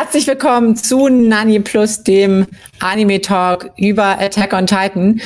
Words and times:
Herzlich 0.00 0.28
willkommen 0.28 0.76
zu 0.76 1.08
Nani 1.08 1.58
Plus, 1.58 2.04
dem 2.04 2.46
Anime 2.78 3.20
Talk 3.20 3.72
über 3.76 4.20
Attack 4.20 4.52
on 4.52 4.64
Titan. 4.64 5.20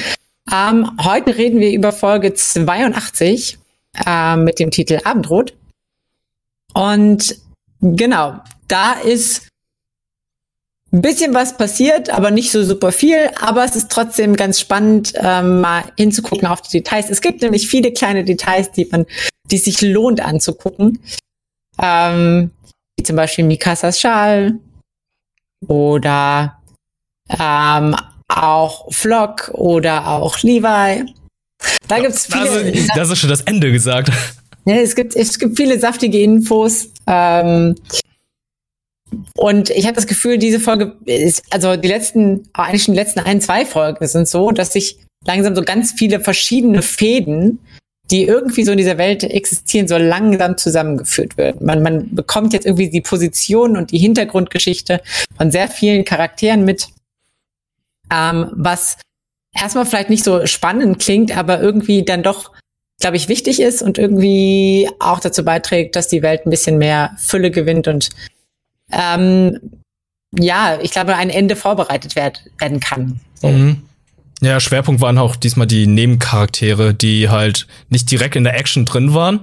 Ähm, 0.51 0.91
heute 1.05 1.37
reden 1.37 1.61
wir 1.61 1.71
über 1.73 1.93
Folge 1.93 2.33
82 2.33 3.59
äh, 4.07 4.37
mit 4.37 4.59
dem 4.59 4.71
Titel 4.71 4.99
Abendrot. 5.05 5.53
Und 6.73 7.37
genau, 7.83 8.41
da 8.67 8.95
ist 8.95 9.47
ein 10.91 11.03
bisschen 11.03 11.35
was 11.35 11.59
passiert, 11.59 12.09
aber 12.09 12.31
nicht 12.31 12.51
so 12.51 12.65
super 12.65 12.93
viel. 12.93 13.29
Aber 13.43 13.67
es 13.67 13.77
ist 13.77 13.91
trotzdem 13.91 14.37
ganz 14.37 14.59
spannend, 14.59 15.13
ähm, 15.17 15.61
mal 15.61 15.85
hinzugucken 15.99 16.49
auf 16.49 16.63
die 16.63 16.79
Details. 16.79 17.11
Es 17.11 17.21
gibt 17.21 17.43
nämlich 17.43 17.69
viele 17.69 17.93
kleine 17.93 18.25
Details, 18.25 18.71
die 18.71 18.89
man, 18.91 19.05
die 19.51 19.59
sich 19.59 19.83
lohnt 19.83 20.23
anzugucken. 20.23 20.99
Ähm, 21.79 22.53
wie 23.03 23.05
zum 23.05 23.17
Beispiel 23.17 23.45
Mikasas 23.45 24.01
Schal 24.01 24.61
oder 25.67 26.57
ähm, 27.29 27.97
auch 28.29 28.93
Flock 28.93 29.51
oder 29.55 30.07
auch 30.07 30.39
Levi. 30.43 31.13
Da 31.89 31.99
gibt's 31.99 32.27
viele. 32.27 32.73
Das, 32.73 32.87
das 32.95 33.11
ist 33.11 33.19
schon 33.19 33.31
das 33.31 33.43
Ende 33.43 33.73
gesagt. 33.73 34.11
Ja, 34.65 34.77
es 34.77 34.95
gibt 34.95 35.17
es 35.17 35.41
gibt 35.41 35.57
viele 35.57 35.77
saftige 35.81 36.21
Infos. 36.23 36.91
Ähm, 37.09 37.75
und 39.35 39.71
ich 39.71 39.87
habe 39.87 39.97
das 39.97 40.07
Gefühl, 40.07 40.39
diese 40.39 40.61
Folge 40.61 40.95
ist, 41.05 41.43
also 41.51 41.75
die 41.75 41.89
letzten, 41.89 42.49
eigentlich 42.53 42.85
die 42.85 42.93
letzten 42.93 43.19
ein, 43.19 43.41
zwei 43.41 43.67
Folgen 43.67 44.07
sind 44.07 44.29
so, 44.29 44.53
dass 44.53 44.73
sich 44.73 44.99
langsam 45.27 45.57
so 45.57 45.63
ganz 45.63 45.91
viele 45.91 46.21
verschiedene 46.21 46.81
Fäden, 46.81 47.59
die 48.13 48.25
irgendwie 48.25 48.63
so 48.65 48.73
in 48.73 48.79
dieser 48.79 48.99
Welt 48.99 49.25
existieren, 49.25 49.89
so 49.89 49.97
langsam 49.97 50.59
zusammengeführt 50.59 51.39
werden. 51.39 51.65
Man, 51.65 51.83
man 51.83 52.15
bekommt 52.15 52.53
jetzt 52.53 52.67
irgendwie 52.67 52.91
die 52.91 53.01
Position 53.01 53.75
und 53.77 53.91
die 53.91 53.99
Hintergrundgeschichte 53.99 55.01
von 55.35 55.51
sehr 55.51 55.67
vielen 55.69 56.05
Charakteren 56.05 56.65
mit, 56.67 56.89
ähm, 58.13 58.51
was 58.53 58.99
erstmal 59.55 59.87
vielleicht 59.87 60.11
nicht 60.11 60.25
so 60.25 60.45
spannend 60.45 60.99
klingt, 60.99 61.35
aber 61.37 61.61
irgendwie 61.61 62.05
dann 62.05 62.23
doch, 62.23 62.53
glaube 63.01 63.17
ich, 63.17 63.29
wichtig 63.29 63.61
ist 63.61 63.81
und 63.81 63.97
irgendwie 63.97 64.91
auch 65.01 65.19
dazu 65.19 65.43
beiträgt, 65.43 65.97
dass 65.97 66.09
die 66.09 66.23
Welt 66.23 66.47
ein 66.47 66.51
bisschen 66.51 66.77
mehr 66.77 67.17
Fülle 67.19 67.51
gewinnt 67.51 67.89
und 67.89 68.11
ähm, 68.91 69.59
ja, 70.39 70.79
ich 70.83 70.91
glaube, 70.91 71.17
ein 71.17 71.31
Ende 71.31 71.57
vorbereitet 71.57 72.15
werd, 72.15 72.45
werden 72.59 72.81
kann. 72.81 73.21
So. 73.35 73.49
Mhm. 73.49 73.83
Ja, 74.43 74.59
Schwerpunkt 74.59 75.01
waren 75.01 75.19
auch 75.19 75.37
diesmal 75.37 75.69
die 75.69 75.87
Nebencharaktere, 75.87 76.95
die 76.95 77.29
halt 77.29 77.69
nicht 77.91 78.11
direkt 78.11 78.35
in 78.35 78.43
der 78.43 78.59
Action 78.59 78.85
drin 78.85 79.15
waren, 79.15 79.39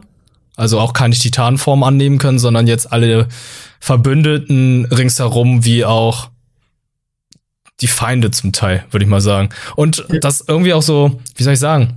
also 0.58 0.78
auch 0.78 0.92
keine 0.92 1.16
Titanform 1.16 1.84
annehmen 1.84 2.18
können, 2.18 2.38
sondern 2.38 2.68
jetzt 2.68 2.92
alle 2.92 3.30
Verbündeten 3.80 4.84
ringsherum 4.86 5.64
wie 5.64 5.86
auch 5.86 6.30
die 7.80 7.88
Feinde 7.88 8.30
zum 8.32 8.52
Teil, 8.52 8.84
würde 8.92 9.06
ich 9.06 9.10
mal 9.10 9.22
sagen. 9.22 9.50
Und 9.78 10.06
das 10.20 10.44
irgendwie 10.46 10.74
auch 10.74 10.82
so, 10.82 11.22
wie 11.38 11.44
soll 11.44 11.54
ich 11.54 11.60
sagen, 11.60 11.94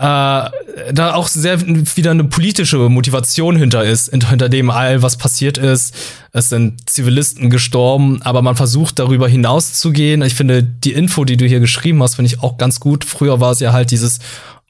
da 0.00 1.14
auch 1.14 1.28
sehr 1.28 1.60
wieder 1.60 2.10
eine 2.10 2.24
politische 2.24 2.78
Motivation 2.88 3.56
hinter 3.56 3.84
ist, 3.84 4.10
hinter 4.10 4.48
dem 4.48 4.70
all, 4.70 5.02
was 5.02 5.18
passiert 5.18 5.58
ist. 5.58 5.94
Es 6.32 6.48
sind 6.48 6.88
Zivilisten 6.88 7.50
gestorben, 7.50 8.22
aber 8.22 8.40
man 8.40 8.56
versucht 8.56 8.98
darüber 8.98 9.28
hinaus 9.28 9.74
zu 9.74 9.92
gehen. 9.92 10.22
Ich 10.22 10.34
finde, 10.34 10.62
die 10.62 10.92
Info, 10.92 11.24
die 11.26 11.36
du 11.36 11.44
hier 11.44 11.60
geschrieben 11.60 12.02
hast, 12.02 12.14
finde 12.14 12.32
ich 12.32 12.42
auch 12.42 12.56
ganz 12.56 12.80
gut. 12.80 13.04
Früher 13.04 13.40
war 13.40 13.52
es 13.52 13.60
ja 13.60 13.74
halt 13.74 13.90
dieses 13.90 14.20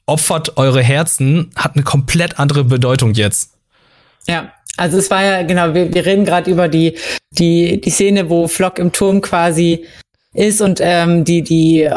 opfert 0.05 0.57
eure 0.57 0.83
Herzen, 0.83 1.51
hat 1.55 1.75
eine 1.75 1.83
komplett 1.83 2.37
andere 2.37 2.65
Bedeutung 2.65 3.13
jetzt. 3.13 3.51
Ja, 4.27 4.51
also 4.75 4.97
es 4.97 5.09
war 5.09 5.23
ja, 5.23 5.43
genau, 5.43 5.73
wir, 5.73 5.93
wir 5.93 6.05
reden 6.05 6.25
gerade 6.25 6.51
über 6.51 6.67
die, 6.67 6.97
die, 7.31 7.79
die 7.79 7.89
Szene, 7.89 8.29
wo 8.29 8.47
Flock 8.47 8.79
im 8.79 8.91
Turm 8.91 9.21
quasi 9.21 9.85
ist 10.33 10.61
und 10.61 10.79
ähm, 10.81 11.25
die, 11.25 11.41
die 11.41 11.89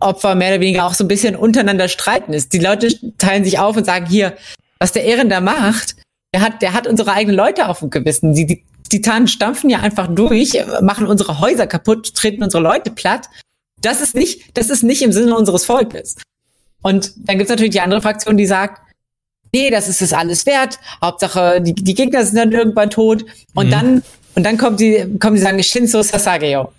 Opfer 0.00 0.34
mehr 0.34 0.52
oder 0.52 0.60
weniger 0.60 0.84
auch 0.86 0.94
so 0.94 1.04
ein 1.04 1.08
bisschen 1.08 1.36
untereinander 1.36 1.88
streiten 1.88 2.32
ist. 2.32 2.52
Die 2.52 2.58
Leute 2.58 2.88
teilen 3.18 3.44
sich 3.44 3.58
auf 3.58 3.76
und 3.76 3.84
sagen, 3.84 4.06
hier, 4.06 4.36
was 4.78 4.92
der 4.92 5.04
Ehren 5.04 5.28
da 5.28 5.40
macht, 5.40 5.96
der 6.34 6.42
hat, 6.42 6.60
der 6.62 6.72
hat 6.72 6.86
unsere 6.86 7.12
eigenen 7.12 7.36
Leute 7.36 7.68
auf 7.68 7.78
dem 7.80 7.90
Gewissen. 7.90 8.34
Die, 8.34 8.46
die 8.46 8.64
Titanen 8.88 9.28
stampfen 9.28 9.70
ja 9.70 9.80
einfach 9.80 10.08
durch, 10.12 10.60
machen 10.80 11.06
unsere 11.06 11.40
Häuser 11.40 11.66
kaputt, 11.66 12.14
treten 12.14 12.42
unsere 12.42 12.62
Leute 12.62 12.90
platt. 12.90 13.28
Das 13.80 14.00
ist 14.00 14.14
nicht, 14.14 14.56
das 14.56 14.70
ist 14.70 14.82
nicht 14.82 15.02
im 15.02 15.12
Sinne 15.12 15.36
unseres 15.36 15.64
Volkes. 15.64 16.16
Und 16.82 17.12
dann 17.16 17.38
gibt's 17.38 17.50
natürlich 17.50 17.72
die 17.72 17.80
andere 17.80 18.02
Fraktion, 18.02 18.36
die 18.36 18.46
sagt, 18.46 18.82
nee, 19.52 19.70
das 19.70 19.88
ist 19.88 20.02
es 20.02 20.12
alles 20.12 20.46
wert. 20.46 20.78
Hauptsache, 21.02 21.60
die, 21.60 21.74
die 21.74 21.94
Gegner 21.94 22.24
sind 22.24 22.36
dann 22.36 22.52
irgendwann 22.52 22.90
tot. 22.90 23.24
Und 23.54 23.66
mhm. 23.66 23.70
dann, 23.70 24.02
und 24.34 24.44
dann 24.44 24.58
kommt 24.58 24.80
die, 24.80 25.16
kommen 25.18 25.36
die 25.36 25.42
sagen, 25.42 25.62
Shinzo 25.62 26.02
Sasageo. 26.02 26.72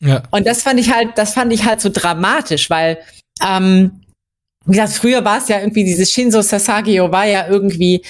Ja. 0.00 0.22
Und 0.30 0.46
das 0.46 0.62
fand 0.62 0.78
ich 0.80 0.92
halt, 0.92 1.10
das 1.16 1.34
fand 1.34 1.52
ich 1.52 1.64
halt 1.64 1.80
so 1.80 1.90
dramatisch, 1.92 2.70
weil, 2.70 2.98
ähm, 3.46 4.02
wie 4.64 4.72
gesagt, 4.72 4.92
früher 4.92 5.24
war 5.24 5.38
es 5.38 5.48
ja 5.48 5.58
irgendwie, 5.58 5.84
dieses 5.84 6.10
Shinzo 6.12 6.42
Sasageo 6.42 7.10
war 7.10 7.26
ja 7.26 7.48
irgendwie 7.48 8.02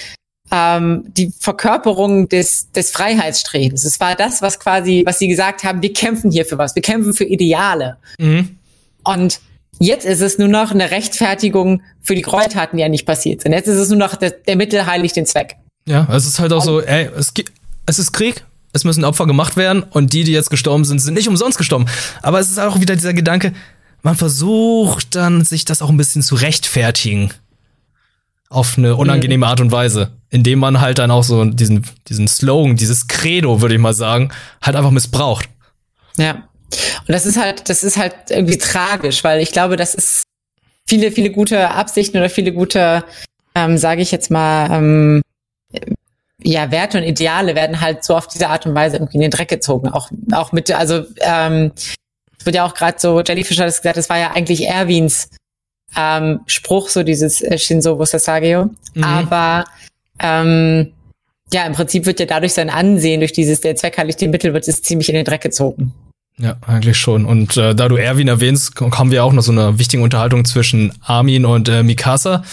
ähm, 0.51 1.05
die 1.15 1.31
Verkörperung 1.39 2.27
des, 2.29 2.71
des 2.71 2.91
Freiheitsstrebens. 2.91 3.85
Es 3.85 3.99
war 3.99 4.15
das, 4.15 4.41
was 4.41 4.59
quasi, 4.59 5.03
was 5.05 5.19
sie 5.19 5.27
gesagt 5.27 5.63
haben, 5.63 5.81
wir 5.81 5.93
kämpfen 5.93 6.31
hier 6.31 6.45
für 6.45 6.57
was, 6.57 6.75
wir 6.75 6.81
kämpfen 6.81 7.13
für 7.13 7.25
Ideale. 7.25 7.97
Mhm. 8.19 8.57
Und 9.03 9.39
jetzt 9.79 10.05
ist 10.05 10.21
es 10.21 10.37
nur 10.37 10.47
noch 10.47 10.71
eine 10.71 10.91
Rechtfertigung 10.91 11.81
für 12.01 12.15
die 12.15 12.21
Gräueltaten, 12.21 12.77
die 12.77 12.81
ja 12.81 12.89
nicht 12.89 13.05
passiert 13.05 13.41
sind. 13.41 13.53
Jetzt 13.53 13.67
ist 13.67 13.77
es 13.77 13.89
nur 13.89 13.97
noch 13.97 14.15
der, 14.15 14.31
der 14.31 14.55
Mittel 14.55 14.85
heiligt 14.85 15.15
den 15.15 15.25
Zweck. 15.25 15.55
Ja, 15.87 16.07
es 16.11 16.25
ist 16.25 16.39
halt 16.39 16.51
auch 16.51 16.63
so, 16.63 16.81
ey, 16.81 17.09
es, 17.17 17.31
es 17.85 17.99
ist 17.99 18.11
Krieg, 18.11 18.43
es 18.71 18.83
müssen 18.83 19.03
Opfer 19.03 19.25
gemacht 19.25 19.57
werden 19.57 19.83
und 19.83 20.13
die, 20.13 20.23
die 20.23 20.31
jetzt 20.31 20.49
gestorben 20.49 20.85
sind, 20.85 20.99
sind 20.99 21.15
nicht 21.15 21.27
umsonst 21.27 21.57
gestorben. 21.57 21.85
Aber 22.21 22.39
es 22.39 22.49
ist 22.49 22.59
auch 22.59 22.79
wieder 22.79 22.95
dieser 22.95 23.13
Gedanke, 23.13 23.53
man 24.01 24.15
versucht 24.15 25.15
dann, 25.15 25.43
sich 25.43 25.65
das 25.65 25.81
auch 25.81 25.89
ein 25.89 25.97
bisschen 25.97 26.21
zu 26.21 26.35
rechtfertigen. 26.35 27.31
Auf 28.49 28.77
eine 28.77 28.95
unangenehme 28.95 29.45
Art 29.45 29.61
und 29.61 29.71
Weise. 29.71 30.11
Indem 30.31 30.59
man 30.59 30.81
halt 30.81 30.97
dann 30.97 31.11
auch 31.11 31.23
so 31.23 31.45
diesen, 31.45 31.85
diesen 32.07 32.27
Slogan, 32.27 32.75
dieses 32.75 33.07
Credo, 33.07 33.61
würde 33.61 33.75
ich 33.75 33.81
mal 33.81 33.93
sagen, 33.93 34.31
halt 34.61 34.75
einfach 34.75 34.91
missbraucht. 34.91 35.49
Ja. 36.17 36.47
Und 37.01 37.09
das 37.09 37.25
ist 37.25 37.37
halt, 37.37 37.69
das 37.69 37.83
ist 37.83 37.97
halt 37.97 38.13
irgendwie 38.29 38.57
tragisch, 38.57 39.23
weil 39.23 39.41
ich 39.41 39.51
glaube, 39.51 39.75
das 39.75 39.95
ist 39.95 40.23
viele, 40.87 41.11
viele 41.11 41.31
gute 41.31 41.69
Absichten 41.71 42.17
oder 42.17 42.29
viele 42.29 42.51
gute, 42.51 43.03
ähm, 43.55 43.77
sage 43.77 44.01
ich 44.01 44.11
jetzt 44.11 44.31
mal, 44.31 44.71
ähm, 44.71 45.21
ja, 46.41 46.71
Werte 46.71 46.97
und 46.97 47.03
Ideale 47.03 47.55
werden 47.55 47.81
halt 47.81 48.03
so 48.03 48.15
auf 48.15 48.27
diese 48.27 48.49
Art 48.49 48.65
und 48.65 48.75
Weise 48.75 48.97
irgendwie 48.97 49.17
in 49.17 49.21
den 49.21 49.31
Dreck 49.31 49.49
gezogen. 49.49 49.89
Auch, 49.89 50.09
auch 50.31 50.51
mit, 50.51 50.71
also 50.71 51.03
ähm, 51.19 51.71
es 52.37 52.45
wird 52.45 52.55
ja 52.55 52.65
auch 52.65 52.73
gerade 52.73 52.97
so, 52.99 53.21
Jellyfish 53.21 53.59
hat 53.59 53.67
es 53.67 53.81
gesagt, 53.81 53.97
das 53.97 54.09
war 54.09 54.17
ja 54.17 54.31
eigentlich 54.31 54.67
Erwins 54.67 55.29
ähm, 55.95 56.41
Spruch, 56.45 56.89
so 56.89 57.03
dieses 57.03 57.41
äh, 57.41 57.57
Shinzo 57.57 57.97
Wosasageo. 57.99 58.69
Mhm. 58.93 59.03
Aber 59.03 59.65
ähm, 60.19 60.93
ja, 61.51 61.65
im 61.65 61.73
Prinzip 61.73 62.05
wird 62.05 62.19
ja 62.19 62.25
dadurch 62.25 62.53
sein 62.53 62.69
Ansehen, 62.69 63.19
durch 63.21 63.33
dieses 63.33 63.61
der 63.61 63.75
Zweck 63.75 63.97
heiligt 63.97 64.21
den 64.21 64.31
Mittel, 64.31 64.53
wird 64.53 64.67
es 64.67 64.81
ziemlich 64.81 65.09
in 65.09 65.15
den 65.15 65.25
Dreck 65.25 65.41
gezogen. 65.41 65.93
Ja, 66.37 66.55
eigentlich 66.65 66.97
schon. 66.97 67.25
Und 67.25 67.57
äh, 67.57 67.75
da 67.75 67.89
du 67.89 67.97
Erwin 67.97 68.29
erwähnst, 68.29 68.79
haben 68.79 69.11
wir 69.11 69.25
auch 69.25 69.33
noch 69.33 69.41
so 69.41 69.51
eine 69.51 69.77
wichtige 69.77 70.01
Unterhaltung 70.01 70.45
zwischen 70.45 70.93
Armin 71.01 71.45
und 71.45 71.67
äh, 71.67 71.83
Mikasa. 71.83 72.43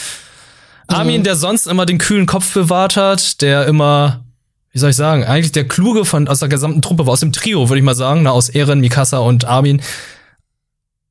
Armin, 0.89 1.21
mhm. 1.21 1.25
der 1.25 1.37
sonst 1.37 1.67
immer 1.67 1.87
den 1.87 1.99
kühlen 1.99 2.27
Kopf 2.27 2.53
bewahrt 2.55 2.97
hat, 2.97 3.41
der 3.43 3.67
immer, 3.67 4.25
wie 4.73 4.79
soll 4.79 4.91
ich 4.91 4.97
sagen, 4.97 5.25
eigentlich 5.25 5.53
der 5.53 5.67
kluge 5.67 6.05
von 6.05 6.29
aus 6.29 6.39
der 6.39 6.49
gesamten 6.49 6.83
Truppe 6.83 7.07
war, 7.07 7.13
aus 7.13 7.21
dem 7.21 7.33
Trio, 7.33 7.69
würde 7.69 7.79
ich 7.79 7.85
mal 7.85 7.95
sagen, 7.95 8.23
na, 8.23 8.31
aus 8.31 8.49
Ehren, 8.49 8.81
Mikasa 8.81 9.19
und 9.19 9.45
Armin, 9.45 9.83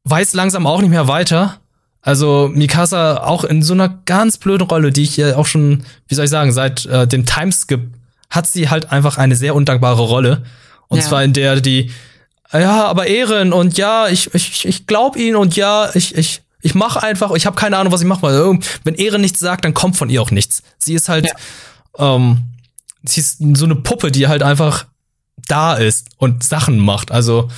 weiß 0.06 0.34
langsam 0.34 0.68
auch 0.68 0.82
nicht 0.82 0.92
mehr 0.92 1.08
weiter. 1.08 1.60
Also 2.02 2.52
Mikasa 2.54 3.24
auch 3.24 3.44
in 3.44 3.64
so 3.64 3.74
einer 3.74 3.90
ganz 4.06 4.38
blöden 4.38 4.68
Rolle, 4.68 4.92
die 4.92 5.04
ich 5.04 5.18
ja 5.18 5.36
auch 5.36 5.48
schon, 5.48 5.84
wie 6.08 6.16
soll 6.16 6.26
ich 6.26 6.32
sagen, 6.32 6.52
seit 6.52 6.86
äh, 6.86 7.08
dem 7.08 7.26
Timeskip 7.26 7.82
hat 8.30 8.46
sie 8.46 8.70
halt 8.70 8.92
einfach 8.92 9.18
eine 9.18 9.36
sehr 9.36 9.56
undankbare 9.56 10.04
Rolle. 10.04 10.44
Und 10.88 11.00
ja. 11.00 11.04
zwar 11.04 11.24
in 11.24 11.34
der 11.34 11.62
die, 11.62 11.92
ja, 12.54 12.86
aber 12.86 13.08
Ehren 13.08 13.54
und 13.54 13.78
ja, 13.78 14.08
ich, 14.08 14.34
ich, 14.34 14.66
ich 14.66 14.86
glaub 14.86 15.16
ihn 15.18 15.36
und 15.36 15.56
ja, 15.56 15.90
ich, 15.96 16.16
ich, 16.16 16.44
ich 16.66 16.74
mache 16.74 17.04
einfach, 17.04 17.32
ich 17.36 17.46
habe 17.46 17.56
keine 17.56 17.78
Ahnung, 17.78 17.94
was 17.94 18.02
ich 18.02 18.08
mache. 18.08 18.24
Weil 18.24 18.60
wenn 18.84 18.96
Ehre 18.96 19.20
nichts 19.20 19.40
sagt, 19.40 19.66
dann 19.66 19.76
kommt 19.76 19.98
von 19.98 20.10
ihr 20.10 20.20
auch 20.20 20.32
nichts. 20.32 20.64
Sie 20.80 20.96
ist 20.96 21.10
halt, 21.10 21.28
ja. 21.28 22.16
ähm, 22.16 22.40
sie 23.04 23.22
ist 23.22 23.38
so 23.54 23.66
eine 23.66 23.76
Puppe, 23.76 24.12
die 24.12 24.28
halt 24.28 24.42
einfach 24.42 24.88
da 25.48 25.76
ist 25.76 26.08
und 26.18 26.44
Sachen 26.44 26.80
macht. 26.80 27.12
Also 27.12 27.52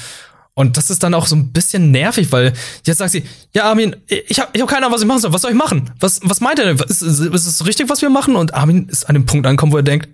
und 0.55 0.75
das 0.75 0.89
ist 0.89 1.03
dann 1.03 1.13
auch 1.13 1.25
so 1.25 1.37
ein 1.37 1.53
bisschen 1.53 1.91
nervig, 1.91 2.33
weil 2.33 2.51
jetzt 2.85 2.97
sagt 2.97 3.11
sie, 3.11 3.23
ja, 3.53 3.63
Armin, 3.63 3.95
ich 4.07 4.41
habe 4.41 4.49
ich 4.51 4.61
hab 4.61 4.67
keine 4.67 4.87
Ahnung, 4.87 4.95
was 4.95 5.01
ich 5.01 5.07
machen 5.07 5.21
soll. 5.21 5.31
Was 5.31 5.43
soll 5.43 5.51
ich 5.51 5.57
machen? 5.57 5.89
Was, 6.01 6.19
was 6.23 6.41
meint 6.41 6.59
er 6.59 6.65
denn? 6.65 6.77
Ist, 6.89 7.01
ist 7.01 7.45
es 7.45 7.65
richtig, 7.65 7.89
was 7.89 8.01
wir 8.01 8.09
machen? 8.09 8.35
Und 8.35 8.55
Armin 8.55 8.89
ist 8.89 9.07
an 9.07 9.13
dem 9.13 9.25
Punkt 9.25 9.47
angekommen, 9.47 9.71
wo 9.71 9.77
er 9.77 9.83
denkt, 9.83 10.09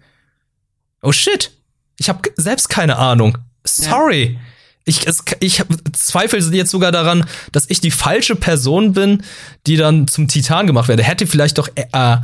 oh 1.01 1.12
shit, 1.12 1.51
ich 1.98 2.10
habe 2.10 2.30
selbst 2.36 2.69
keine 2.69 2.98
Ahnung. 2.98 3.39
Sorry. 3.63 4.34
Ja 4.34 4.52
ich, 4.85 5.07
es, 5.07 5.24
ich 5.39 5.62
zweifle 5.94 6.39
jetzt 6.39 6.71
sogar 6.71 6.91
daran, 6.91 7.25
dass 7.51 7.69
ich 7.69 7.80
die 7.80 7.91
falsche 7.91 8.35
Person 8.35 8.94
bin, 8.94 9.24
die 9.65 9.77
dann 9.77 10.07
zum 10.07 10.27
Titan 10.27 10.68
gemacht 10.68 10.88
werde. 10.88 11.03
Hätte 11.03 11.27
vielleicht 11.27 11.57
doch 11.57 11.69
äh, 11.75 12.18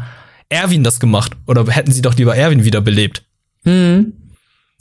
Erwin 0.50 0.84
das 0.84 1.00
gemacht 1.00 1.34
oder 1.48 1.66
hätten 1.72 1.92
sie 1.92 2.02
doch 2.02 2.16
lieber 2.16 2.36
Erwin 2.36 2.66
wiederbelebt. 2.66 3.24
Hm. 3.64 4.14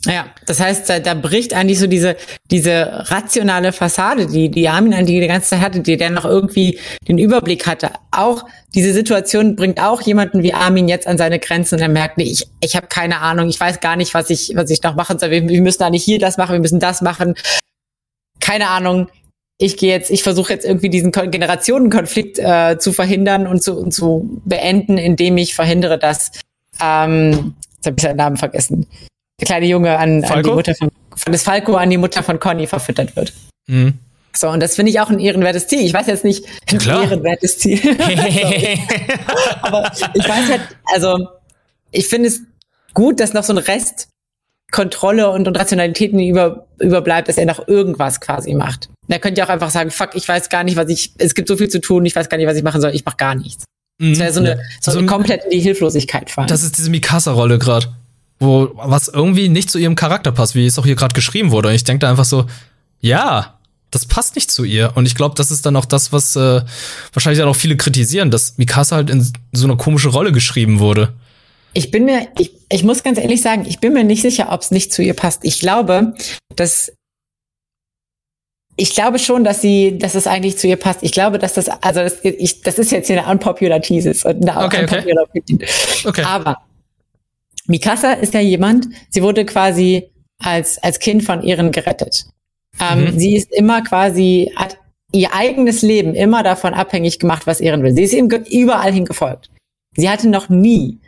Ja, 0.05 0.27
das 0.47 0.61
heißt, 0.61 0.89
da, 0.89 1.01
da 1.01 1.15
bricht 1.15 1.53
eigentlich 1.55 1.81
so 1.81 1.89
diese, 1.89 2.17
diese 2.53 3.05
rationale 3.11 3.73
Fassade, 3.73 4.29
die, 4.29 4.49
die 4.49 4.69
Armin 4.69 4.95
eigentlich 4.95 5.21
die 5.21 5.27
ganze 5.27 5.51
Zeit 5.51 5.61
hatte, 5.61 5.81
die 5.81 5.97
der 5.97 6.11
noch 6.11 6.25
irgendwie 6.25 6.79
den 7.09 7.19
Überblick 7.19 7.67
hatte. 7.67 7.91
Auch 8.13 8.45
diese 8.77 8.93
Situation 8.93 9.57
bringt 9.57 9.81
auch 9.81 10.01
jemanden 10.01 10.45
wie 10.45 10.55
Armin 10.55 10.87
jetzt 10.87 11.09
an 11.09 11.19
seine 11.19 11.41
Grenzen 11.41 11.77
und 11.77 11.81
er 11.81 11.89
merkt, 11.89 12.17
nee, 12.17 12.31
ich, 12.31 12.47
ich 12.61 12.77
habe 12.77 12.87
keine 12.87 13.21
Ahnung, 13.21 13.49
ich 13.49 13.59
weiß 13.59 13.81
gar 13.81 13.97
nicht, 13.97 14.15
was 14.15 14.31
ich, 14.31 14.53
was 14.55 14.71
ich 14.71 14.85
noch 14.85 14.95
machen 14.95 15.19
soll. 15.19 15.33
Wir, 15.33 15.49
wir 15.49 15.63
müssen 15.63 15.83
eigentlich 15.83 16.05
hier 16.05 16.21
das 16.21 16.37
machen, 16.37 16.53
wir 16.53 16.61
müssen 16.61 16.79
das 16.79 17.03
machen. 17.03 17.35
Keine 18.41 18.69
Ahnung. 18.69 19.09
Ich 19.59 19.77
gehe 19.77 19.91
jetzt, 19.91 20.11
ich 20.11 20.23
versuche 20.23 20.53
jetzt 20.53 20.65
irgendwie 20.65 20.89
diesen 20.89 21.11
Generationenkonflikt 21.11 22.39
äh, 22.39 22.79
zu 22.79 22.93
verhindern 22.93 23.47
und 23.47 23.63
zu, 23.63 23.77
und 23.77 23.93
zu 23.93 24.41
beenden, 24.45 24.99
indem 24.99 25.37
ich 25.37 25.55
verhindere, 25.55 25.99
dass 25.99 26.31
ähm, 26.81 27.55
jetzt 27.77 27.87
habe 27.87 27.97
ich 27.97 28.03
seinen 28.03 28.17
Namen 28.17 28.37
vergessen 28.37 28.87
der 29.41 29.47
kleine 29.47 29.67
Junge 29.67 29.99
an, 29.99 30.25
an 30.25 30.43
die 30.43 30.51
Mutter 30.51 30.75
von, 30.75 30.91
von 31.17 31.33
das 31.33 31.43
Falco 31.43 31.75
an 31.75 31.91
die 31.91 31.99
Mutter 31.99 32.23
von 32.23 32.41
Conny 32.41 32.67
verfüttert 32.67 33.15
wird. 33.17 33.33
Mhm. 33.67 33.95
So, 34.35 34.49
und 34.49 34.61
das 34.61 34.77
finde 34.77 34.91
ich 34.91 35.01
auch 35.01 35.11
ein 35.11 35.21
ehrenwertes 35.21 35.67
Ziel. 35.67 35.81
Ich 35.81 35.93
weiß 35.93 36.07
jetzt 36.07 36.25
nicht, 36.25 36.45
ein 36.71 36.79
Klar. 36.79 37.03
ehrenwertes 37.03 37.59
Ziel. 37.59 37.81
Aber 39.63 39.91
ich 40.15 40.29
weiß 40.29 40.51
halt, 40.51 40.61
also 40.93 41.29
ich 41.91 42.07
finde 42.09 42.29
es 42.29 42.43
gut, 42.95 43.21
dass 43.21 43.33
noch 43.33 43.45
so 43.45 43.53
ein 43.53 43.59
Rest 43.59 44.09
Kontrolle 44.71 45.31
und, 45.31 45.49
und 45.49 45.59
Rationalitäten 45.59 46.21
über, 46.21 46.67
überbleibt, 46.79 47.29
dass 47.29 47.39
er 47.39 47.47
noch 47.47 47.67
irgendwas 47.69 48.21
quasi 48.21 48.55
macht. 48.55 48.91
Er 49.09 49.19
könnte 49.19 49.39
ja 49.39 49.47
auch 49.47 49.51
einfach 49.51 49.71
sagen, 49.71 49.91
fuck, 49.91 50.11
ich 50.15 50.29
weiß 50.29 50.51
gar 50.51 50.65
nicht, 50.65 50.77
was 50.77 50.89
ich, 50.91 51.13
es 51.19 51.35
gibt 51.35 51.49
so 51.49 51.57
viel 51.57 51.69
zu 51.69 51.81
tun, 51.81 52.05
ich 52.05 52.15
weiß 52.15 52.29
gar 52.29 52.37
nicht, 52.37 52.47
was 52.47 52.57
ich 52.57 52.63
machen 52.63 52.81
soll, 52.81 52.95
ich 52.95 53.05
mach 53.05 53.17
gar 53.17 53.35
nichts. 53.35 53.65
Mhm. 53.99 54.11
Das 54.11 54.19
wäre 54.19 54.33
so 54.33 54.41
eine, 54.41 54.61
so, 54.81 54.91
so 54.91 55.07
komplett 55.07 55.45
in 55.45 55.51
die 55.51 55.61
Hilflosigkeit 55.61 56.31
fallen. 56.31 56.49
Das 56.49 56.63
ist 56.63 56.77
diese 56.77 56.91
Mikasa-Rolle 56.91 57.59
gerade 57.59 57.89
wo 58.39 58.71
was 58.75 59.09
irgendwie 59.09 59.49
nicht 59.49 59.71
zu 59.71 59.79
ihrem 59.79 59.95
Charakter 59.95 60.33
passt, 60.33 60.55
wie 60.55 60.67
es 60.67 60.79
auch 60.79 60.85
hier 60.85 60.95
gerade 60.95 61.15
geschrieben 61.15 61.51
wurde. 61.51 61.69
Und 61.69 61.75
ich 61.75 61.85
denke 61.85 62.01
da 62.01 62.11
einfach 62.11 62.25
so, 62.25 62.47
ja, 63.01 63.59
das 63.91 64.07
passt 64.07 64.35
nicht 64.37 64.51
zu 64.51 64.65
ihr. 64.65 64.93
Und 64.95 65.07
ich 65.07 65.15
glaube, 65.15 65.35
das 65.35 65.51
ist 65.51 65.67
dann 65.67 65.77
auch 65.77 65.87
das, 65.87 66.13
was 66.13 66.37
äh, 66.37 66.63
wahrscheinlich 67.13 67.39
dann 67.39 67.49
auch 67.49 67.57
viele 67.57 67.77
kritisieren, 67.77 68.31
dass 68.31 68.59
Mikasa 68.59 68.97
halt 68.97 69.11
in 69.11 69.27
so 69.53 69.67
eine 69.67 69.77
komische 69.77 70.11
Rolle 70.11 70.33
geschrieben 70.33 70.79
wurde. 70.79 71.15
Ich 71.75 71.91
bin 71.91 72.05
mir, 72.05 72.29
ich, 72.39 72.53
ich 72.71 72.83
muss 72.83 73.03
ganz 73.03 73.19
ehrlich 73.19 73.43
sagen, 73.43 73.65
ich 73.69 73.79
bin 73.79 73.93
mir 73.93 74.05
nicht 74.05 74.23
sicher, 74.23 74.49
ob 74.51 74.63
es 74.63 74.71
nicht 74.71 74.93
zu 74.93 75.03
ihr 75.03 75.15
passt. 75.15 75.45
Ich 75.45 75.61
glaube, 75.61 76.15
dass 76.57 76.93
ich 78.79 78.95
glaube 78.95 79.19
schon, 79.19 79.43
dass 79.43 79.61
sie, 79.61 79.99
dass 79.99 80.15
es 80.15 80.29
eigentlich 80.29 80.57
zu 80.57 80.69
ihr 80.69 80.77
passt. 80.77 81.03
Ich 81.03 81.11
glaube, 81.11 81.39
dass 81.39 81.55
das, 81.55 81.69
also 81.69 82.01
das, 82.01 82.19
ich, 82.23 82.63
das 82.63 82.79
ist 82.79 82.93
jetzt 82.93 83.09
hier 83.09 83.21
eine 83.21 83.31
unpopular 83.31 83.81
Thesis 83.81 84.25
und 84.25 84.49
eine 84.49 84.65
okay, 84.65 84.83
unpopular 84.83 85.25
okay. 85.25 85.41
Opinion. 85.41 85.69
Okay. 86.05 86.23
Aber 86.23 86.59
Mikasa 87.67 88.13
ist 88.13 88.35
ja 88.35 88.41
jemand, 88.41 88.87
sie 89.11 89.23
wurde 89.23 89.45
quasi 89.45 90.11
als, 90.39 90.79
als 90.79 91.01
Kind 91.01 91.25
von 91.25 91.43
ihren 91.43 91.73
gerettet. 91.73 92.27
Ähm, 92.81 93.07
mhm. 93.07 93.19
Sie 93.19 93.37
ist 93.37 93.53
immer 93.53 93.83
quasi, 93.83 94.53
hat 94.55 94.79
ihr 95.13 95.35
eigenes 95.35 95.83
Leben 95.83 96.15
immer 96.15 96.45
davon 96.45 96.73
abhängig 96.73 97.19
gemacht, 97.19 97.49
was 97.49 97.61
ihren 97.61 97.83
will. 97.83 97.95
Sie 97.95 98.05
ist 98.05 98.13
ihm 98.13 98.29
überall 98.29 98.93
hingefolgt. 98.93 99.51
Sie 99.97 100.09
hatte 100.09 100.29
noch 100.29 100.49
nie, 100.49 101.01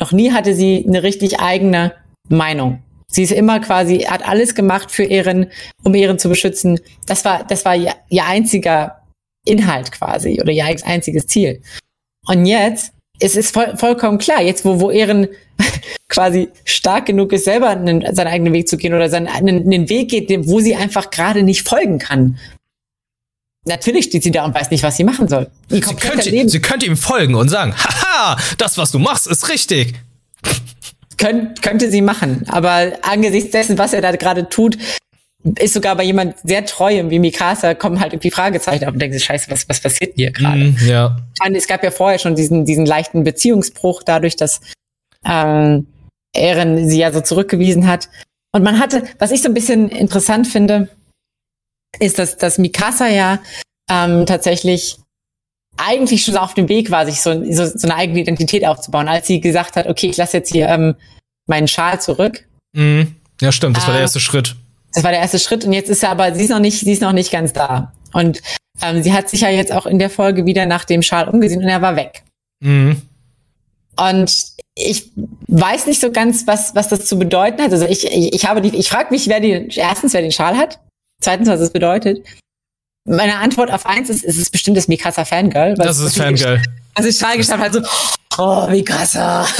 noch 0.00 0.12
nie 0.12 0.32
hatte 0.32 0.54
sie 0.54 0.84
eine 0.86 1.02
richtig 1.02 1.40
eigene 1.40 1.92
Meinung. 2.28 2.82
Sie 3.08 3.22
ist 3.22 3.32
immer 3.32 3.60
quasi, 3.60 4.00
hat 4.00 4.26
alles 4.26 4.54
gemacht 4.54 4.90
für 4.90 5.04
ihren, 5.04 5.46
um 5.84 5.94
ihren 5.94 6.18
zu 6.18 6.28
beschützen. 6.28 6.80
Das 7.06 7.24
war, 7.24 7.44
das 7.44 7.64
war 7.64 7.76
ihr, 7.76 7.94
ihr 8.08 8.26
einziger 8.26 9.02
Inhalt 9.44 9.92
quasi 9.92 10.40
oder 10.40 10.52
ihr 10.52 10.64
einziges 10.64 11.26
Ziel. 11.26 11.62
Und 12.26 12.46
jetzt 12.46 12.92
es 13.18 13.36
ist 13.36 13.52
voll, 13.52 13.76
vollkommen 13.76 14.18
klar, 14.18 14.42
jetzt 14.42 14.64
wo, 14.64 14.80
wo 14.80 14.90
Ehren 14.90 15.28
quasi 16.08 16.48
stark 16.64 17.06
genug 17.06 17.32
ist, 17.32 17.44
selber 17.44 17.70
einen, 17.70 18.14
seinen 18.14 18.28
eigenen 18.28 18.52
Weg 18.52 18.68
zu 18.68 18.76
gehen 18.76 18.94
oder 18.94 19.08
seinen 19.08 19.26
einen, 19.26 19.62
einen 19.62 19.88
Weg 19.88 20.10
geht, 20.10 20.30
wo 20.46 20.60
sie 20.60 20.76
einfach 20.76 21.10
gerade 21.10 21.42
nicht 21.42 21.66
folgen 21.66 21.98
kann. 21.98 22.38
Natürlich 23.64 24.06
steht 24.06 24.22
sie 24.22 24.30
da 24.30 24.44
und 24.44 24.54
weiß 24.54 24.70
nicht, 24.70 24.84
was 24.84 24.96
sie 24.96 25.02
machen 25.02 25.26
soll. 25.26 25.50
Sie 25.68 25.80
könnte, 25.80 26.48
sie 26.48 26.60
könnte 26.60 26.86
ihm 26.86 26.96
folgen 26.96 27.34
und 27.34 27.48
sagen, 27.48 27.74
haha, 28.16 28.36
das, 28.58 28.78
was 28.78 28.90
du 28.90 28.98
machst, 28.98 29.26
ist 29.26 29.48
richtig. 29.48 29.94
Könnt, 31.18 31.62
könnte 31.62 31.90
sie 31.90 32.02
machen, 32.02 32.44
aber 32.48 32.92
angesichts 33.02 33.50
dessen, 33.50 33.78
was 33.78 33.92
er 33.92 34.02
da 34.02 34.14
gerade 34.14 34.48
tut, 34.48 34.76
ist 35.58 35.74
sogar 35.74 35.96
bei 35.96 36.02
jemand 36.02 36.36
sehr 36.42 36.66
treuem 36.66 37.10
wie 37.10 37.18
Mikasa, 37.18 37.74
kommen 37.74 38.00
halt 38.00 38.12
irgendwie 38.12 38.30
Fragezeichen 38.30 38.84
auf 38.84 38.92
und 38.92 38.98
denken 38.98 39.16
sich, 39.16 39.24
scheiße, 39.24 39.50
was, 39.50 39.68
was 39.68 39.80
passiert 39.80 40.14
hier 40.16 40.32
gerade? 40.32 40.58
Mm, 40.58 40.76
ja. 40.86 41.16
Es 41.54 41.68
gab 41.68 41.84
ja 41.84 41.90
vorher 41.90 42.18
schon 42.18 42.34
diesen, 42.34 42.64
diesen 42.64 42.84
leichten 42.84 43.22
Beziehungsbruch 43.22 44.02
dadurch, 44.02 44.36
dass 44.36 44.60
ähm, 45.24 45.86
Eren 46.34 46.88
sie 46.88 46.98
ja 46.98 47.12
so 47.12 47.20
zurückgewiesen 47.20 47.86
hat. 47.86 48.08
Und 48.52 48.62
man 48.62 48.80
hatte, 48.80 49.04
was 49.18 49.30
ich 49.30 49.40
so 49.40 49.48
ein 49.48 49.54
bisschen 49.54 49.88
interessant 49.88 50.48
finde, 50.48 50.88
ist, 52.00 52.18
dass, 52.18 52.36
dass 52.36 52.58
Mikasa 52.58 53.06
ja 53.08 53.38
ähm, 53.88 54.26
tatsächlich 54.26 54.98
eigentlich 55.76 56.24
schon 56.24 56.36
auf 56.36 56.54
dem 56.54 56.68
Weg 56.68 56.90
war, 56.90 57.06
sich 57.06 57.20
so, 57.20 57.44
so, 57.52 57.66
so 57.66 57.88
eine 57.88 57.96
eigene 57.96 58.20
Identität 58.20 58.66
aufzubauen, 58.66 59.08
als 59.08 59.26
sie 59.26 59.40
gesagt 59.40 59.76
hat, 59.76 59.86
okay, 59.86 60.08
ich 60.08 60.16
lasse 60.16 60.38
jetzt 60.38 60.52
hier 60.52 60.68
ähm, 60.68 60.94
meinen 61.46 61.68
Schal 61.68 62.00
zurück. 62.00 62.44
Mm, 62.74 63.02
ja, 63.40 63.52
stimmt, 63.52 63.76
das 63.76 63.84
war 63.84 63.92
der 63.92 64.00
ähm, 64.00 64.04
erste 64.04 64.20
Schritt. 64.20 64.56
Das 64.94 65.04
war 65.04 65.10
der 65.10 65.20
erste 65.20 65.38
Schritt 65.38 65.64
und 65.64 65.72
jetzt 65.72 65.90
ist 65.90 66.02
er 66.02 66.10
aber, 66.10 66.34
sie 66.34 66.44
ist 66.44 66.50
noch 66.50 66.58
nicht, 66.58 66.80
sie 66.80 66.92
ist 66.92 67.02
noch 67.02 67.12
nicht 67.12 67.30
ganz 67.30 67.52
da. 67.52 67.92
Und 68.12 68.40
ähm, 68.82 69.02
sie 69.02 69.12
hat 69.12 69.28
sich 69.28 69.42
ja 69.42 69.50
jetzt 69.50 69.72
auch 69.72 69.86
in 69.86 69.98
der 69.98 70.10
Folge 70.10 70.46
wieder 70.46 70.66
nach 70.66 70.84
dem 70.84 71.02
Schal 71.02 71.28
umgesehen 71.28 71.62
und 71.62 71.68
er 71.68 71.82
war 71.82 71.96
weg. 71.96 72.22
Mhm. 72.60 73.02
Und 73.98 74.34
ich 74.74 75.10
weiß 75.48 75.86
nicht 75.86 76.00
so 76.00 76.10
ganz, 76.12 76.46
was, 76.46 76.74
was 76.74 76.88
das 76.88 77.06
zu 77.06 77.18
bedeuten 77.18 77.62
hat. 77.62 77.72
Also 77.72 77.86
ich, 77.86 78.06
ich, 78.06 78.34
ich 78.34 78.46
habe 78.46 78.60
die, 78.60 78.76
ich 78.76 78.88
frage 78.88 79.10
mich, 79.10 79.28
wer 79.28 79.40
die, 79.40 79.68
erstens, 79.74 80.12
wer 80.12 80.20
den 80.20 80.32
Schal 80.32 80.56
hat, 80.56 80.80
zweitens, 81.20 81.48
was 81.48 81.60
es 81.60 81.70
bedeutet. 81.70 82.24
Meine 83.06 83.38
Antwort 83.38 83.70
auf 83.70 83.86
eins 83.86 84.10
ist, 84.10 84.24
es 84.24 84.36
ist 84.36 84.50
bestimmt 84.50 84.76
das 84.76 84.88
Mikasa 84.88 85.24
Fangirl. 85.24 85.74
Das 85.74 85.98
ist 85.98 86.16
Fangirl. 86.16 86.60
Also 86.94 87.12
Schal 87.12 87.36
geschafft 87.36 87.62
hat 87.62 87.72
so, 87.72 87.80
oh, 88.38 88.66
Mikasa. 88.68 89.46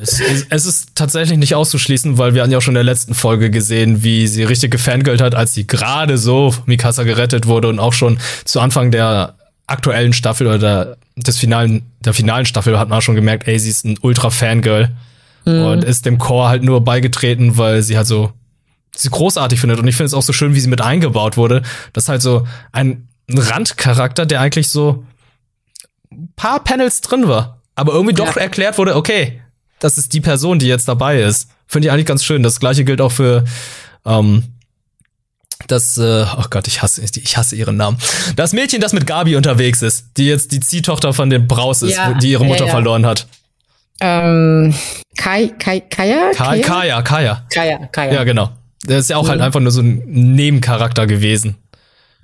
Es, 0.00 0.20
es, 0.48 0.66
ist 0.66 0.96
tatsächlich 0.96 1.38
nicht 1.38 1.54
auszuschließen, 1.54 2.16
weil 2.16 2.34
wir 2.34 2.42
haben 2.42 2.50
ja 2.50 2.58
auch 2.58 2.62
schon 2.62 2.72
in 2.72 2.76
der 2.76 2.84
letzten 2.84 3.14
Folge 3.14 3.50
gesehen, 3.50 4.02
wie 4.02 4.26
sie 4.26 4.42
richtig 4.42 4.70
gefangirlt 4.70 5.20
hat, 5.20 5.34
als 5.34 5.54
sie 5.54 5.66
gerade 5.66 6.16
so 6.16 6.54
Mikasa 6.66 7.04
gerettet 7.04 7.46
wurde 7.46 7.68
und 7.68 7.78
auch 7.78 7.92
schon 7.92 8.18
zu 8.44 8.60
Anfang 8.60 8.90
der 8.90 9.34
aktuellen 9.66 10.12
Staffel 10.12 10.46
oder 10.46 10.58
der, 10.58 10.96
des 11.16 11.38
finalen, 11.38 11.82
der 12.00 12.14
finalen 12.14 12.46
Staffel 12.46 12.78
hat 12.78 12.88
man 12.88 12.98
auch 12.98 13.02
schon 13.02 13.14
gemerkt, 13.14 13.46
ey, 13.46 13.58
sie 13.58 13.70
ist 13.70 13.84
ein 13.84 13.98
ultra 14.00 14.30
Fangirl 14.30 14.88
mhm. 15.44 15.64
und 15.64 15.84
ist 15.84 16.06
dem 16.06 16.18
Chor 16.18 16.48
halt 16.48 16.62
nur 16.62 16.82
beigetreten, 16.82 17.56
weil 17.58 17.82
sie 17.82 17.96
halt 17.96 18.06
so 18.06 18.32
sie 18.96 19.10
großartig 19.10 19.60
findet 19.60 19.78
und 19.78 19.88
ich 19.88 19.96
finde 19.96 20.06
es 20.06 20.14
auch 20.14 20.22
so 20.22 20.32
schön, 20.32 20.54
wie 20.54 20.60
sie 20.60 20.68
mit 20.68 20.80
eingebaut 20.80 21.36
wurde. 21.36 21.62
Das 21.92 22.04
ist 22.04 22.08
halt 22.08 22.22
so 22.22 22.46
ein 22.72 23.08
Randcharakter, 23.28 24.26
der 24.26 24.40
eigentlich 24.40 24.68
so 24.68 25.04
ein 26.12 26.32
paar 26.36 26.62
Panels 26.62 27.00
drin 27.00 27.28
war, 27.28 27.60
aber 27.74 27.92
irgendwie 27.92 28.14
doch 28.14 28.36
ja. 28.36 28.42
erklärt 28.42 28.78
wurde, 28.78 28.96
okay, 28.96 29.40
das 29.80 29.98
ist 29.98 30.12
die 30.12 30.20
Person, 30.20 30.58
die 30.58 30.66
jetzt 30.66 30.88
dabei 30.88 31.20
ist. 31.20 31.50
Finde 31.66 31.88
ich 31.88 31.92
eigentlich 31.92 32.06
ganz 32.06 32.24
schön. 32.24 32.42
Das 32.42 32.60
gleiche 32.60 32.84
gilt 32.84 33.00
auch 33.00 33.12
für 33.12 33.44
ähm, 34.06 34.44
das, 35.66 35.98
äh, 35.98 36.24
oh 36.36 36.44
Gott, 36.50 36.68
ich 36.68 36.82
hasse, 36.82 37.02
ich 37.02 37.36
hasse 37.36 37.56
ihren 37.56 37.76
Namen. 37.76 37.98
Das 38.36 38.52
Mädchen, 38.52 38.80
das 38.80 38.92
mit 38.92 39.06
Gabi 39.06 39.36
unterwegs 39.36 39.82
ist, 39.82 40.06
die 40.16 40.26
jetzt 40.26 40.52
die 40.52 40.60
Ziehtochter 40.60 41.12
von 41.12 41.30
dem 41.30 41.46
Braus 41.46 41.82
ist, 41.82 41.96
ja, 41.96 42.14
die 42.14 42.30
ihre 42.30 42.44
Mutter 42.44 42.66
ja, 42.66 42.70
verloren 42.70 43.06
hat. 43.06 43.26
Ähm, 44.00 44.74
Kai, 45.16 45.48
Kai, 45.58 45.80
Kaya? 45.80 46.32
Kaya, 46.34 46.62
Kaya, 46.62 47.02
Kaya. 47.02 47.46
Kaya, 47.52 47.86
Kaya. 47.86 48.12
Ja, 48.12 48.24
genau. 48.24 48.50
Der 48.86 48.98
ist 48.98 49.10
ja 49.10 49.16
auch 49.16 49.24
mhm. 49.24 49.28
halt 49.28 49.40
einfach 49.40 49.60
nur 49.60 49.72
so 49.72 49.80
ein 49.80 50.02
Nebencharakter 50.06 51.06
gewesen. 51.06 51.56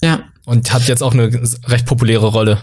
Ja. 0.03 0.25
Und 0.47 0.73
hat 0.73 0.89
jetzt 0.89 1.03
auch 1.03 1.13
eine 1.13 1.31
recht 1.67 1.87
populäre 1.87 2.27
Rolle. 2.27 2.63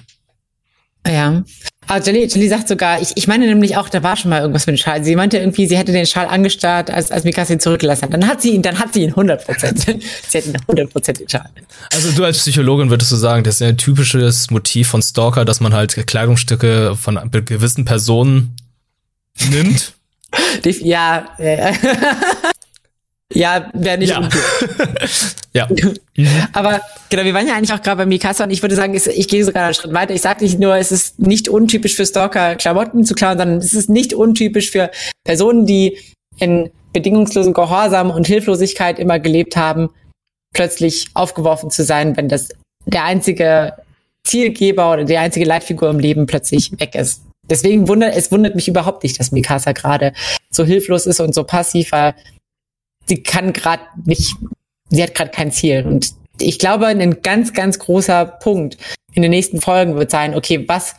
Ja. 1.06 1.44
Aber 1.90 2.04
Jelly, 2.04 2.26
Jelly 2.26 2.50
sagt 2.50 2.68
sogar, 2.68 3.02
ich, 3.02 3.14
ich 3.16 3.28
meine 3.28 3.46
nämlich 3.46 3.78
auch, 3.78 3.88
da 3.88 4.04
war 4.04 4.18
schon 4.18 4.30
mal 4.30 4.42
irgendwas 4.42 4.68
mit 4.68 4.76
dem 4.76 4.78
Schal. 4.78 5.06
Sie 5.06 5.16
meinte 5.16 5.38
irgendwie, 5.38 5.66
sie 5.68 5.78
hätte 5.78 5.94
den 5.94 6.06
Schal 6.06 6.28
angestarrt, 6.28 6.90
als, 6.90 7.12
als 7.12 7.24
Mikasa 7.24 7.54
ihn 7.54 7.62
zurückgelassen 7.62 8.04
hat. 8.04 8.14
Dann 8.14 8.28
hat 8.28 8.42
sie 8.42 8.52
ihn, 8.52 8.62
dann 8.62 8.78
hat 8.78 8.94
sie 8.94 9.04
ihn 9.04 9.12
100 9.12 9.46
Prozent. 9.46 9.80
sie 10.28 10.38
hat 10.38 10.46
ihn 10.46 10.56
100 10.56 10.92
Prozent 10.92 11.20
den 11.22 11.30
Schal. 11.30 11.50
Also 11.94 12.12
du 12.12 12.26
als 12.26 12.40
Psychologin 12.40 12.90
würdest 12.90 13.12
du 13.12 13.16
sagen, 13.16 13.44
das 13.46 13.56
ist 13.56 13.62
ein 13.62 13.78
typisches 13.78 14.52
Motiv 14.52 14.90
von 14.90 15.02
Stalker, 15.02 15.46
dass 15.46 15.62
man 15.62 15.74
halt 15.74 15.96
Kleidungsstücke 16.08 16.98
von 16.98 17.20
gewissen 17.32 17.86
Personen 17.86 18.58
nimmt? 19.50 19.94
ja, 20.82 21.26
äh, 21.38 21.74
Ja, 23.34 23.70
wäre 23.74 23.98
nicht 23.98 24.12
ja. 24.12 24.30
ja. 25.54 25.68
Aber 26.54 26.82
genau, 27.10 27.26
wir 27.26 27.34
waren 27.34 27.48
ja 27.48 27.56
eigentlich 27.56 27.74
auch 27.74 27.82
gerade 27.82 27.98
bei 27.98 28.06
Mikasa 28.06 28.46
und 28.46 28.52
ich 28.52 28.62
würde 28.62 28.76
sagen, 28.76 28.94
ich 28.94 29.28
gehe 29.28 29.44
sogar 29.44 29.66
einen 29.66 29.74
Schritt 29.74 29.94
weiter. 29.94 30.14
Ich 30.14 30.22
sage 30.22 30.44
nicht 30.44 30.60
nur, 30.60 30.76
es 30.78 30.92
ist 30.92 31.20
nicht 31.20 31.50
untypisch 31.50 31.96
für 31.96 32.06
Stalker, 32.06 32.56
Klamotten 32.56 33.04
zu 33.04 33.16
klauen, 33.16 33.38
sondern 33.38 33.58
es 33.58 33.74
ist 33.74 33.90
nicht 33.90 34.14
untypisch 34.14 34.72
für 34.72 34.92
Personen, 35.26 35.66
die 35.66 35.98
in 36.40 36.72
bedingungslosen 36.94 37.54
Gehorsam 37.54 38.12
und 38.12 38.28
Hilflosigkeit 38.28 38.98
immer 38.98 39.20
gelebt 39.20 39.58
haben, 39.58 39.90
plötzlich 40.54 41.08
aufgeworfen 41.14 41.70
zu 41.70 41.84
sein, 41.84 42.16
wenn 42.16 42.30
das 42.30 42.50
der 42.86 43.04
einzige 43.04 43.74
Zielgeber 44.24 44.94
oder 44.94 45.04
die 45.04 45.18
einzige 45.18 45.46
Leitfigur 45.46 45.90
im 45.90 46.00
Leben 46.00 46.26
plötzlich 46.26 46.72
weg 46.80 46.96
ist. 46.96 47.24
deswegen 47.50 47.88
wundert, 47.88 48.16
es 48.16 48.32
wundert 48.32 48.56
mich 48.56 48.68
überhaupt 48.68 49.04
nicht, 49.04 49.20
dass 49.20 49.32
Mikasa 49.32 49.72
gerade 49.72 50.14
so 50.50 50.66
hilflos 50.66 51.06
ist 51.06 51.20
und 51.20 51.34
so 51.34 51.44
passiv, 51.44 51.92
weil 51.92 52.14
sie 53.08 53.24
kann 53.24 53.54
gerade 53.54 53.84
nicht, 54.06 54.36
sie 54.90 55.04
hat 55.04 55.16
gerade 55.16 55.32
kein 55.32 55.52
Ziel. 55.52 55.86
Und 55.86 56.14
ich 56.40 56.60
glaube, 56.60 56.88
ein 56.88 57.22
ganz, 57.22 57.54
ganz 57.54 57.80
großer 57.80 58.26
Punkt 58.26 58.78
in 59.14 59.22
den 59.22 59.32
nächsten 59.32 59.62
Folgen 59.62 59.96
wird 59.96 60.12
sein, 60.12 60.36
okay, 60.36 60.68
was 60.68 60.96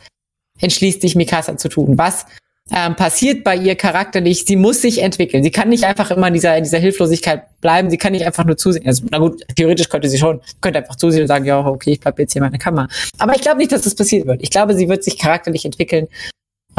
entschließt 0.59 1.01
sich 1.01 1.15
Mikasa 1.15 1.57
zu 1.57 1.69
tun? 1.69 1.97
Was 1.97 2.25
ähm, 2.71 2.95
passiert 2.95 3.43
bei 3.43 3.55
ihr 3.55 3.75
charakterlich? 3.75 4.45
Sie 4.45 4.55
muss 4.55 4.81
sich 4.81 5.01
entwickeln. 5.01 5.43
Sie 5.43 5.51
kann 5.51 5.69
nicht 5.69 5.85
einfach 5.85 6.11
immer 6.11 6.27
in 6.27 6.33
dieser, 6.33 6.57
in 6.57 6.63
dieser 6.63 6.79
Hilflosigkeit 6.79 7.43
bleiben. 7.61 7.89
Sie 7.89 7.97
kann 7.97 8.11
nicht 8.11 8.25
einfach 8.25 8.45
nur 8.45 8.57
zusehen. 8.57 8.85
Also, 8.85 9.05
na 9.09 9.19
gut, 9.19 9.41
theoretisch 9.55 9.89
könnte 9.89 10.09
sie 10.09 10.17
schon, 10.17 10.41
könnte 10.61 10.79
einfach 10.79 10.97
zusehen 10.97 11.21
und 11.21 11.27
sagen, 11.27 11.45
ja, 11.45 11.65
okay, 11.65 11.91
ich 11.91 11.99
bleib 11.99 12.19
jetzt 12.19 12.33
hier 12.33 12.41
in 12.41 12.47
meiner 12.47 12.57
Kammer. 12.57 12.87
Aber 13.17 13.35
ich 13.35 13.41
glaube 13.41 13.57
nicht, 13.57 13.71
dass 13.71 13.83
das 13.83 13.95
passieren 13.95 14.27
wird. 14.27 14.41
Ich 14.43 14.49
glaube, 14.49 14.75
sie 14.75 14.89
wird 14.89 15.03
sich 15.03 15.17
charakterlich 15.17 15.65
entwickeln. 15.65 16.07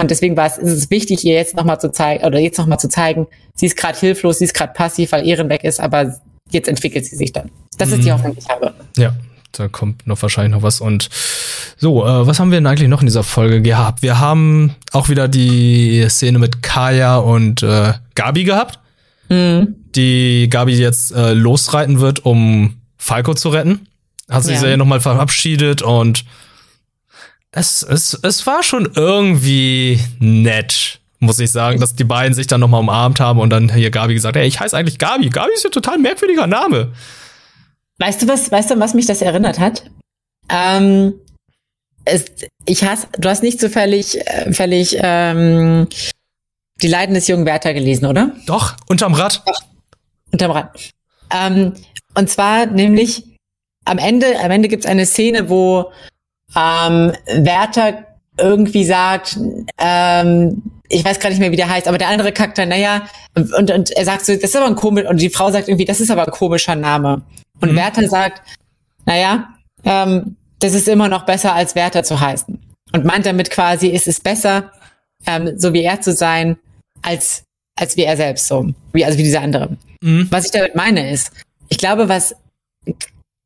Und 0.01 0.11
deswegen 0.11 0.37
war 0.37 0.47
es, 0.47 0.59
ist 0.59 0.73
es 0.73 0.91
wichtig, 0.91 1.25
ihr 1.25 1.35
jetzt 1.35 1.57
nochmal 1.57 1.81
zu 1.81 1.93
zeigen, 1.93 2.25
oder 2.25 2.39
jetzt 2.39 2.59
nochmal 2.59 2.79
zu 2.79 2.89
zeigen, 2.89 3.27
sie 3.55 3.67
ist 3.67 3.77
gerade 3.77 3.99
hilflos, 3.99 4.39
sie 4.39 4.45
ist 4.45 4.55
gerade 4.55 4.73
passiv, 4.73 5.13
weil 5.13 5.27
Ehren 5.27 5.49
weg 5.49 5.65
ist, 5.65 5.81
aber 5.81 6.17
jetzt 6.51 6.69
entwickelt 6.69 7.05
sie 7.07 7.17
sich 7.17 7.33
dann. 7.33 7.51
Das 7.79 7.89
mhm. 7.89 7.95
ist 7.95 8.05
die 8.05 8.09
mhm. 8.09 8.15
Hoffnung, 8.15 8.35
die 8.35 8.41
ich 8.41 8.49
habe. 8.49 8.75
Ja, 8.97 9.15
da 9.53 9.69
kommt 9.69 10.07
noch 10.07 10.21
wahrscheinlich 10.23 10.53
noch 10.53 10.63
was. 10.63 10.81
Und 10.81 11.09
so, 11.77 12.05
äh, 12.07 12.27
was 12.27 12.41
haben 12.41 12.51
wir 12.51 12.59
denn 12.59 12.67
eigentlich 12.67 12.89
noch 12.89 13.01
in 13.01 13.07
dieser 13.07 13.23
Folge 13.23 13.63
gehabt? 13.63 14.03
Wir 14.03 14.21
haben 14.21 14.75
auch 14.93 15.09
wieder 15.09 15.29
die 15.29 16.07
Szene 16.09 16.39
mit 16.39 16.63
Kaya 16.63 17.19
und 17.19 17.63
äh, 17.63 17.95
Gabi 18.15 18.45
gehabt. 18.45 18.79
Mhm. 19.29 19.77
Die 19.95 20.49
Gabi 20.49 20.73
jetzt 20.75 21.13
äh, 21.13 21.33
losreiten 21.33 22.01
wird, 22.01 22.25
um 22.25 22.77
Falco 22.97 23.35
zu 23.35 23.49
retten. 23.49 23.87
Hat 24.31 24.45
sich 24.45 24.61
ja, 24.61 24.69
ja 24.69 24.77
nochmal 24.77 25.01
verabschiedet 25.01 25.83
und 25.83 26.25
es, 27.53 27.83
es, 27.83 28.19
es 28.23 28.47
war 28.47 28.63
schon 28.63 28.91
irgendwie 28.95 29.99
nett, 30.19 31.01
muss 31.19 31.39
ich 31.39 31.51
sagen, 31.51 31.81
dass 31.81 31.95
die 31.95 32.05
beiden 32.05 32.35
sich 32.35 32.47
dann 32.47 32.61
nochmal 32.61 32.81
umarmt 32.81 33.21
haben 33.21 33.41
und 33.41 33.51
dann 33.51 33.73
hier 33.73 33.91
Gabi 33.91 34.15
gesagt, 34.15 34.37
ey, 34.37 34.47
ich 34.47 34.61
heiße 34.61 34.77
eigentlich 34.77 34.99
Gabi. 34.99 35.29
Gabi 35.29 35.53
ist 35.55 35.65
ja 35.65 35.71
total 35.71 35.99
merkwürdiger 35.99 36.47
Name. 36.47 36.93
Weißt 37.99 38.23
du 38.23 38.29
was, 38.29 38.51
weißt 38.51 38.71
du, 38.71 38.81
was 38.81 38.95
mich 38.95 39.07
das 39.07 39.21
erinnert 39.21 39.59
hat? 39.59 39.91
Ähm, 40.49 41.15
es, 42.05 42.25
ich 42.65 42.85
hasse, 42.85 43.09
du 43.19 43.29
hast 43.29 43.43
nicht 43.43 43.61
zufällig, 43.61 44.19
äh, 44.27 44.53
fällig, 44.53 44.97
ähm, 45.01 45.87
die 46.83 46.89
Leiden 46.89 47.15
des 47.15 47.29
jungen 47.29 47.45
Werther 47.45 47.75
gelesen, 47.75 48.07
oder? 48.07 48.35
Doch, 48.47 48.75
unterm 48.89 49.13
Rad. 49.13 49.43
Doch, 49.47 49.61
unterm 50.33 50.53
Rad. 50.53 50.79
Ähm, 51.31 51.75
und 52.15 52.31
zwar 52.31 52.67
nämlich 52.67 53.25
am 53.85 53.99
Ende, 53.99 54.39
am 54.41 54.51
Ende 54.51 54.69
gibt's 54.69 54.87
eine 54.87 55.05
Szene, 55.05 55.51
wo 55.51 55.93
ähm, 56.57 57.13
Werther 57.27 58.07
irgendwie 58.39 58.85
sagt, 58.85 59.39
ähm, 59.79 60.63
ich 60.89 61.05
weiß 61.05 61.21
gar 61.21 61.31
nicht 61.31 61.39
mehr, 61.39 61.53
wie 61.53 61.57
der 61.57 61.69
heißt, 61.69 61.87
aber 61.87 61.99
der 61.99 62.09
andere 62.09 62.33
Charakter, 62.33 62.67
naja, 62.67 63.03
und, 63.35 63.71
und 63.71 63.91
er 63.91 64.05
sagt 64.05 64.27
so, 64.27 64.35
das 64.35 64.45
ist 64.45 64.57
aber 64.57 64.67
ein 64.67 64.75
komisch, 64.75 65.07
und 65.07 65.21
die 65.21 65.31
Frau 65.31 65.51
sagt 65.51 65.69
irgendwie, 65.69 65.85
das 65.85 66.01
ist 66.01 66.11
aber 66.11 66.25
ein 66.25 66.33
komischer 66.33 66.75
Name. 66.75 67.23
Und 67.61 67.73
mhm. 67.73 67.77
Werther 67.77 68.09
sagt, 68.09 68.43
naja, 69.07 69.55
ähm, 69.85 70.37
das 70.59 70.75
ist 70.75 70.89
immer 70.89 71.09
noch 71.09 71.25
besser, 71.25 71.55
als 71.55 71.75
Werther 71.75 72.03
zu 72.03 72.21
heißen. 72.21 72.59
Und 72.93 73.05
meint 73.05 73.25
damit 73.25 73.51
quasi, 73.51 73.89
ist 73.89 74.09
es 74.09 74.21
besser, 74.21 74.73
ähm, 75.27 75.59
so 75.59 75.73
wie 75.73 75.83
er 75.83 76.01
zu 76.01 76.13
sein, 76.13 76.57
als, 77.03 77.45
als 77.79 77.97
wie 77.97 78.05
er 78.05 78.17
selbst 78.17 78.49
so. 78.49 78.75
Wie, 78.93 79.05
also 79.05 79.17
wie 79.17 79.23
dieser 79.23 79.43
andere. 79.43 79.77
Mhm. 80.03 80.27
Was 80.31 80.47
ich 80.47 80.51
damit 80.51 80.75
meine 80.75 81.11
ist, 81.11 81.33
ich 81.69 81.79
glaube, 81.79 82.09
was 82.09 82.35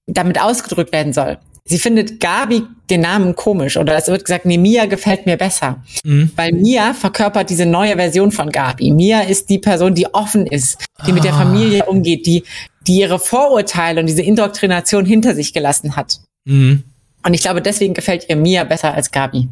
damit 0.07 0.41
ausgedrückt 0.41 0.93
werden 0.93 1.13
soll, 1.13 1.39
sie 1.67 1.79
findet 1.79 2.21
Gabi 2.21 2.63
den 2.91 3.01
Namen 3.01 3.35
komisch 3.35 3.77
oder 3.77 3.97
es 3.97 4.09
wird 4.09 4.25
gesagt, 4.25 4.45
nee, 4.45 4.59
Mia 4.59 4.87
gefällt 4.87 5.27
mir 5.27 5.37
besser. 5.37 5.83
Mhm. 6.05 6.31
Weil 6.37 6.53
Mia 6.53 6.93
verkörpert 6.93 7.49
diese 7.49 7.67
neue 7.67 7.97
Version 7.97 8.33
von 8.33 8.51
Gabi. 8.51 8.91
Mia 8.91 9.21
ist 9.23 9.49
die 9.49 9.59
Person, 9.59 9.95
die 9.95 10.13
offen 10.13 10.47
ist, 10.47 10.85
die 11.07 11.13
ah. 11.13 11.15
mit 11.15 11.25
der 11.25 11.35
ah. 11.35 11.39
Familie 11.39 11.87
umgeht, 11.87 12.27
die, 12.27 12.45
die 12.87 13.01
ihre 13.01 13.19
Vorurteile 13.19 14.01
und 14.01 14.07
diese 14.07 14.23
Indoktrination 14.23 15.07
hinter 15.07 15.35
sich 15.35 15.53
gelassen 15.53 15.97
hat. 15.97 16.21
Mhm. 16.45 16.85
Und 17.25 17.33
ich 17.33 17.41
glaube, 17.41 17.63
deswegen 17.63 17.95
gefällt 17.95 18.27
ihr 18.29 18.37
Mia 18.37 18.65
besser 18.65 18.93
als 18.93 19.11
Gabi. 19.11 19.49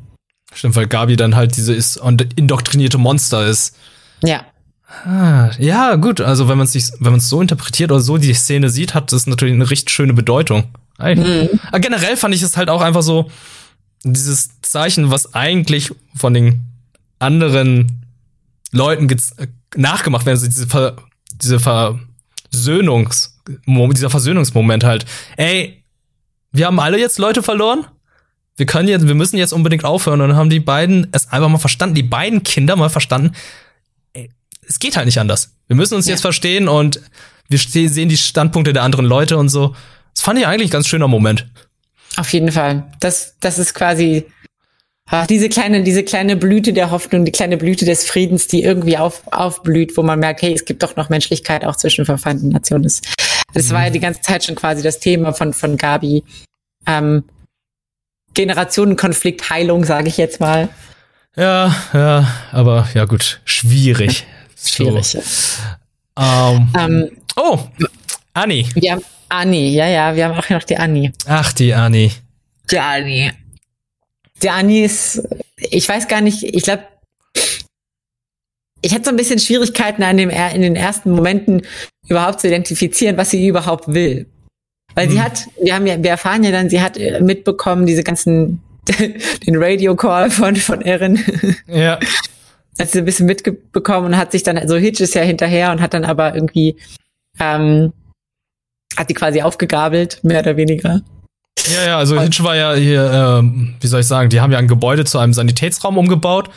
Stimmt, 0.52 0.76
weil 0.76 0.87
Gabi 0.87 1.16
dann 1.16 1.35
halt 1.35 1.57
diese 1.57 1.75
ist 1.75 1.97
indoktrinierte 2.37 2.99
Monster 2.99 3.47
ist. 3.47 3.75
Ja. 4.23 4.45
Ah, 5.07 5.50
ja, 5.59 5.95
gut. 5.95 6.21
Also 6.21 6.49
wenn 6.49 6.59
man 6.59 6.66
es 6.66 6.92
wenn 7.00 7.12
man 7.12 7.19
es 7.21 7.31
so 7.31 7.40
interpretiert 7.40 7.90
oder 7.90 8.00
so 8.00 8.19
die 8.19 8.35
Szene 8.35 8.69
sieht, 8.69 8.92
hat 8.92 9.12
das 9.12 9.26
natürlich 9.26 9.54
eine 9.54 9.71
richtig 9.71 9.95
schöne 9.95 10.12
Bedeutung. 10.12 10.64
Mhm. 10.99 11.61
Aber 11.69 11.81
generell 11.81 12.17
fand 12.17 12.35
ich 12.35 12.43
es 12.43 12.57
halt 12.57 12.71
auch 12.71 12.81
einfach 12.81 13.03
so, 13.03 13.31
dieses 14.05 14.61
Zeichen, 14.63 15.11
was 15.11 15.35
eigentlich 15.35 15.93
von 16.15 16.35
den 16.35 16.63
anderen 17.19 18.05
Leuten 18.73 19.09
nachgemacht 19.77 20.27
werden, 20.27 20.37
also 20.37 20.47
diese, 20.47 20.67
Ver 20.67 20.97
diese 21.35 21.61
Versöhnungs, 21.61 23.41
dieser 23.67 24.11
Versöhnungsmoment 24.11 24.85
halt. 24.85 25.07
Ey, 25.37 25.85
wir 26.51 26.67
haben 26.67 26.81
alle 26.81 26.99
jetzt 26.99 27.19
Leute 27.19 27.43
verloren. 27.43 27.87
Wir 28.57 28.67
können 28.67 28.89
jetzt, 28.89 29.07
wir 29.07 29.15
müssen 29.15 29.37
jetzt 29.39 29.53
unbedingt 29.53 29.85
aufhören. 29.85 30.21
Und 30.21 30.29
dann 30.31 30.37
haben 30.37 30.51
die 30.51 30.61
beiden 30.61 31.09
es 31.13 31.31
einfach 31.31 31.49
mal 31.49 31.59
verstanden, 31.59 31.95
die 31.95 32.03
beiden 32.03 32.43
Kinder 32.43 32.77
mal 32.77 32.91
verstanden. 32.91 33.33
Ey, 34.13 34.31
es 34.67 34.79
geht 34.79 34.97
halt 34.97 35.07
nicht 35.07 35.19
anders. 35.19 35.55
Wir 35.69 35.77
müssen 35.77 35.95
uns 35.95 36.07
ja. 36.07 36.13
jetzt 36.13 36.21
verstehen 36.21 36.69
und 36.69 37.01
wir 37.49 37.59
sehen 37.59 38.09
die 38.09 38.17
Standpunkte 38.17 38.73
der 38.73 38.83
anderen 38.83 39.07
Leute 39.07 39.39
und 39.39 39.49
so. 39.49 39.75
Das 40.14 40.23
fand 40.23 40.38
ich 40.38 40.47
eigentlich 40.47 40.71
ein 40.71 40.73
ganz 40.73 40.88
schöner 40.88 41.09
Moment. 41.09 41.47
Auf 42.16 42.33
jeden 42.33 42.52
Fall. 42.52 42.85
Das, 43.00 43.37
das 43.40 43.59
ist 43.59 43.75
quasi 43.75 44.26
ach, 45.07 45.26
diese 45.26 45.49
kleine, 45.49 45.83
diese 45.83 46.02
kleine 46.02 46.37
Blüte 46.37 46.73
der 46.73 46.90
Hoffnung, 46.90 47.25
die 47.25 47.33
kleine 47.33 47.57
Blüte 47.57 47.85
des 47.85 48.04
Friedens, 48.04 48.47
die 48.47 48.62
irgendwie 48.62 48.99
auf, 48.99 49.23
aufblüht, 49.33 49.97
wo 49.97 50.02
man 50.02 50.19
merkt, 50.19 50.42
hey, 50.42 50.52
es 50.52 50.64
gibt 50.64 50.83
doch 50.83 50.97
noch 50.97 51.09
Menschlichkeit 51.09 51.64
auch 51.64 51.76
zwischen 51.76 52.04
verfeindeten 52.04 52.50
Nationen. 52.50 52.85
Das, 52.85 53.00
das 53.54 53.69
mhm. 53.69 53.73
war 53.73 53.85
ja 53.85 53.90
die 53.90 54.00
ganze 54.00 54.21
Zeit 54.21 54.45
schon 54.45 54.54
quasi 54.54 54.83
das 54.83 54.99
Thema 54.99 55.33
von, 55.33 55.52
von 55.52 55.76
Gabi. 55.76 56.25
Ähm, 56.87 57.25
Generationenkonflikt, 58.35 59.50
Heilung, 59.50 59.85
sage 59.85 60.09
ich 60.09 60.16
jetzt 60.16 60.40
mal. 60.40 60.69
Ja, 61.37 61.75
ja, 61.92 62.26
aber 62.50 62.88
ja 62.95 63.04
gut, 63.04 63.40
schwierig. 63.45 64.26
schwierig. 64.57 65.07
So. 65.07 65.19
Um, 66.14 66.25
ähm, 66.25 66.73
ähm, 66.78 67.11
oh, 67.37 67.59
Anni. 68.35 68.69
Ja, 68.75 68.99
Anni, 69.33 69.71
ja, 69.71 69.89
ja, 69.89 70.15
wir 70.15 70.27
haben 70.27 70.39
auch 70.39 70.49
noch 70.51 70.62
die 70.62 70.77
Anni. 70.77 71.11
Ach, 71.27 71.53
die 71.53 71.73
Anni. 71.73 72.12
Die 72.71 72.79
Anni. 72.79 73.31
Die 74.43 74.51
Anni 74.51 74.85
ist, 74.85 75.23
ich 75.57 75.89
weiß 75.89 76.07
gar 76.07 76.21
nicht, 76.21 76.43
ich 76.43 76.62
glaube, 76.65 76.85
ich 78.83 78.93
hatte 78.93 79.05
so 79.05 79.11
ein 79.11 79.17
bisschen 79.17 79.39
Schwierigkeiten 79.39 80.03
an 80.03 80.19
dem, 80.19 80.29
in 80.29 80.61
den 80.61 80.77
ersten 80.77 81.12
Momenten 81.12 81.62
überhaupt 82.09 82.41
zu 82.41 82.49
identifizieren, 82.49 83.17
was 83.17 83.31
sie 83.31 83.47
überhaupt 83.47 83.95
will. 83.95 84.27
Weil 84.95 85.07
hm. 85.07 85.12
sie 85.12 85.23
hat, 85.23 85.47
wir 85.62 85.75
haben 85.75 85.87
ja, 85.87 86.03
wir 86.03 86.11
erfahren 86.11 86.45
ja 86.45 86.51
dann, 86.51 86.69
sie 86.69 86.83
hat 86.83 86.99
äh, 86.99 87.21
mitbekommen, 87.21 87.87
diese 87.87 88.03
ganzen, 88.03 88.61
den 88.99 89.57
Radio-Call 89.57 90.31
von, 90.31 90.57
von 90.57 90.83
Erin. 90.83 91.19
Ja. 91.67 91.99
Hat 92.79 92.91
sie 92.91 92.99
ein 92.99 93.05
bisschen 93.05 93.27
mitbekommen 93.27 94.09
und 94.09 94.17
hat 94.17 94.33
sich 94.33 94.43
dann, 94.43 94.59
also 94.59 94.77
Hitch 94.77 95.01
ist 95.01 95.15
ja 95.15 95.23
hinterher 95.23 95.71
und 95.73 95.81
hat 95.81 95.95
dann 95.95 96.05
aber 96.05 96.35
irgendwie, 96.35 96.77
ähm, 97.39 97.93
hat 98.97 99.11
die 99.11 99.15
quasi 99.15 99.43
aufgegabelt, 99.43 100.21
mehr 100.23 100.41
oder 100.41 100.57
weniger. 100.57 101.01
Ja, 101.67 101.85
ja, 101.87 101.99
also 101.99 102.21
Hitch 102.21 102.43
war 102.43 102.57
ja 102.57 102.75
hier, 102.75 103.11
ähm, 103.13 103.75
wie 103.81 103.87
soll 103.87 104.01
ich 104.01 104.07
sagen, 104.07 104.31
die 104.31 104.41
haben 104.41 104.53
ja 104.53 104.59
ein 104.59 104.69
Gebäude 104.69 105.05
zu 105.05 105.19
einem 105.19 105.33
Sanitätsraum 105.33 105.97
umgebaut 105.97 106.51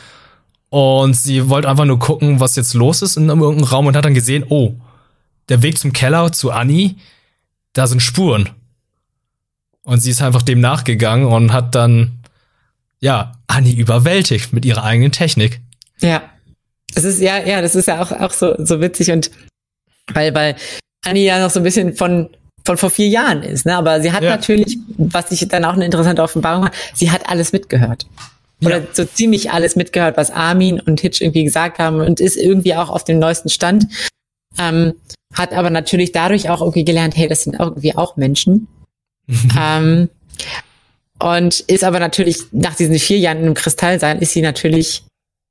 und 0.68 1.14
sie 1.14 1.48
wollte 1.48 1.68
einfach 1.68 1.84
nur 1.84 1.98
gucken, 1.98 2.40
was 2.40 2.56
jetzt 2.56 2.74
los 2.74 3.02
ist 3.02 3.16
in 3.16 3.28
irgendeinem 3.28 3.64
Raum 3.64 3.86
und 3.86 3.96
hat 3.96 4.04
dann 4.04 4.14
gesehen, 4.14 4.44
oh, 4.48 4.74
der 5.48 5.62
Weg 5.62 5.78
zum 5.78 5.92
Keller 5.92 6.32
zu 6.32 6.50
Annie, 6.50 6.96
da 7.72 7.86
sind 7.86 8.00
Spuren. 8.00 8.50
Und 9.84 10.00
sie 10.00 10.10
ist 10.10 10.22
einfach 10.22 10.42
dem 10.42 10.60
nachgegangen 10.60 11.26
und 11.26 11.52
hat 11.52 11.76
dann, 11.76 12.18
ja, 12.98 13.32
Annie 13.46 13.76
überwältigt 13.76 14.52
mit 14.52 14.64
ihrer 14.64 14.82
eigenen 14.82 15.12
Technik. 15.12 15.60
Ja. 16.00 16.22
Das 16.94 17.04
ist, 17.04 17.20
ja, 17.20 17.38
ja, 17.38 17.60
das 17.62 17.74
ist 17.74 17.86
ja 17.86 18.02
auch, 18.02 18.10
auch 18.10 18.32
so, 18.32 18.54
so 18.58 18.80
witzig 18.80 19.10
und 19.10 19.30
weil, 20.12 20.34
weil 20.34 20.56
Annie 21.06 21.24
ja 21.24 21.40
noch 21.40 21.50
so 21.50 21.60
ein 21.60 21.64
bisschen 21.64 21.94
von 21.94 22.28
von 22.66 22.76
vor 22.76 22.90
vier 22.90 23.06
Jahren 23.06 23.42
ist, 23.42 23.64
ne? 23.64 23.76
Aber 23.76 24.00
sie 24.02 24.12
hat 24.12 24.24
ja. 24.24 24.30
natürlich, 24.30 24.76
was 24.98 25.30
ich 25.30 25.46
dann 25.48 25.64
auch 25.64 25.74
eine 25.74 25.84
interessante 25.84 26.22
Offenbarung 26.22 26.64
war, 26.64 26.72
sie 26.92 27.10
hat 27.12 27.30
alles 27.30 27.52
mitgehört. 27.52 28.06
Oder 28.60 28.78
ja. 28.78 28.86
so 28.92 29.04
ziemlich 29.04 29.52
alles 29.52 29.76
mitgehört, 29.76 30.16
was 30.16 30.30
Armin 30.30 30.80
und 30.80 31.00
Hitch 31.00 31.20
irgendwie 31.20 31.44
gesagt 31.44 31.78
haben 31.78 32.00
und 32.00 32.20
ist 32.20 32.36
irgendwie 32.36 32.74
auch 32.74 32.90
auf 32.90 33.04
dem 33.04 33.18
neuesten 33.18 33.50
Stand. 33.50 33.86
Ähm, 34.58 34.94
hat 35.34 35.52
aber 35.52 35.70
natürlich 35.70 36.12
dadurch 36.12 36.48
auch 36.48 36.60
irgendwie 36.60 36.84
gelernt, 36.84 37.16
hey, 37.16 37.28
das 37.28 37.44
sind 37.44 37.56
irgendwie 37.58 37.94
auch 37.94 38.16
Menschen. 38.16 38.66
ähm, 39.60 40.08
und 41.18 41.60
ist 41.60 41.84
aber 41.84 42.00
natürlich 42.00 42.38
nach 42.52 42.74
diesen 42.74 42.98
vier 42.98 43.18
Jahren 43.18 43.38
einem 43.38 43.54
Kristall 43.54 44.00
sein, 44.00 44.18
ist 44.18 44.32
sie 44.32 44.42
natürlich, 44.42 45.04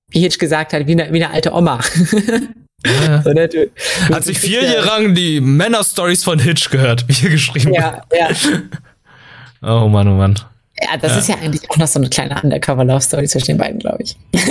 wie 0.10 0.20
Hitch 0.20 0.38
gesagt 0.38 0.74
hat, 0.74 0.88
wie 0.88 0.92
eine, 0.92 1.14
wie 1.14 1.24
eine 1.24 1.34
alte 1.34 1.54
Oma. 1.54 1.80
Ja. 2.86 3.22
So, 3.22 3.32
ne, 3.32 3.48
du, 3.48 3.68
du 3.68 4.16
Hat 4.16 4.24
sich 4.24 4.38
vier 4.38 4.64
Jahre 4.64 4.86
lang 4.86 5.16
die 5.16 5.42
Männer-Stories 5.42 6.24
von 6.24 6.40
Hitch 6.40 6.70
gehört, 6.70 7.08
wie 7.08 7.26
ihr 7.26 7.32
geschrieben 7.32 7.74
Ja, 7.74 8.02
ja. 8.12 8.30
Oh 9.62 9.88
Mann, 9.88 10.08
oh 10.08 10.16
Mann. 10.16 10.40
Ja, 10.80 10.98
das 10.98 11.14
ja. 11.14 11.18
ist 11.18 11.30
ja 11.30 11.36
eigentlich 11.36 11.70
auch 11.72 11.78
noch 11.78 11.88
so 11.88 12.00
eine 12.00 12.10
kleine 12.10 12.40
Undercover-Love-Story 12.42 13.28
zwischen 13.28 13.48
den 13.48 13.58
beiden, 13.58 13.80
glaube 13.80 14.04
ich. 14.04 14.18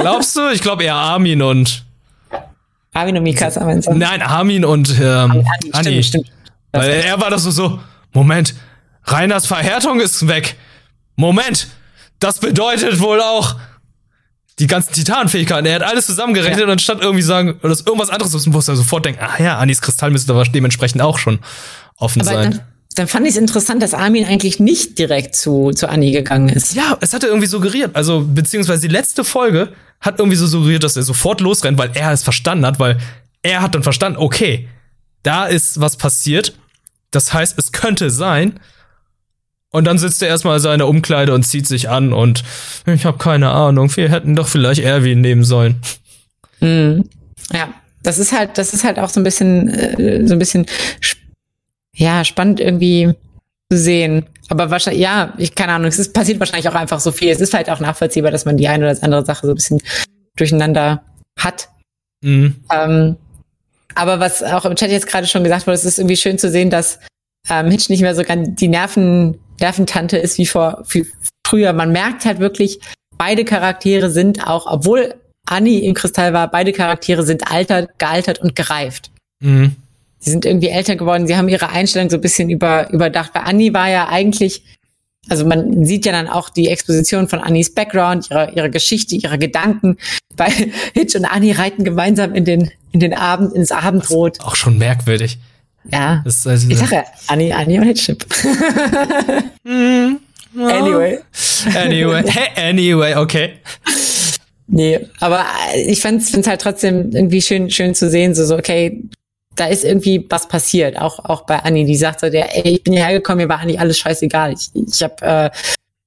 Glaubst 0.00 0.36
du? 0.36 0.50
Ich 0.50 0.60
glaube 0.60 0.84
eher 0.84 0.96
Armin 0.96 1.40
und. 1.40 1.84
Armin 2.92 3.16
und 3.16 3.22
Mikasa 3.22 3.64
meinst 3.64 3.88
du? 3.88 3.94
Nein, 3.94 4.20
Armin 4.20 4.64
und 4.64 4.90
ähm, 5.00 5.30
Anni. 5.30 5.46
Anni. 5.72 6.02
Stimmt, 6.02 6.26
stimmt. 6.26 6.32
Weil 6.72 6.90
er 6.90 7.20
war 7.20 7.30
das 7.30 7.44
so, 7.44 7.50
so, 7.50 7.80
Moment, 8.12 8.54
Reiners 9.04 9.46
Verhärtung 9.46 10.00
ist 10.00 10.26
weg. 10.28 10.56
Moment, 11.16 11.68
das 12.18 12.38
bedeutet 12.38 13.00
wohl 13.00 13.20
auch 13.20 13.56
die 14.60 14.66
ganzen 14.66 14.92
Titanfähigkeiten. 14.92 15.66
Er 15.66 15.76
hat 15.76 15.82
alles 15.82 16.06
zusammengerechnet 16.06 16.60
ja. 16.60 16.66
und 16.66 16.70
anstatt 16.70 17.00
irgendwie 17.00 17.22
sagen, 17.22 17.58
dass 17.62 17.80
irgendwas 17.80 18.10
anderes 18.10 18.34
ist, 18.34 18.46
muss 18.46 18.68
er 18.68 18.76
sofort 18.76 19.06
denken, 19.06 19.20
ah 19.22 19.42
ja, 19.42 19.58
Anis 19.58 19.80
Kristall 19.80 20.10
müsste 20.10 20.32
aber 20.32 20.44
dementsprechend 20.44 21.00
auch 21.02 21.18
schon 21.18 21.40
offen 21.96 22.20
Aber 22.20 22.30
sein. 22.30 22.50
Dann, 22.50 22.60
dann 22.94 23.08
fand 23.08 23.26
ich 23.26 23.32
es 23.32 23.38
interessant, 23.38 23.82
dass 23.82 23.94
Armin 23.94 24.26
eigentlich 24.26 24.60
nicht 24.60 24.98
direkt 24.98 25.34
zu, 25.34 25.70
zu 25.70 25.88
Annie 25.88 26.12
gegangen 26.12 26.50
ist. 26.50 26.74
Ja, 26.74 26.98
es 27.00 27.14
hatte 27.14 27.26
irgendwie 27.26 27.46
suggeriert, 27.46 27.96
also 27.96 28.22
beziehungsweise 28.22 28.82
die 28.82 28.92
letzte 28.92 29.24
Folge 29.24 29.72
hat 30.00 30.18
irgendwie 30.18 30.36
so 30.36 30.46
suggeriert, 30.46 30.84
dass 30.84 30.96
er 30.96 31.02
sofort 31.02 31.40
losrennt, 31.40 31.78
weil 31.78 31.90
er 31.94 32.12
es 32.12 32.22
verstanden 32.22 32.66
hat, 32.66 32.78
weil 32.78 32.98
er 33.42 33.62
hat 33.62 33.74
dann 33.74 33.82
verstanden, 33.82 34.18
okay, 34.18 34.68
da 35.22 35.46
ist 35.46 35.80
was 35.80 35.96
passiert. 35.96 36.54
Das 37.10 37.32
heißt, 37.32 37.58
es 37.58 37.72
könnte 37.72 38.10
sein, 38.10 38.60
und 39.70 39.84
dann 39.86 39.98
sitzt 39.98 40.22
er 40.22 40.28
erstmal 40.28 40.56
in 40.56 40.62
seiner 40.62 40.88
Umkleide 40.88 41.34
und 41.34 41.44
zieht 41.44 41.66
sich 41.66 41.88
an 41.88 42.12
und 42.12 42.42
ich 42.86 43.04
habe 43.04 43.18
keine 43.18 43.50
Ahnung, 43.50 43.94
wir 43.96 44.10
hätten 44.10 44.36
doch 44.36 44.48
vielleicht 44.48 44.82
Erwin 44.82 45.20
nehmen 45.20 45.44
sollen. 45.44 45.80
Mhm. 46.60 47.08
Ja, 47.52 47.72
das 48.02 48.18
ist 48.18 48.32
halt, 48.32 48.58
das 48.58 48.74
ist 48.74 48.84
halt 48.84 48.98
auch 48.98 49.08
so 49.08 49.20
ein 49.20 49.24
bisschen, 49.24 49.68
äh, 49.68 50.26
so 50.26 50.34
ein 50.34 50.38
bisschen, 50.38 50.66
ja, 51.94 52.24
spannend 52.24 52.60
irgendwie 52.60 53.14
zu 53.70 53.78
sehen. 53.78 54.26
Aber 54.48 54.70
wahrscheinlich, 54.70 55.02
ja, 55.02 55.34
ich 55.38 55.54
keine 55.54 55.72
Ahnung, 55.72 55.88
es 55.88 55.98
ist, 55.98 56.12
passiert 56.12 56.40
wahrscheinlich 56.40 56.68
auch 56.68 56.74
einfach 56.74 57.00
so 57.00 57.12
viel. 57.12 57.30
Es 57.30 57.40
ist 57.40 57.54
halt 57.54 57.70
auch 57.70 57.80
nachvollziehbar, 57.80 58.30
dass 58.30 58.44
man 58.44 58.56
die 58.56 58.68
eine 58.68 58.90
oder 58.90 59.02
andere 59.02 59.24
Sache 59.24 59.46
so 59.46 59.52
ein 59.52 59.56
bisschen 59.56 59.80
durcheinander 60.36 61.02
hat. 61.38 61.68
Mhm. 62.22 62.56
Ähm, 62.72 63.16
aber 63.94 64.20
was 64.20 64.42
auch 64.42 64.64
im 64.64 64.76
Chat 64.76 64.90
jetzt 64.90 65.06
gerade 65.06 65.26
schon 65.26 65.44
gesagt 65.44 65.66
wurde, 65.66 65.74
es 65.74 65.84
ist 65.84 65.98
irgendwie 65.98 66.16
schön 66.16 66.38
zu 66.38 66.50
sehen, 66.50 66.70
dass 66.70 66.98
ähm, 67.48 67.70
Hitch 67.70 67.88
nicht 67.88 68.02
mehr 68.02 68.14
so 68.14 68.22
ganz 68.22 68.48
die 68.56 68.68
Nerven 68.68 69.38
Nerventante 69.60 70.16
ist 70.18 70.38
wie 70.38 70.46
vor 70.46 70.84
wie 70.90 71.06
früher. 71.46 71.72
Man 71.72 71.92
merkt 71.92 72.24
halt 72.24 72.38
wirklich, 72.38 72.80
beide 73.18 73.44
Charaktere 73.44 74.10
sind 74.10 74.46
auch, 74.46 74.66
obwohl 74.66 75.14
Annie 75.46 75.80
im 75.80 75.94
Kristall 75.94 76.32
war, 76.32 76.50
beide 76.50 76.72
Charaktere 76.72 77.24
sind 77.24 77.50
altert, 77.50 77.98
gealtert 77.98 78.38
und 78.38 78.54
gereift. 78.54 79.10
Mhm. 79.40 79.76
Sie 80.18 80.30
sind 80.30 80.44
irgendwie 80.44 80.68
älter 80.68 80.96
geworden, 80.96 81.26
sie 81.26 81.36
haben 81.36 81.48
ihre 81.48 81.70
Einstellung 81.70 82.10
so 82.10 82.16
ein 82.16 82.20
bisschen 82.20 82.50
über, 82.50 82.90
überdacht. 82.90 83.32
Bei 83.32 83.40
Annie 83.40 83.72
war 83.72 83.88
ja 83.88 84.08
eigentlich, 84.08 84.62
also 85.28 85.46
man 85.46 85.84
sieht 85.84 86.04
ja 86.04 86.12
dann 86.12 86.28
auch 86.28 86.50
die 86.50 86.68
Exposition 86.68 87.26
von 87.26 87.40
Annies 87.40 87.74
Background, 87.74 88.30
ihre, 88.30 88.52
ihre 88.54 88.70
Geschichte, 88.70 89.16
ihre 89.16 89.38
Gedanken. 89.38 89.96
Bei 90.36 90.50
Hitch 90.94 91.16
und 91.16 91.24
Annie 91.24 91.58
reiten 91.58 91.84
gemeinsam 91.84 92.34
in 92.34 92.44
den, 92.44 92.70
in 92.92 93.00
den 93.00 93.14
Abend, 93.14 93.54
ins 93.54 93.72
Abendrot. 93.72 94.40
Auch 94.40 94.56
schon 94.56 94.76
merkwürdig. 94.76 95.38
Ja. 95.90 96.22
Das 96.24 96.36
ist 96.36 96.46
also 96.46 96.68
ich 96.68 96.78
sage 96.78 96.96
ja, 96.96 97.04
Annie, 97.28 97.54
Annie 97.54 97.80
und 97.80 97.86
Hitchip. 97.86 98.24
mm, 99.64 100.16
Anyway. 100.58 101.18
Anyway. 101.76 102.24
anyway, 102.56 103.14
okay. 103.14 103.52
Nee, 104.66 105.00
aber 105.20 105.46
ich 105.74 106.00
fand's, 106.00 106.30
find's 106.30 106.48
halt 106.48 106.60
trotzdem 106.60 107.10
irgendwie 107.12 107.42
schön, 107.42 107.70
schön 107.70 107.94
zu 107.94 108.08
sehen, 108.08 108.34
so, 108.34 108.44
so, 108.44 108.56
okay, 108.56 109.02
da 109.56 109.66
ist 109.66 109.84
irgendwie 109.84 110.24
was 110.28 110.48
passiert, 110.48 110.96
auch, 110.98 111.18
auch 111.24 111.44
bei 111.44 111.58
Annie, 111.58 111.84
die 111.84 111.96
sagt 111.96 112.20
so, 112.20 112.30
der, 112.30 112.56
ey, 112.56 112.74
ich 112.74 112.84
bin 112.84 112.92
hierher 112.92 113.12
gekommen, 113.12 113.38
mir 113.38 113.48
war 113.48 113.60
eigentlich 113.60 113.80
alles 113.80 113.98
scheißegal. 113.98 114.52
Ich, 114.52 114.70
ich 114.74 115.02
hab, 115.02 115.22
äh, 115.22 115.50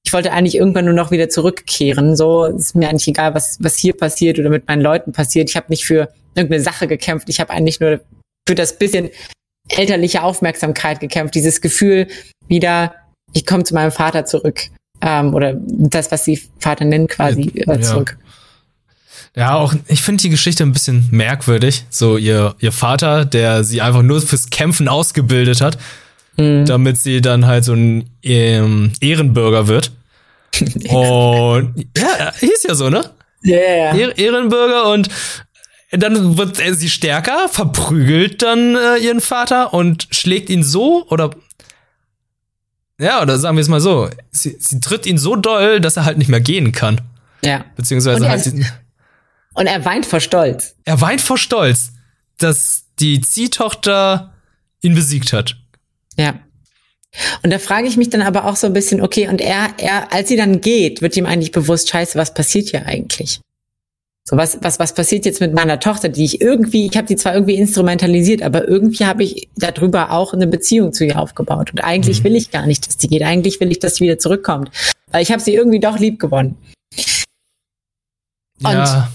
ich 0.05 0.11
wollte 0.11 0.31
eigentlich 0.31 0.55
irgendwann 0.55 0.85
nur 0.85 0.93
noch 0.93 1.11
wieder 1.11 1.29
zurückkehren. 1.29 2.15
So 2.15 2.45
ist 2.45 2.75
mir 2.75 2.89
eigentlich 2.89 3.07
egal, 3.07 3.35
was, 3.35 3.57
was 3.61 3.77
hier 3.77 3.95
passiert 3.95 4.39
oder 4.39 4.49
mit 4.49 4.67
meinen 4.67 4.81
Leuten 4.81 5.11
passiert. 5.11 5.49
Ich 5.49 5.55
habe 5.55 5.67
nicht 5.69 5.85
für 5.85 6.09
irgendeine 6.35 6.63
Sache 6.63 6.87
gekämpft. 6.87 7.29
Ich 7.29 7.39
habe 7.39 7.51
eigentlich 7.51 7.79
nur 7.79 7.99
für 8.47 8.55
das 8.55 8.77
bisschen 8.77 9.09
elterliche 9.77 10.23
Aufmerksamkeit 10.23 10.99
gekämpft, 10.99 11.35
dieses 11.35 11.61
Gefühl 11.61 12.07
wieder, 12.47 12.93
ich 13.33 13.45
komme 13.45 13.63
zu 13.63 13.73
meinem 13.73 13.91
Vater 13.91 14.25
zurück. 14.25 14.61
Ähm, 15.01 15.33
oder 15.33 15.55
das, 15.57 16.11
was 16.11 16.23
sie 16.25 16.41
Vater 16.59 16.85
nennen, 16.85 17.07
quasi 17.07 17.51
äh, 17.55 17.79
zurück. 17.81 18.17
Ja, 19.35 19.55
auch 19.55 19.73
ich 19.87 20.01
finde 20.01 20.21
die 20.21 20.29
Geschichte 20.29 20.63
ein 20.63 20.73
bisschen 20.73 21.07
merkwürdig. 21.11 21.85
So 21.89 22.17
ihr 22.17 22.55
ihr 22.59 22.71
Vater, 22.71 23.25
der 23.25 23.63
sie 23.63 23.81
einfach 23.81 24.03
nur 24.03 24.21
fürs 24.21 24.49
Kämpfen 24.49 24.87
ausgebildet 24.87 25.59
hat, 25.59 25.77
mhm. 26.37 26.65
damit 26.65 26.97
sie 26.97 27.19
dann 27.19 27.47
halt 27.47 27.63
so 27.63 27.73
ein 27.73 28.09
ähm, 28.21 28.93
Ehrenbürger 29.01 29.67
wird. 29.67 29.91
und 30.89 31.85
ja, 31.97 32.33
hieß 32.39 32.63
ja 32.67 32.75
so, 32.75 32.89
ne? 32.89 33.09
Ja, 33.41 33.57
yeah. 33.57 33.95
ja. 33.95 34.09
Ehrenbürger 34.09 34.89
und 34.91 35.09
dann 36.01 36.37
wird 36.37 36.59
er 36.59 36.73
sie 36.73 36.89
stärker, 36.89 37.47
verprügelt 37.49 38.41
dann 38.41 38.75
äh, 38.75 38.97
ihren 38.97 39.21
Vater 39.21 39.73
und 39.73 40.07
schlägt 40.11 40.49
ihn 40.49 40.63
so 40.63 41.07
oder 41.09 41.31
ja, 42.99 43.21
oder 43.21 43.37
sagen 43.37 43.57
wir 43.57 43.61
es 43.61 43.67
mal 43.67 43.81
so, 43.81 44.09
sie, 44.31 44.55
sie 44.59 44.79
tritt 44.79 45.05
ihn 45.05 45.17
so 45.17 45.35
doll, 45.35 45.81
dass 45.81 45.97
er 45.97 46.05
halt 46.05 46.17
nicht 46.17 46.29
mehr 46.29 46.39
gehen 46.39 46.71
kann. 46.71 47.01
Ja. 47.43 47.65
Beziehungsweise 47.75 48.17
und 48.17 48.23
er, 48.23 48.29
halt 48.29 48.53
und 49.55 49.67
er 49.67 49.85
weint 49.85 50.05
vor 50.05 50.19
Stolz. 50.19 50.75
Er 50.85 51.01
weint 51.01 51.21
vor 51.21 51.37
Stolz, 51.37 51.91
dass 52.37 52.85
die 52.99 53.21
Ziehtochter 53.21 54.33
ihn 54.81 54.95
besiegt 54.95 55.33
hat. 55.33 55.57
Ja. 56.17 56.35
Und 57.43 57.51
da 57.51 57.59
frage 57.59 57.87
ich 57.87 57.97
mich 57.97 58.09
dann 58.09 58.21
aber 58.21 58.45
auch 58.45 58.55
so 58.55 58.67
ein 58.67 58.73
bisschen, 58.73 59.01
okay, 59.01 59.27
und 59.27 59.41
er, 59.41 59.73
er, 59.77 60.11
als 60.11 60.29
sie 60.29 60.35
dann 60.35 60.61
geht, 60.61 61.01
wird 61.01 61.15
ihm 61.15 61.25
eigentlich 61.25 61.51
bewusst, 61.51 61.89
scheiße, 61.89 62.17
was 62.17 62.33
passiert 62.33 62.69
hier 62.69 62.85
eigentlich? 62.85 63.39
So 64.25 64.37
was, 64.37 64.57
was, 64.61 64.79
was 64.79 64.93
passiert 64.93 65.25
jetzt 65.25 65.41
mit 65.41 65.53
meiner 65.53 65.81
Tochter, 65.81 66.07
die 66.07 66.23
ich 66.23 66.39
irgendwie, 66.39 66.87
ich 66.87 66.95
habe 66.95 67.07
die 67.07 67.17
zwar 67.17 67.33
irgendwie 67.33 67.55
instrumentalisiert, 67.55 68.41
aber 68.41 68.65
irgendwie 68.67 69.05
habe 69.05 69.23
ich 69.23 69.49
darüber 69.57 70.11
auch 70.11 70.33
eine 70.33 70.47
Beziehung 70.47 70.93
zu 70.93 71.05
ihr 71.05 71.19
aufgebaut. 71.19 71.71
Und 71.71 71.83
eigentlich 71.83 72.21
mhm. 72.21 72.25
will 72.25 72.35
ich 72.37 72.49
gar 72.49 72.65
nicht, 72.65 72.87
dass 72.87 72.95
die 72.95 73.09
geht. 73.09 73.21
Eigentlich 73.21 73.59
will 73.59 73.69
ich, 73.69 73.79
dass 73.79 73.95
sie 73.95 74.05
wieder 74.05 74.19
zurückkommt. 74.19 74.71
Weil 75.11 75.23
ich 75.23 75.31
habe 75.31 75.41
sie 75.41 75.53
irgendwie 75.53 75.81
doch 75.81 75.99
lieb 75.99 76.19
gewonnen. 76.19 76.57
Und 78.63 78.71
ja. 78.71 79.11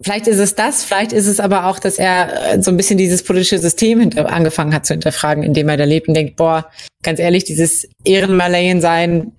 vielleicht 0.00 0.26
ist 0.26 0.38
es 0.38 0.56
das, 0.56 0.82
vielleicht 0.82 1.12
ist 1.12 1.28
es 1.28 1.38
aber 1.38 1.66
auch, 1.66 1.78
dass 1.78 1.96
er 1.96 2.54
äh, 2.54 2.62
so 2.62 2.72
ein 2.72 2.76
bisschen 2.76 2.98
dieses 2.98 3.22
politische 3.22 3.60
System 3.60 4.10
angefangen 4.16 4.74
hat 4.74 4.84
zu 4.84 4.94
hinterfragen, 4.94 5.44
indem 5.44 5.68
er 5.68 5.76
da 5.76 5.84
lebt 5.84 6.08
und 6.08 6.14
denkt, 6.14 6.34
boah, 6.34 6.68
ganz 7.04 7.20
ehrlich, 7.20 7.44
dieses 7.44 7.88
Ehrenmalayen 8.04 8.80
sein, 8.80 9.30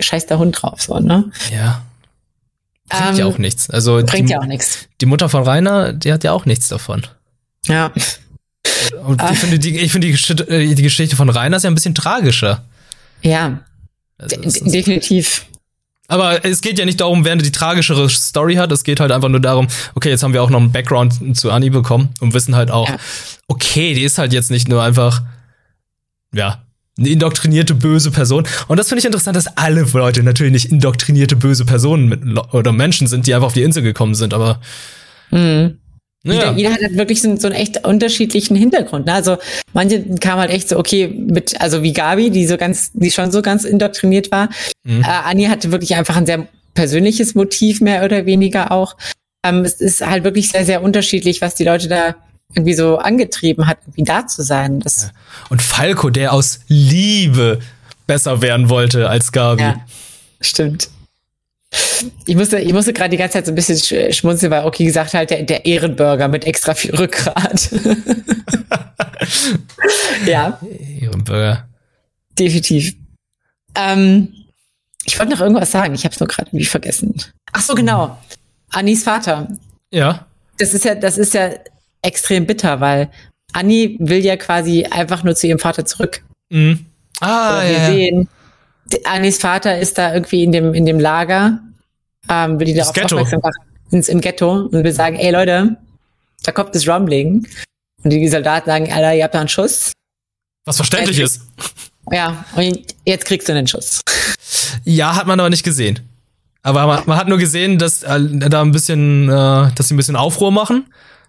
scheiß 0.00 0.26
der 0.26 0.40
Hund 0.40 0.60
drauf, 0.60 0.82
so, 0.82 0.98
ne? 0.98 1.30
Ja. 1.54 1.84
Bringt 2.88 3.10
ähm, 3.10 3.16
ja 3.16 3.26
auch 3.26 3.38
nichts. 3.38 3.68
Also 3.70 4.02
bringt 4.04 4.28
die, 4.28 4.32
ja 4.32 4.40
auch 4.40 4.46
nichts. 4.46 4.88
Die 5.00 5.06
Mutter 5.06 5.28
von 5.28 5.42
Rainer, 5.42 5.92
die 5.92 6.12
hat 6.12 6.24
ja 6.24 6.32
auch 6.32 6.46
nichts 6.46 6.68
davon. 6.68 7.06
Ja. 7.66 7.92
Und 9.04 9.22
ich 9.22 9.38
finde 9.38 9.58
die, 9.58 9.78
ich 9.78 9.92
finde 9.92 10.06
die, 10.06 10.12
Geschichte, 10.12 10.48
äh, 10.48 10.74
die 10.74 10.82
Geschichte 10.82 11.16
von 11.16 11.28
Rainer 11.28 11.56
ist 11.56 11.64
ja 11.64 11.70
ein 11.70 11.74
bisschen 11.74 11.94
tragischer. 11.94 12.64
Ja. 13.22 13.60
Also, 14.18 14.36
definitiv. 14.40 15.46
Aber 16.08 16.44
es 16.44 16.60
geht 16.60 16.78
ja 16.78 16.84
nicht 16.84 17.00
darum, 17.00 17.24
wer 17.24 17.34
die 17.36 17.50
tragischere 17.50 18.08
Story 18.08 18.54
hat. 18.54 18.70
Es 18.70 18.84
geht 18.84 19.00
halt 19.00 19.10
einfach 19.10 19.28
nur 19.28 19.40
darum, 19.40 19.66
okay, 19.94 20.10
jetzt 20.10 20.22
haben 20.22 20.32
wir 20.32 20.42
auch 20.42 20.50
noch 20.50 20.60
einen 20.60 20.70
Background 20.70 21.36
zu 21.36 21.50
Annie 21.50 21.70
bekommen 21.70 22.10
und 22.20 22.32
wissen 22.32 22.54
halt 22.54 22.70
auch, 22.70 22.88
ja. 22.88 22.96
okay, 23.48 23.94
die 23.94 24.02
ist 24.02 24.18
halt 24.18 24.32
jetzt 24.32 24.50
nicht 24.50 24.68
nur 24.68 24.82
einfach, 24.82 25.22
ja, 26.32 26.62
eine 26.98 27.08
indoktrinierte 27.08 27.74
böse 27.74 28.10
Person. 28.10 28.46
Und 28.68 28.78
das 28.78 28.88
finde 28.88 29.00
ich 29.00 29.04
interessant, 29.04 29.36
dass 29.36 29.46
alle 29.56 29.82
Leute 29.92 30.22
natürlich 30.22 30.52
nicht 30.52 30.72
indoktrinierte 30.72 31.36
böse 31.36 31.64
Personen 31.64 32.08
mit, 32.08 32.22
oder 32.52 32.72
Menschen 32.72 33.06
sind, 33.06 33.26
die 33.26 33.34
einfach 33.34 33.48
auf 33.48 33.52
die 33.52 33.62
Insel 33.62 33.82
gekommen 33.82 34.14
sind, 34.14 34.32
aber. 34.32 34.60
Mhm. 35.30 35.78
Ja. 36.24 36.32
Jeder, 36.32 36.52
jeder 36.56 36.72
hat 36.72 36.82
halt 36.82 36.96
wirklich 36.96 37.22
so, 37.22 37.36
so 37.36 37.46
einen 37.46 37.54
echt 37.54 37.86
unterschiedlichen 37.86 38.56
Hintergrund. 38.56 39.06
Ne? 39.06 39.12
Also 39.12 39.36
manche 39.74 40.02
kamen 40.16 40.40
halt 40.40 40.50
echt 40.50 40.68
so, 40.68 40.76
okay, 40.76 41.06
mit, 41.06 41.60
also 41.60 41.84
wie 41.84 41.92
Gabi, 41.92 42.30
die 42.30 42.46
so 42.46 42.56
ganz, 42.56 42.90
die 42.94 43.12
schon 43.12 43.30
so 43.30 43.42
ganz 43.42 43.64
indoktriniert 43.64 44.32
war. 44.32 44.48
Mhm. 44.82 45.02
Äh, 45.02 45.06
Anni 45.06 45.44
hatte 45.44 45.70
wirklich 45.70 45.94
einfach 45.94 46.16
ein 46.16 46.26
sehr 46.26 46.48
persönliches 46.74 47.36
Motiv, 47.36 47.80
mehr 47.80 48.04
oder 48.04 48.26
weniger 48.26 48.72
auch. 48.72 48.96
Ähm, 49.44 49.64
es 49.64 49.80
ist 49.80 50.04
halt 50.04 50.24
wirklich 50.24 50.48
sehr, 50.48 50.64
sehr 50.64 50.82
unterschiedlich, 50.82 51.40
was 51.42 51.54
die 51.54 51.64
Leute 51.64 51.86
da 51.86 52.16
irgendwie 52.54 52.74
so 52.74 52.98
angetrieben 52.98 53.66
hat, 53.66 53.78
irgendwie 53.84 54.04
da 54.04 54.26
zu 54.26 54.42
sein. 54.42 54.80
Das 54.80 55.02
ja. 55.02 55.10
Und 55.50 55.62
Falco, 55.62 56.10
der 56.10 56.32
aus 56.32 56.60
Liebe 56.68 57.60
besser 58.06 58.42
werden 58.42 58.68
wollte 58.68 59.08
als 59.08 59.32
Gabi. 59.32 59.62
Ja, 59.62 59.80
stimmt. 60.40 60.88
Ich 62.24 62.36
musste, 62.36 62.58
ich 62.58 62.72
musste 62.72 62.92
gerade 62.92 63.10
die 63.10 63.16
ganze 63.16 63.34
Zeit 63.34 63.46
so 63.46 63.52
ein 63.52 63.56
bisschen 63.56 64.12
schmunzeln, 64.12 64.52
weil 64.52 64.64
Oki 64.64 64.84
gesagt 64.84 65.14
hat, 65.14 65.30
der, 65.30 65.42
der 65.42 65.66
Ehrenburger 65.66 66.28
mit 66.28 66.44
extra 66.44 66.74
viel 66.74 66.94
Rückgrat. 66.94 67.70
ja. 70.26 70.58
Ehrenburger. 71.00 71.68
Definitiv. 72.38 72.94
Ähm, 73.74 74.32
ich 75.04 75.18
wollte 75.18 75.32
noch 75.32 75.40
irgendwas 75.40 75.70
sagen, 75.70 75.94
ich 75.94 76.04
habe 76.04 76.14
es 76.14 76.20
nur 76.20 76.28
gerade 76.28 76.48
irgendwie 76.48 76.66
vergessen. 76.66 77.14
Ach 77.52 77.62
so, 77.62 77.74
genau. 77.74 78.18
Anis 78.70 79.04
Vater. 79.04 79.48
Ja. 79.90 80.26
Das 80.58 80.72
ist 80.72 80.84
ja, 80.84 80.94
das 80.94 81.18
ist 81.18 81.34
ja 81.34 81.50
extrem 82.06 82.46
bitter, 82.46 82.80
weil 82.80 83.10
Annie 83.52 83.96
will 83.98 84.24
ja 84.24 84.36
quasi 84.36 84.84
einfach 84.84 85.24
nur 85.24 85.34
zu 85.34 85.46
ihrem 85.46 85.58
Vater 85.58 85.84
zurück. 85.84 86.22
Mhm. 86.50 86.86
Ah, 87.20 87.62
wir 87.62 87.72
ja. 87.72 87.86
sehen, 87.86 88.28
Anis 89.04 89.38
Vater 89.38 89.78
ist 89.78 89.98
da 89.98 90.14
irgendwie 90.14 90.44
in 90.44 90.52
dem, 90.52 90.74
in 90.74 90.86
dem 90.86 91.00
Lager, 91.00 91.60
ähm, 92.28 92.58
will 92.60 92.66
die 92.66 92.74
Das 92.74 92.92
darauf 92.92 92.94
Ghetto. 92.94 93.16
aufmerksam 93.16 93.40
machen, 93.40 93.68
ins, 93.90 94.08
im 94.08 94.20
Ghetto 94.20 94.52
und 94.52 94.84
will 94.84 94.92
sagen, 94.92 95.16
ey 95.16 95.30
Leute, 95.30 95.76
da 96.44 96.52
kommt 96.52 96.74
das 96.74 96.86
Rumbling. 96.86 97.46
Und 98.04 98.10
die 98.10 98.28
Soldaten 98.28 98.66
sagen, 98.66 98.92
Alter, 98.92 99.14
ihr 99.14 99.24
habt 99.24 99.34
da 99.34 99.40
einen 99.40 99.48
Schuss. 99.48 99.92
Was 100.64 100.76
verständlich 100.76 101.18
ist. 101.18 101.40
Ja, 102.12 102.44
und 102.54 102.78
jetzt 103.04 103.24
kriegst 103.24 103.48
du 103.48 103.52
einen 103.52 103.66
Schuss. 103.66 104.00
Ja, 104.84 105.16
hat 105.16 105.26
man 105.26 105.40
aber 105.40 105.50
nicht 105.50 105.64
gesehen. 105.64 106.00
Aber 106.62 106.86
man, 106.86 107.02
man 107.06 107.18
hat 107.18 107.28
nur 107.28 107.38
gesehen, 107.38 107.78
dass 107.78 108.02
äh, 108.02 108.20
da 108.48 108.62
ein 108.62 108.72
bisschen, 108.72 109.28
äh, 109.28 109.70
dass 109.74 109.88
sie 109.88 109.94
ein 109.94 109.96
bisschen 109.96 110.16
Aufruhr 110.16 110.52
machen, 110.52 110.86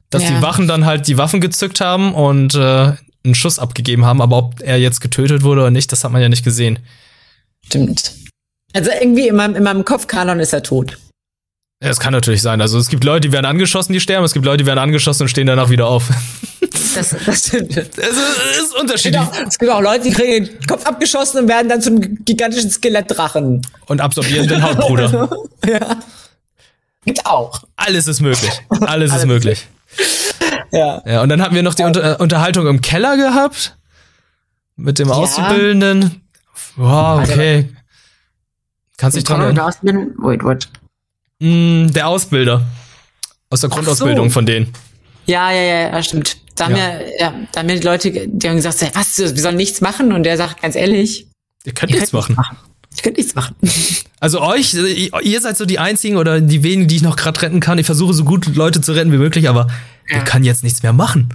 dass 0.09 0.23
Ja. 0.23 0.29
die 0.31 0.41
Wachen 0.41 0.67
dann 0.67 0.85
halt 0.85 1.07
die 1.07 1.17
Waffen 1.17 1.41
gezückt 1.41 1.81
haben 1.81 2.13
und 2.13 2.55
äh, 2.55 2.93
einen 3.23 3.35
Schuss 3.35 3.59
abgegeben 3.59 4.05
haben. 4.05 4.21
Aber 4.21 4.37
ob 4.37 4.61
er 4.61 4.77
jetzt 4.77 5.01
getötet 5.01 5.43
wurde 5.43 5.61
oder 5.61 5.71
nicht, 5.71 5.91
das 5.91 6.03
hat 6.03 6.11
man 6.11 6.21
ja 6.21 6.29
nicht 6.29 6.43
gesehen. 6.43 6.79
Stimmt. 7.65 8.13
Also 8.73 8.91
irgendwie 8.91 9.27
in 9.27 9.35
meinem, 9.35 9.55
in 9.55 9.63
meinem 9.63 9.83
Kopfkanon 9.85 10.39
ist 10.39 10.53
er 10.53 10.63
tot. 10.63 10.97
Ja, 11.81 11.89
das 11.89 11.99
kann 11.99 12.11
natürlich 12.13 12.41
sein. 12.41 12.59
Also 12.61 12.79
es 12.79 12.89
gibt 12.89 13.03
Leute, 13.03 13.27
die 13.27 13.31
werden 13.31 13.45
angeschossen, 13.45 13.93
die 13.93 13.99
sterben. 13.99 14.25
Es 14.25 14.33
gibt 14.33 14.45
Leute, 14.45 14.63
die 14.63 14.65
werden 14.65 14.79
angeschossen 14.79 15.23
und 15.23 15.29
stehen 15.29 15.47
danach 15.47 15.69
wieder 15.69 15.87
auf. 15.87 16.09
Das, 16.95 17.15
das 17.25 17.47
stimmt. 17.47 17.77
Es 17.77 17.87
ist, 17.95 17.97
es 17.97 18.57
ist 18.57 18.75
unterschiedlich. 18.75 19.21
Genau. 19.21 19.47
Es 19.47 19.59
gibt 19.59 19.71
auch 19.71 19.81
Leute, 19.81 20.05
die 20.05 20.11
kriegen 20.11 20.45
den 20.45 20.59
Kopf 20.67 20.83
abgeschossen 20.83 21.41
und 21.41 21.47
werden 21.47 21.69
dann 21.69 21.79
zum 21.79 22.01
gigantischen 22.25 22.71
Skelettdrachen. 22.71 23.61
Und 23.85 24.01
absorbieren 24.01 24.47
den 24.47 24.63
Hautbruder. 24.63 25.29
Ja. 25.67 25.97
Gibt 27.05 27.23
auch. 27.27 27.61
Alles 27.75 28.07
ist 28.07 28.19
möglich. 28.21 28.51
Alles 28.81 29.13
ist 29.13 29.27
möglich. 29.27 29.67
Ja. 30.71 31.01
Ja, 31.05 31.21
und 31.21 31.29
dann 31.29 31.41
hatten 31.41 31.55
wir 31.55 31.63
noch 31.63 31.75
die 31.75 31.83
Unter 31.83 32.19
äh, 32.19 32.21
Unterhaltung 32.21 32.67
im 32.67 32.81
Keller 32.81 33.17
gehabt. 33.17 33.77
Mit 34.75 34.99
dem 34.99 35.11
Auszubildenden. 35.11 36.21
Wow, 36.75 37.27
okay. 37.27 37.69
Kannst 38.97 39.17
dich 39.17 39.23
dran 39.23 39.41
erinnern? 39.41 40.13
Wait, 40.17 40.43
what? 40.43 40.69
Mm, 41.39 41.87
der 41.91 42.07
Ausbilder. 42.07 42.65
Aus 43.49 43.61
der 43.61 43.69
Grundausbildung 43.69 44.29
so. 44.29 44.33
von 44.33 44.45
denen. 44.45 44.73
Ja, 45.25 45.51
ja, 45.51 45.61
ja, 45.61 45.79
ja, 45.89 46.03
stimmt. 46.03 46.37
Da 46.55 46.65
haben 46.65 46.75
Ja. 46.75 46.93
ja, 46.93 46.99
ja, 47.19 47.33
da 47.51 47.59
haben 47.59 47.69
ja 47.69 47.75
die 47.75 47.81
Leute, 47.83 48.11
die 48.11 48.49
haben 48.49 48.55
gesagt, 48.55 48.81
was, 48.95 49.17
wir 49.17 49.41
sollen 49.41 49.57
nichts 49.57 49.81
machen. 49.81 50.11
Und 50.13 50.23
der 50.23 50.37
sagt 50.37 50.61
ganz 50.61 50.75
ehrlich, 50.75 51.27
Ihr 51.63 51.73
könnt 51.73 51.91
ihr 51.91 51.99
nichts 51.99 52.11
könnt 52.11 52.35
machen. 52.37 52.57
Ich 52.97 53.03
könnte 53.03 53.19
nichts 53.21 53.35
machen. 53.35 53.55
Also 54.19 54.41
euch, 54.41 54.73
ihr 54.73 55.41
seid 55.41 55.57
so 55.57 55.65
die 55.67 55.77
einzigen 55.77 56.17
oder 56.17 56.41
die 56.41 56.63
wenigen, 56.63 56.87
die 56.87 56.95
ich 56.95 57.01
noch 57.03 57.15
gerade 57.17 57.39
retten 57.43 57.59
kann. 57.59 57.77
Ich 57.77 57.85
versuche 57.85 58.15
so 58.15 58.23
gut 58.23 58.55
Leute 58.55 58.81
zu 58.81 58.93
retten 58.93 59.11
wie 59.11 59.17
möglich, 59.19 59.47
aber 59.47 59.67
Ja. 60.09 60.17
ihr 60.17 60.23
kann 60.23 60.43
jetzt 60.43 60.63
nichts 60.63 60.81
mehr 60.81 60.91
machen. 60.91 61.29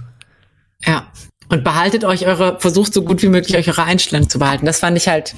Ja. 0.85 1.07
Und 1.47 1.63
behaltet 1.63 2.03
euch 2.03 2.25
eure, 2.27 2.59
versucht 2.59 2.93
so 2.93 3.03
gut 3.03 3.21
wie 3.21 3.29
möglich 3.29 3.55
euch 3.55 3.69
eure 3.69 3.83
Einstellung 3.85 4.29
zu 4.29 4.37
behalten. 4.37 4.65
Das 4.65 4.79
fand 4.79 4.97
ich 4.97 5.07
halt, 5.07 5.33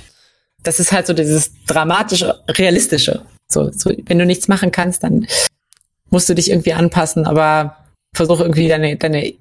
das 0.64 0.80
ist 0.80 0.92
halt 0.92 1.06
so 1.06 1.14
dieses 1.14 1.52
dramatische, 1.68 2.42
realistische. 2.50 3.22
So, 3.48 3.70
so, 3.72 3.92
wenn 4.08 4.18
du 4.18 4.26
nichts 4.26 4.48
machen 4.48 4.72
kannst, 4.72 5.04
dann 5.04 5.28
musst 6.10 6.28
du 6.28 6.34
dich 6.34 6.50
irgendwie 6.50 6.74
anpassen, 6.74 7.26
aber 7.28 7.78
versuch 8.16 8.40
irgendwie 8.40 8.68
deine, 8.68 8.96
deine 8.96 9.34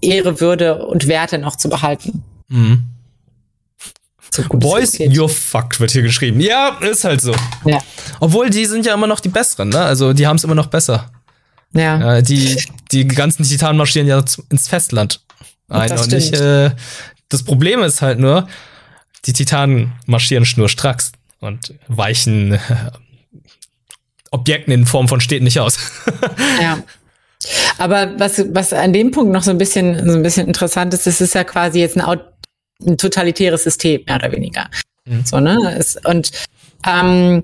Ehre, 0.00 0.40
Würde 0.40 0.86
und 0.86 1.08
Werte 1.08 1.38
noch 1.38 1.56
zu 1.56 1.68
behalten. 1.68 2.22
Mhm. 2.46 2.84
So 4.30 4.42
Boys, 4.48 4.92
geht. 4.92 5.10
you're 5.12 5.28
fucked, 5.28 5.80
wird 5.80 5.90
hier 5.90 6.02
geschrieben. 6.02 6.40
Ja, 6.40 6.76
ist 6.80 7.04
halt 7.04 7.20
so. 7.20 7.34
Ja. 7.64 7.78
Obwohl, 8.20 8.50
die 8.50 8.66
sind 8.66 8.86
ja 8.86 8.94
immer 8.94 9.06
noch 9.06 9.20
die 9.20 9.30
Besseren, 9.30 9.70
ne? 9.70 9.80
Also, 9.80 10.12
die 10.12 10.26
haben 10.26 10.36
es 10.36 10.44
immer 10.44 10.54
noch 10.54 10.66
besser. 10.66 11.10
Ja. 11.72 11.98
Ja, 11.98 12.22
die, 12.22 12.62
die 12.92 13.06
ganzen 13.06 13.44
Titanen 13.44 13.76
marschieren 13.76 14.06
ja 14.06 14.22
ins 14.50 14.68
Festland 14.68 15.20
ein 15.68 15.88
Das 15.88 16.06
und 16.06 16.12
äh, 16.34 16.70
das 17.28 17.42
Problem 17.42 17.82
ist 17.82 18.02
halt 18.02 18.18
nur, 18.18 18.48
die 19.26 19.32
Titanen 19.32 19.92
marschieren 20.06 20.44
schnurstracks 20.44 21.12
und 21.40 21.74
weichen 21.88 22.54
äh, 22.54 22.60
Objekten 24.30 24.72
in 24.72 24.86
Form 24.86 25.08
von 25.08 25.20
Städten 25.20 25.44
nicht 25.44 25.60
aus. 25.60 25.78
Ja. 26.60 26.78
Aber 27.78 28.18
was, 28.18 28.42
was 28.52 28.72
an 28.72 28.92
dem 28.92 29.12
Punkt 29.12 29.32
noch 29.32 29.44
so 29.44 29.52
ein 29.52 29.58
bisschen, 29.58 30.10
so 30.10 30.16
ein 30.16 30.24
bisschen 30.24 30.48
interessant 30.48 30.92
ist, 30.92 31.06
das 31.06 31.20
ist 31.20 31.36
ja 31.36 31.44
quasi 31.44 31.78
jetzt 31.78 31.96
ein, 31.96 32.02
Aut 32.02 32.24
ein 32.86 32.96
totalitäres 32.96 33.64
System, 33.64 34.02
mehr 34.06 34.16
oder 34.16 34.32
weniger. 34.32 34.68
Mhm. 35.04 35.24
So, 35.24 35.40
ne? 35.40 35.76
Es, 35.78 35.96
und 36.04 36.30
ähm, 36.86 37.42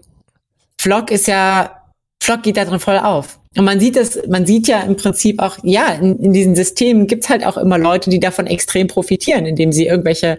Flock 0.81 1.11
ist 1.11 1.27
ja, 1.27 1.83
Flock 2.23 2.43
geht 2.43 2.57
da 2.57 2.65
drin 2.65 2.81
voll 2.81 2.99
auf. 2.99 3.39
Und 3.57 3.65
man 3.65 3.79
sieht 3.79 3.97
das, 3.97 4.19
man 4.29 4.47
sieht 4.47 4.67
ja 4.67 4.81
im 4.83 4.97
Prinzip 4.97 5.41
auch, 5.41 5.59
ja, 5.63 5.93
in, 5.95 6.19
in 6.19 6.33
diesen 6.33 6.57
Systemen 6.57 7.07
gibt's 7.07 7.29
halt 7.29 7.47
auch 7.47 7.57
immer 7.57 7.79
Leute, 7.79 8.11
die 8.11 8.21
davon 8.21 8.47
extrem 8.47 8.89
profitieren, 8.89 9.47
indem 9.47 9.73
sie 9.73 9.87
irgendwelche 9.87 10.39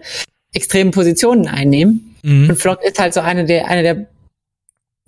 extremen 0.52 0.90
Positionen 0.90 1.48
einnehmen. 1.48 2.16
Mhm. 2.22 2.50
Und 2.50 2.56
Flock 2.56 2.82
ist 2.82 2.98
halt 2.98 3.14
so 3.14 3.20
eine 3.20 3.44
der, 3.44 3.68
eine 3.68 3.82
der 3.82 4.06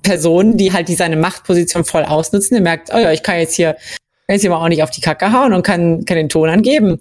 Personen, 0.03 0.57
die 0.57 0.73
halt 0.73 0.89
die 0.89 0.95
seine 0.95 1.17
Machtposition 1.17 1.85
voll 1.85 2.05
ausnutzen. 2.05 2.57
Er 2.57 2.63
merkt, 2.63 2.91
oh 2.95 2.99
ja, 2.99 3.13
ich 3.13 3.23
kann 3.23 3.39
jetzt 3.39 3.55
hier, 3.55 3.75
kann 3.75 4.35
jetzt 4.35 4.43
hier 4.43 4.51
mal 4.51 4.65
auch 4.65 4.69
nicht 4.69 4.83
auf 4.83 4.91
die 4.91 5.01
Kacke 5.01 5.33
hauen 5.33 5.53
und 5.53 5.63
kann, 5.63 6.05
kann 6.05 6.17
den 6.17 6.29
Ton 6.29 6.49
angeben. 6.49 7.01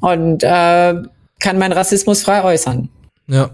Und 0.00 0.44
äh, 0.44 0.94
kann 1.40 1.58
meinen 1.58 1.72
Rassismus 1.72 2.22
frei 2.22 2.42
äußern. 2.42 2.88
Ja. 3.26 3.50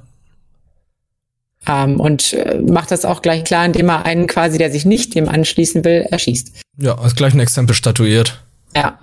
Ähm, 1.67 2.01
und 2.01 2.33
äh, 2.33 2.61
macht 2.61 2.91
das 2.91 3.05
auch 3.05 3.23
gleich 3.23 3.45
klar, 3.45 3.65
indem 3.65 3.89
er 3.89 4.05
einen 4.05 4.27
quasi, 4.27 4.59
der 4.59 4.71
sich 4.71 4.85
nicht 4.85 5.15
dem 5.15 5.29
anschließen 5.29 5.85
will, 5.85 6.07
erschießt. 6.11 6.53
Ja, 6.79 7.05
ist 7.05 7.17
gleich 7.17 7.35
ein 7.35 7.41
Exempel 7.41 7.75
statuiert. 7.75 8.43
Ja. 8.75 8.99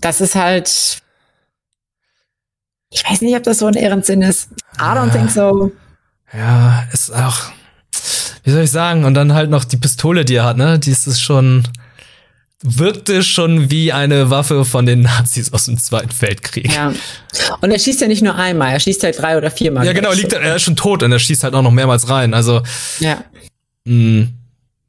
Das 0.00 0.20
ist 0.20 0.34
halt. 0.34 1.02
Ich 2.92 3.08
weiß 3.08 3.20
nicht, 3.20 3.36
ob 3.36 3.42
das 3.42 3.58
so 3.58 3.66
ein 3.66 3.74
Ehrensinn 3.74 4.22
ist. 4.22 4.48
I 4.78 4.82
don't 4.82 5.12
think 5.12 5.30
so. 5.30 5.70
Ja, 6.32 6.84
ist 6.92 7.12
auch, 7.14 7.50
wie 8.44 8.50
soll 8.50 8.62
ich 8.62 8.70
sagen, 8.70 9.04
und 9.04 9.14
dann 9.14 9.34
halt 9.34 9.50
noch 9.50 9.64
die 9.64 9.76
Pistole, 9.76 10.24
die 10.24 10.36
er 10.36 10.44
hat, 10.44 10.56
ne? 10.56 10.78
Die 10.78 10.90
ist 10.90 11.06
es 11.06 11.20
schon, 11.20 11.68
wirkte 12.62 13.22
schon 13.22 13.70
wie 13.70 13.92
eine 13.92 14.28
Waffe 14.30 14.64
von 14.64 14.84
den 14.86 15.02
Nazis 15.02 15.52
aus 15.52 15.64
dem 15.66 15.78
Zweiten 15.78 16.10
Weltkrieg. 16.20 16.72
Ja. 16.74 16.92
Und 17.60 17.70
er 17.70 17.78
schießt 17.78 18.00
ja 18.02 18.06
nicht 18.08 18.22
nur 18.22 18.34
einmal, 18.34 18.72
er 18.72 18.80
schießt 18.80 19.02
halt 19.02 19.18
drei 19.20 19.36
oder 19.38 19.50
viermal. 19.50 19.86
Ja, 19.86 19.92
genau, 19.92 20.12
liegt, 20.12 20.32
er 20.32 20.56
ist 20.56 20.62
schon 20.62 20.76
tot 20.76 21.02
und 21.02 21.10
er 21.12 21.18
schießt 21.18 21.44
halt 21.44 21.54
auch 21.54 21.62
noch 21.62 21.70
mehrmals 21.70 22.08
rein. 22.08 22.34
Also, 22.34 22.62
Ja. 22.98 23.24
mh, 23.86 24.26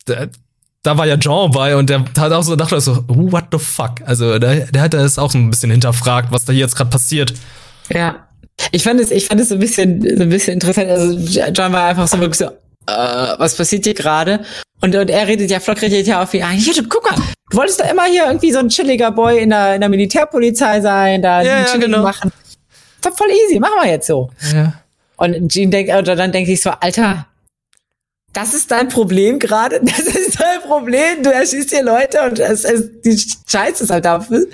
da, 0.05 0.27
da 0.83 0.97
war 0.97 1.05
ja 1.07 1.17
Jean 1.17 1.51
bei 1.51 1.75
und 1.75 1.89
der 1.89 2.03
hat 2.17 2.31
auch 2.31 2.43
so 2.43 2.51
gedacht, 2.51 2.73
so, 2.81 3.05
what 3.07 3.45
the 3.51 3.59
fuck? 3.59 4.01
Also, 4.05 4.37
der, 4.39 4.65
der 4.71 4.81
hat 4.81 4.93
das 4.93 5.17
auch 5.17 5.31
so 5.31 5.37
ein 5.37 5.49
bisschen 5.49 5.71
hinterfragt, 5.71 6.31
was 6.31 6.43
da 6.45 6.51
hier 6.53 6.61
jetzt 6.61 6.75
gerade 6.75 6.89
passiert. 6.89 7.33
Ja. 7.89 8.27
Ich 8.71 8.83
fand 8.83 8.99
es, 8.99 9.11
ich 9.11 9.25
fand 9.25 9.39
es 9.39 9.49
so 9.49 9.55
ein 9.55 9.59
bisschen, 9.59 10.01
so 10.17 10.23
ein 10.23 10.29
bisschen 10.29 10.53
interessant. 10.53 10.89
Also 10.89 11.17
John 11.51 11.71
war 11.73 11.85
einfach 11.87 12.07
so 12.07 12.19
wirklich 12.19 12.37
so, 12.37 12.45
äh, 12.45 13.35
was 13.37 13.55
passiert 13.55 13.85
hier 13.85 13.93
gerade? 13.93 14.43
Und, 14.81 14.95
und 14.95 15.09
er 15.09 15.27
redet 15.27 15.49
ja, 15.49 15.59
Flock 15.59 15.81
redet 15.81 16.05
ja 16.05 16.21
auf 16.21 16.33
ihn 16.33 16.43
ein. 16.43 16.57
Hier, 16.57 16.73
guck 16.87 17.03
mal, 17.09 17.15
du 17.51 17.57
wolltest 17.57 17.79
doch 17.79 17.89
immer 17.89 18.05
hier 18.05 18.25
irgendwie 18.25 18.51
so 18.51 18.59
ein 18.59 18.69
chilliger 18.69 19.11
Boy 19.11 19.39
in 19.39 19.51
der, 19.51 19.75
in 19.75 19.81
der 19.81 19.89
Militärpolizei 19.89 20.81
sein, 20.81 21.21
da 21.21 21.41
Ja, 21.41 21.59
ja, 21.59 21.77
genau. 21.77 22.01
machen. 22.01 22.31
Ist 22.95 23.05
doch 23.05 23.15
voll 23.15 23.29
easy, 23.29 23.59
machen 23.59 23.73
wir 23.83 23.89
jetzt 23.91 24.07
so. 24.07 24.29
Ja. 24.53 24.73
Und 25.17 25.49
Jean 25.51 25.69
denkt, 25.69 25.93
oder 25.93 26.15
dann 26.15 26.31
denkt 26.31 26.49
sich 26.49 26.61
so, 26.61 26.71
Alter, 26.71 27.27
das 28.33 28.53
ist 28.53 28.71
dein 28.71 28.87
Problem 28.87 29.37
gerade? 29.39 29.79
Das 29.83 29.99
ist 29.99 30.39
dein 30.39 30.61
Problem? 30.61 31.21
Du 31.23 31.31
erschießt 31.31 31.69
hier 31.69 31.83
Leute 31.83 32.21
und 32.23 32.39
es, 32.39 32.63
es, 32.63 32.89
die 33.03 33.17
Scheiße 33.47 33.83
ist 33.83 33.89
halt 33.89 34.05
dafür. 34.05 34.47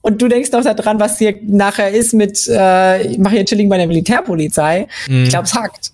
Und 0.00 0.22
du 0.22 0.28
denkst 0.28 0.52
noch 0.52 0.62
daran, 0.62 1.00
was 1.00 1.18
hier 1.18 1.34
nachher 1.42 1.90
ist 1.90 2.14
mit, 2.14 2.46
äh, 2.46 3.02
ich 3.02 3.18
mache 3.18 3.34
hier 3.34 3.44
Chilling 3.44 3.68
bei 3.68 3.76
der 3.78 3.88
Militärpolizei. 3.88 4.86
Mhm. 5.08 5.24
Ich 5.24 5.30
glaube, 5.30 5.44
es 5.44 5.54
hackt. 5.54 5.92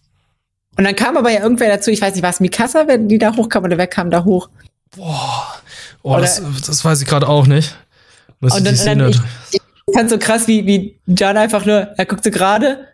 Und 0.77 0.85
dann 0.85 0.95
kam 0.95 1.17
aber 1.17 1.31
ja 1.31 1.41
irgendwer 1.43 1.69
dazu, 1.69 1.91
ich 1.91 2.01
weiß 2.03 2.15
nicht, 2.15 2.23
war 2.23 2.31
es 2.31 2.41
Mikasa, 2.41 2.87
wenn 2.87 3.09
die 3.09 3.19
da 3.19 3.35
hochkam 3.35 3.65
oder 3.65 3.79
wer 3.79 3.87
kam 3.87 4.11
da 4.11 4.25
hoch? 4.25 4.49
Oh, 6.05 6.19
das, 6.19 6.43
das 6.67 6.85
weiß 6.85 7.01
ich 7.01 7.09
gerade 7.09 7.27
auch 7.27 7.47
nicht. 7.47 7.75
Was 8.41 8.57
Und 8.57 8.67
dann, 8.67 8.75
die 8.75 8.85
dann 8.85 9.11
ich, 9.11 9.61
ich 9.87 9.95
fand 9.95 10.11
so 10.11 10.19
krass, 10.19 10.47
wie, 10.47 10.67
wie 10.67 11.01
John 11.07 11.37
einfach 11.39 11.65
nur, 11.65 11.89
er 11.97 12.05
guckt 12.05 12.23
so 12.23 12.31
gerade 12.31 12.87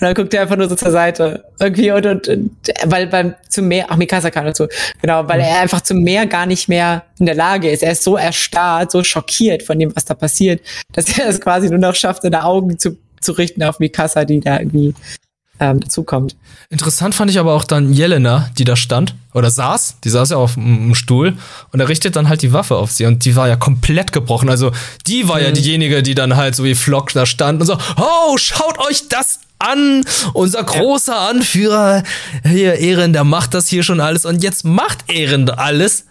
und 0.00 0.02
dann 0.02 0.14
guckt 0.14 0.32
er 0.32 0.42
einfach 0.42 0.56
nur 0.56 0.68
so 0.68 0.76
zur 0.76 0.92
Seite. 0.92 1.44
Irgendwie 1.58 1.90
und, 1.90 2.06
und, 2.06 2.28
und 2.28 2.50
weil 2.84 3.08
beim 3.08 3.34
zum 3.48 3.66
Meer, 3.66 3.86
ach 3.88 3.96
Mikasa 3.96 4.30
kam 4.30 4.44
dazu, 4.46 4.68
genau, 5.00 5.26
weil 5.28 5.40
er 5.40 5.60
einfach 5.60 5.80
zum 5.80 6.02
Meer 6.02 6.26
gar 6.26 6.46
nicht 6.46 6.68
mehr 6.68 7.04
in 7.18 7.26
der 7.26 7.34
Lage 7.34 7.68
ist. 7.68 7.82
Er 7.82 7.92
ist 7.92 8.04
so 8.04 8.16
erstarrt, 8.16 8.92
so 8.92 9.02
schockiert 9.02 9.64
von 9.64 9.78
dem, 9.80 9.94
was 9.96 10.04
da 10.04 10.14
passiert, 10.14 10.62
dass 10.92 11.18
er 11.18 11.28
es 11.28 11.40
quasi 11.40 11.68
nur 11.68 11.80
noch 11.80 11.96
schafft, 11.96 12.22
seine 12.22 12.44
Augen 12.44 12.78
zu, 12.78 12.96
zu 13.20 13.32
richten 13.32 13.64
auf 13.64 13.80
Mikasa, 13.80 14.24
die 14.24 14.38
da 14.38 14.60
irgendwie 14.60 14.94
ähm, 15.62 15.80
dazukommt. 15.80 16.36
Interessant 16.70 17.14
fand 17.14 17.30
ich 17.30 17.38
aber 17.38 17.52
auch 17.54 17.64
dann 17.64 17.92
Jelena, 17.92 18.50
die 18.58 18.64
da 18.64 18.76
stand 18.76 19.14
oder 19.32 19.50
saß. 19.50 19.96
Die 20.04 20.10
saß 20.10 20.30
ja 20.30 20.36
auf 20.38 20.54
dem 20.54 20.94
Stuhl 20.94 21.36
und 21.70 21.80
er 21.80 21.88
richtet 21.88 22.16
dann 22.16 22.28
halt 22.28 22.42
die 22.42 22.52
Waffe 22.52 22.76
auf 22.76 22.90
sie 22.90 23.06
und 23.06 23.24
die 23.24 23.36
war 23.36 23.48
ja 23.48 23.56
komplett 23.56 24.12
gebrochen. 24.12 24.48
Also 24.50 24.72
die 25.06 25.28
war 25.28 25.40
ja 25.40 25.50
Mhm. 25.50 25.54
diejenige, 25.54 26.02
die 26.02 26.14
dann 26.14 26.36
halt 26.36 26.54
so 26.56 26.64
wie 26.64 26.74
Flock 26.74 27.12
da 27.12 27.26
stand 27.26 27.60
und 27.60 27.66
so, 27.66 27.76
oh, 27.96 28.36
schaut 28.38 28.78
euch 28.78 29.08
das 29.08 29.40
an, 29.58 30.04
unser 30.32 30.64
großer 30.64 31.16
Anführer 31.28 32.02
hier 32.44 32.74
Ehren, 32.74 33.12
der 33.12 33.22
macht 33.24 33.54
das 33.54 33.68
hier 33.68 33.84
schon 33.84 34.00
alles 34.00 34.24
und 34.24 34.42
jetzt 34.42 34.64
macht 34.64 35.08
Ehren 35.10 35.48
alles, 35.50 36.06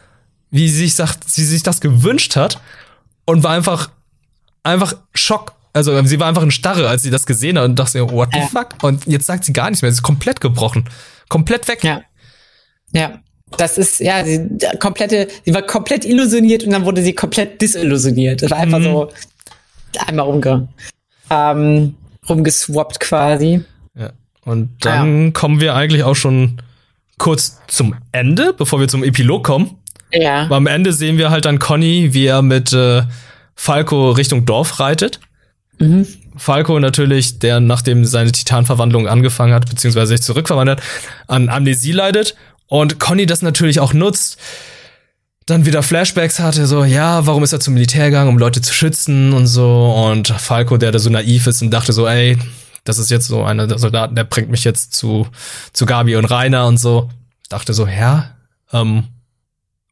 wie 0.51 0.69
sie 0.69 0.77
sich 0.77 0.95
sagt, 0.95 1.29
sie 1.29 1.43
sich 1.43 1.61
das 1.63 1.81
gewünscht 1.81 2.35
hat 2.37 2.61
und 3.25 3.43
war 3.43 3.51
einfach 3.51 3.89
einfach 4.63 4.93
Schock. 5.13 5.53
Also 5.73 6.03
sie 6.03 6.19
war 6.19 6.27
einfach 6.27 6.43
in 6.43 6.51
Starre, 6.51 6.89
als 6.89 7.03
sie 7.03 7.09
das 7.09 7.25
gesehen 7.25 7.57
hat 7.57 7.65
und 7.65 7.79
dachte, 7.79 8.09
what 8.11 8.29
the 8.33 8.39
Ja. 8.39 8.47
fuck? 8.47 8.75
Und 8.81 9.07
jetzt 9.07 9.25
sagt 9.25 9.45
sie 9.45 9.53
gar 9.53 9.69
nichts 9.69 9.81
mehr. 9.81 9.91
Sie 9.91 9.97
ist 9.97 10.03
komplett 10.03 10.41
gebrochen. 10.41 10.85
komplett 11.29 11.67
weg. 11.69 11.83
Ja. 11.83 12.01
Ja. 12.91 13.19
Das 13.57 13.77
ist, 13.77 13.99
ja, 13.99 14.23
sie 14.23 14.47
komplette, 14.79 15.27
sie 15.45 15.53
war 15.53 15.61
komplett 15.61 16.05
illusioniert 16.05 16.63
und 16.63 16.71
dann 16.71 16.85
wurde 16.85 17.01
sie 17.01 17.13
komplett 17.13 17.61
disillusioniert. 17.61 18.41
Das 18.41 18.51
war 18.51 18.57
einfach 18.57 18.79
mhm. 18.79 18.83
so 18.83 19.09
einmal 20.07 20.27
umge, 20.27 20.67
ähm, 21.29 21.95
rumgeswappt 22.27 22.99
quasi. 22.99 23.63
Ja. 23.97 24.11
Und 24.45 24.69
dann 24.81 25.25
ja. 25.25 25.31
kommen 25.31 25.59
wir 25.59 25.75
eigentlich 25.75 26.03
auch 26.03 26.15
schon 26.15 26.61
kurz 27.17 27.59
zum 27.67 27.95
Ende, 28.11 28.53
bevor 28.53 28.79
wir 28.79 28.87
zum 28.87 29.03
Epilog 29.03 29.43
kommen. 29.43 29.77
Ja. 30.11 30.43
Aber 30.43 30.55
am 30.55 30.67
Ende 30.67 30.93
sehen 30.93 31.17
wir 31.17 31.29
halt 31.29 31.45
dann 31.45 31.59
Conny, 31.59 32.13
wie 32.13 32.25
er 32.25 32.41
mit 32.41 32.73
äh, 32.73 33.03
Falco 33.55 34.11
Richtung 34.11 34.45
Dorf 34.45 34.79
reitet. 34.79 35.19
Mhm. 35.81 36.07
Falco 36.37 36.79
natürlich, 36.79 37.39
der 37.39 37.59
nachdem 37.59 38.05
seine 38.05 38.31
Titanverwandlung 38.31 39.07
angefangen 39.07 39.53
hat, 39.53 39.69
beziehungsweise 39.69 40.09
sich 40.09 40.21
zurückverwandelt, 40.21 40.81
an 41.27 41.49
Amnesie 41.49 41.91
leidet. 41.91 42.35
Und 42.67 42.99
Conny 42.99 43.25
das 43.25 43.41
natürlich 43.41 43.79
auch 43.79 43.93
nutzt, 43.93 44.37
dann 45.45 45.65
wieder 45.65 45.83
Flashbacks 45.83 46.39
hatte, 46.39 46.67
so, 46.67 46.85
ja, 46.85 47.25
warum 47.25 47.43
ist 47.43 47.51
er 47.51 47.59
zum 47.59 47.73
Militär 47.73 48.05
gegangen, 48.05 48.29
um 48.29 48.37
Leute 48.37 48.61
zu 48.61 48.73
schützen 48.73 49.33
und 49.33 49.47
so. 49.47 49.91
Und 49.91 50.29
Falco, 50.29 50.77
der 50.77 50.91
da 50.91 50.99
so 50.99 51.09
naiv 51.09 51.47
ist 51.47 51.61
und 51.61 51.71
dachte 51.71 51.93
so, 51.93 52.07
ey, 52.07 52.37
das 52.83 52.99
ist 52.99 53.11
jetzt 53.11 53.27
so 53.27 53.43
einer 53.43 53.67
der 53.67 53.79
Soldaten, 53.79 54.15
der 54.15 54.23
bringt 54.23 54.49
mich 54.49 54.63
jetzt 54.63 54.93
zu, 54.93 55.27
zu 55.73 55.85
Gabi 55.85 56.15
und 56.15 56.25
Rainer 56.25 56.67
und 56.67 56.77
so. 56.77 57.09
Dachte 57.49 57.73
so, 57.73 57.87
ja, 57.87 58.35
ähm, 58.71 59.05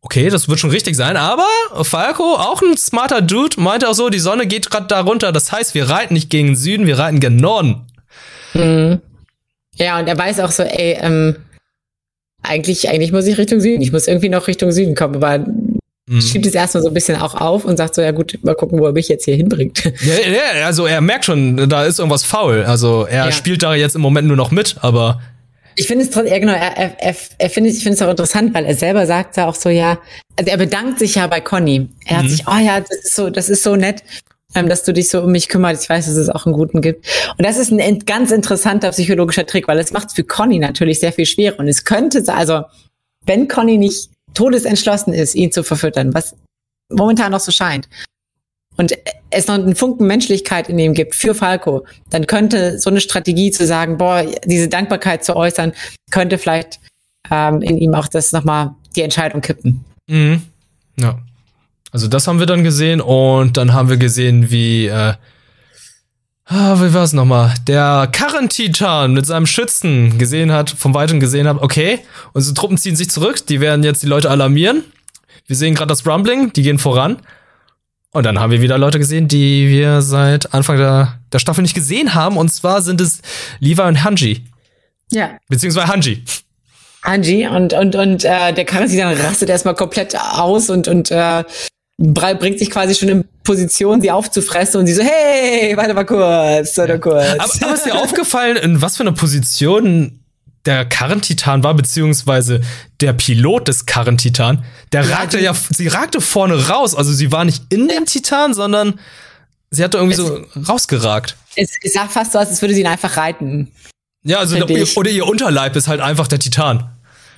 okay, 0.01 0.29
das 0.29 0.47
wird 0.47 0.59
schon 0.59 0.69
richtig 0.69 0.95
sein, 0.95 1.17
aber 1.17 1.47
Falco, 1.83 2.35
auch 2.35 2.61
ein 2.61 2.77
smarter 2.77 3.21
Dude, 3.21 3.59
meinte 3.59 3.89
auch 3.89 3.93
so, 3.93 4.09
die 4.09 4.19
Sonne 4.19 4.47
geht 4.47 4.69
gerade 4.69 4.87
da 4.87 5.01
runter, 5.01 5.31
das 5.31 5.51
heißt, 5.51 5.75
wir 5.75 5.89
reiten 5.89 6.13
nicht 6.13 6.29
gegen 6.29 6.49
den 6.49 6.55
Süden, 6.55 6.85
wir 6.85 6.97
reiten 6.97 7.19
gen 7.19 7.35
Norden. 7.35 7.87
Mhm. 8.53 9.01
Ja, 9.75 9.99
und 9.99 10.07
er 10.07 10.17
weiß 10.17 10.39
auch 10.41 10.51
so, 10.51 10.63
ey, 10.63 10.97
ähm, 11.01 11.35
eigentlich, 12.41 12.89
eigentlich 12.89 13.11
muss 13.11 13.27
ich 13.27 13.37
Richtung 13.37 13.59
Süden, 13.59 13.81
ich 13.81 13.91
muss 13.91 14.07
irgendwie 14.07 14.29
noch 14.29 14.47
Richtung 14.47 14.71
Süden 14.71 14.95
kommen, 14.95 15.15
aber 15.15 15.39
mhm. 15.39 16.21
schiebt 16.21 16.45
es 16.45 16.53
erstmal 16.53 16.83
so 16.83 16.89
ein 16.89 16.93
bisschen 16.93 17.19
auch 17.19 17.35
auf 17.35 17.65
und 17.65 17.77
sagt 17.77 17.95
so, 17.95 18.01
ja 18.01 18.11
gut, 18.11 18.39
mal 18.43 18.55
gucken, 18.55 18.79
wo 18.79 18.85
er 18.85 18.93
mich 18.93 19.09
jetzt 19.09 19.25
hier 19.25 19.35
hinbringt. 19.35 19.83
Ja, 20.01 20.59
ja 20.59 20.65
also 20.65 20.85
er 20.85 21.01
merkt 21.01 21.25
schon, 21.25 21.69
da 21.69 21.85
ist 21.85 21.99
irgendwas 21.99 22.23
faul. 22.23 22.63
Also 22.63 23.05
er 23.05 23.25
ja. 23.25 23.31
spielt 23.31 23.63
da 23.63 23.75
jetzt 23.75 23.95
im 23.95 24.01
Moment 24.01 24.27
nur 24.27 24.37
noch 24.37 24.51
mit, 24.51 24.77
aber 24.81 25.21
ich 25.75 25.87
finde 25.87 26.05
es 26.05 26.11
trotzdem, 26.11 26.33
ja 26.33 26.39
genau, 26.39 26.53
er, 26.53 26.77
er, 26.77 27.01
er, 27.01 27.15
er 27.37 27.49
findet, 27.49 27.73
ich 27.73 27.83
finde 27.83 27.95
es 27.95 28.01
auch 28.01 28.09
interessant, 28.09 28.53
weil 28.53 28.65
er 28.65 28.75
selber 28.75 29.05
sagt 29.05 29.37
ja 29.37 29.47
auch 29.47 29.55
so, 29.55 29.69
ja, 29.69 29.99
also 30.37 30.51
er 30.51 30.57
bedankt 30.57 30.99
sich 30.99 31.15
ja 31.15 31.27
bei 31.27 31.41
Conny. 31.41 31.89
Er 32.05 32.17
hat 32.17 32.25
mhm. 32.25 32.29
sich, 32.29 32.47
oh 32.47 32.57
ja, 32.57 32.79
das 32.79 32.97
ist 33.03 33.15
so, 33.15 33.29
das 33.29 33.49
ist 33.49 33.63
so 33.63 33.75
nett, 33.75 34.03
ähm, 34.55 34.67
dass 34.67 34.83
du 34.83 34.93
dich 34.93 35.09
so 35.09 35.21
um 35.21 35.31
mich 35.31 35.47
kümmerst. 35.47 35.83
Ich 35.83 35.89
weiß, 35.89 36.05
dass 36.05 36.15
es 36.15 36.29
auch 36.29 36.45
einen 36.45 36.53
guten 36.53 36.81
gibt. 36.81 37.05
Und 37.37 37.45
das 37.45 37.57
ist 37.57 37.71
ein 37.71 37.99
ganz 37.99 38.31
interessanter 38.31 38.91
psychologischer 38.91 39.45
Trick, 39.45 39.67
weil 39.67 39.79
es 39.79 39.91
macht 39.91 40.09
es 40.09 40.13
für 40.13 40.23
Conny 40.23 40.59
natürlich 40.59 40.99
sehr 40.99 41.13
viel 41.13 41.25
schwerer. 41.25 41.59
Und 41.59 41.67
es 41.67 41.83
könnte, 41.83 42.23
also, 42.33 42.63
wenn 43.25 43.47
Conny 43.47 43.77
nicht 43.77 44.09
todesentschlossen 44.33 45.13
ist, 45.13 45.35
ihn 45.35 45.51
zu 45.51 45.63
verfüttern, 45.63 46.13
was 46.13 46.35
momentan 46.91 47.31
noch 47.31 47.39
so 47.39 47.51
scheint, 47.51 47.87
und 48.79 48.93
es 49.29 49.47
noch 49.47 49.55
einen 49.55 49.75
Funken 49.75 50.07
Menschlichkeit 50.07 50.69
in 50.69 50.79
ihm 50.79 50.93
gibt 50.93 51.13
für 51.13 51.35
Falco, 51.35 51.85
dann 52.11 52.27
könnte 52.27 52.79
so 52.79 52.89
eine 52.89 53.01
Strategie 53.01 53.51
zu 53.51 53.65
sagen, 53.65 53.97
boah, 53.97 54.25
diese 54.45 54.69
Dankbarkeit 54.69 55.25
zu 55.25 55.35
äußern, 55.35 55.73
könnte 56.11 56.37
vielleicht 56.37 56.79
ähm, 57.29 57.61
in 57.61 57.77
ihm 57.77 57.93
auch 57.93 58.07
das 58.07 58.31
nochmal 58.31 58.75
die 58.95 59.01
Entscheidung 59.01 59.41
kippen. 59.41 59.83
Mhm. 60.07 60.43
Ja. 60.97 61.19
Also 61.91 62.07
das 62.07 62.25
haben 62.25 62.39
wir 62.39 62.45
dann 62.45 62.63
gesehen 62.63 63.01
und 63.01 63.57
dann 63.57 63.73
haben 63.73 63.89
wir 63.89 63.97
gesehen, 63.97 64.49
wie 64.49 64.87
äh, 64.87 65.13
ah, 66.45 66.75
wie 66.81 66.93
war 66.93 67.03
es 67.03 67.11
nochmal? 67.11 67.53
Der 67.67 68.07
Karrentitan 68.09 69.13
mit 69.13 69.25
seinem 69.25 69.45
Schützen 69.45 70.17
gesehen 70.17 70.53
hat, 70.53 70.69
vom 70.69 70.93
Weiten 70.93 71.19
gesehen 71.19 71.49
hat, 71.49 71.61
okay, 71.61 71.99
unsere 72.31 72.53
Truppen 72.53 72.77
ziehen 72.77 72.95
sich 72.95 73.09
zurück, 73.09 73.45
die 73.45 73.59
werden 73.59 73.83
jetzt 73.83 74.03
die 74.03 74.07
Leute 74.07 74.29
alarmieren. 74.29 74.85
Wir 75.47 75.57
sehen 75.57 75.75
gerade 75.75 75.89
das 75.89 76.07
Rumbling, 76.07 76.53
die 76.53 76.61
gehen 76.61 76.79
voran. 76.79 77.17
Und 78.11 78.25
dann 78.25 78.39
haben 78.39 78.51
wir 78.51 78.61
wieder 78.61 78.77
Leute 78.77 78.97
gesehen, 78.97 79.27
die 79.27 79.69
wir 79.69 80.01
seit 80.01 80.53
Anfang 80.53 80.77
der, 80.77 81.19
der 81.31 81.39
Staffel 81.39 81.61
nicht 81.61 81.75
gesehen 81.75 82.15
haben. 82.15 82.37
Und 82.37 82.49
zwar 82.49 82.81
sind 82.81 83.01
es 83.01 83.21
Levi 83.59 83.81
und 83.81 84.03
Hanji. 84.03 84.45
Ja. 85.11 85.37
Beziehungsweise 85.47 85.87
Hanji. 85.87 86.23
Hanji 87.03 87.47
und, 87.47 87.73
und, 87.73 87.95
und 87.95 88.25
äh, 88.25 88.51
der 88.51 88.65
Karasi 88.65 88.97
dann 88.97 89.15
rastet 89.15 89.49
erstmal 89.49 89.75
komplett 89.75 90.17
aus 90.19 90.69
und, 90.69 90.87
und 90.87 91.11
äh, 91.11 91.43
bringt 91.97 92.59
sich 92.59 92.69
quasi 92.71 92.95
schon 92.95 93.09
in 93.09 93.25
Position, 93.43 94.01
sie 94.01 94.11
aufzufressen 94.11 94.79
und 94.79 94.87
sie 94.87 94.93
so, 94.93 95.03
hey, 95.03 95.75
warte 95.77 95.93
mal 95.93 96.05
kurz, 96.05 96.77
warte 96.77 96.99
kurz. 96.99 97.25
Aber, 97.37 97.51
aber 97.61 97.73
ist 97.73 97.85
dir 97.85 97.95
aufgefallen, 97.95 98.57
in 98.57 98.81
was 98.81 98.97
für 98.97 99.03
einer 99.03 99.11
Position 99.11 100.18
der 100.69 100.85
Karrentitan 100.85 101.63
war, 101.63 101.73
beziehungsweise 101.73 102.61
der 103.01 103.13
Pilot 103.13 103.67
des 103.67 103.87
Karrentitan, 103.87 104.63
der 104.91 105.09
ragte 105.09 105.39
ja, 105.39 105.55
sie 105.55 105.87
ragte 105.87 106.21
vorne 106.21 106.67
raus. 106.69 106.93
Also 106.93 107.11
sie 107.11 107.31
war 107.31 107.43
nicht 107.43 107.63
in 107.69 107.87
den 107.87 108.05
Titan, 108.05 108.53
sondern 108.53 108.99
sie 109.71 109.83
hatte 109.83 109.97
irgendwie 109.97 110.21
es, 110.21 110.27
so 110.27 110.45
rausgeragt. 110.71 111.37
Es, 111.55 111.71
es 111.81 111.93
sah 111.93 112.07
fast 112.07 112.33
so 112.33 112.39
aus, 112.39 112.49
als 112.49 112.61
würde 112.61 112.75
sie 112.75 112.81
ihn 112.81 112.87
einfach 112.87 113.17
reiten. 113.17 113.71
Ja, 114.23 114.37
also 114.37 114.63
der, 114.63 114.87
oder 114.95 115.09
ihr 115.09 115.25
Unterleib 115.25 115.75
ist 115.75 115.87
halt 115.87 116.01
einfach 116.01 116.27
der 116.27 116.37
Titan. 116.37 116.87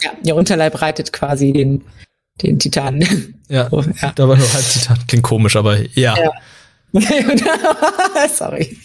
Ja, 0.01 0.11
ihr 0.25 0.35
Unterleib 0.35 0.81
reitet 0.81 1.13
quasi 1.13 1.53
den, 1.53 1.85
den 2.41 2.59
Titan. 2.59 3.01
Ja, 3.47 3.67
oh, 3.71 3.81
ja. 4.01 4.11
da 4.13 4.27
war 4.27 4.35
nur 4.35 4.53
halb 4.53 4.69
Titan. 4.69 4.97
Klingt 5.07 5.23
komisch, 5.23 5.55
aber 5.55 5.77
ja. 5.95 6.17
ja. 6.17 6.31
Sorry. 8.35 8.77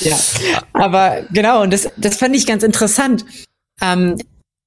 Ja, 0.00 0.16
aber 0.72 1.22
genau, 1.32 1.62
und 1.62 1.72
das, 1.72 1.88
das 1.96 2.16
fand 2.16 2.34
ich 2.34 2.46
ganz 2.46 2.62
interessant. 2.62 3.24
Ähm, 3.80 4.16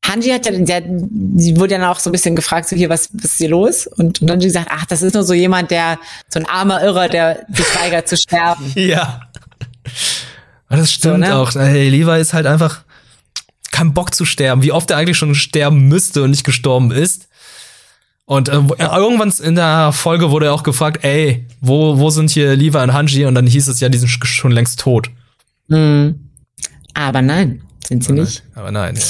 Hanji 0.05 0.31
hat 0.31 0.45
ja, 0.45 0.51
der, 0.51 0.83
sie 1.37 1.55
wurde 1.57 1.75
dann 1.75 1.83
auch 1.85 1.99
so 1.99 2.09
ein 2.09 2.11
bisschen 2.11 2.35
gefragt, 2.35 2.67
so 2.67 2.75
hier, 2.75 2.89
was, 2.89 3.09
was 3.13 3.31
ist 3.31 3.37
hier 3.37 3.49
los? 3.49 3.87
Und, 3.87 4.21
und 4.21 4.27
dann 4.27 4.35
hat 4.35 4.41
sie 4.41 4.47
gesagt, 4.47 4.69
ach, 4.69 4.85
das 4.85 5.01
ist 5.01 5.13
nur 5.13 5.23
so 5.23 5.33
jemand, 5.33 5.71
der, 5.71 5.97
so 6.27 6.39
ein 6.39 6.45
armer 6.45 6.83
Irrer, 6.83 7.07
der 7.07 7.45
sich 7.51 7.65
weigert 7.75 8.07
zu 8.07 8.17
sterben. 8.17 8.71
Ja. 8.75 9.21
Das 10.69 10.91
stimmt 10.91 11.25
so, 11.25 11.31
ne? 11.31 11.35
auch. 11.35 11.53
Hey, 11.53 11.89
Levi 11.89 12.19
ist 12.19 12.33
halt 12.33 12.47
einfach 12.47 12.81
kein 13.71 13.93
Bock 13.93 14.13
zu 14.13 14.25
sterben. 14.25 14.63
Wie 14.63 14.71
oft 14.71 14.89
er 14.91 14.97
eigentlich 14.97 15.17
schon 15.17 15.35
sterben 15.35 15.87
müsste 15.87 16.23
und 16.23 16.31
nicht 16.31 16.43
gestorben 16.43 16.91
ist. 16.91 17.27
Und 18.25 18.49
äh, 18.49 18.53
irgendwann 18.53 19.33
in 19.43 19.55
der 19.55 19.91
Folge 19.91 20.31
wurde 20.31 20.47
er 20.47 20.53
auch 20.53 20.63
gefragt, 20.63 21.03
ey, 21.03 21.45
wo, 21.61 21.99
wo 21.99 22.09
sind 22.09 22.31
hier 22.31 22.55
Levi 22.55 22.77
und 22.77 22.93
Hanji? 22.93 23.25
Und 23.25 23.35
dann 23.35 23.45
hieß 23.45 23.67
es 23.67 23.79
ja, 23.79 23.89
die 23.89 23.97
sind 23.97 24.09
schon 24.09 24.51
längst 24.51 24.79
tot. 24.79 25.09
Mhm. 25.67 26.29
Aber 26.93 27.21
nein, 27.21 27.61
sind 27.87 28.03
sie 28.03 28.11
aber 28.11 28.21
nicht. 28.21 28.43
Nein, 28.49 28.57
aber 28.57 28.71
nein. 28.71 28.95
Ja. 28.95 29.01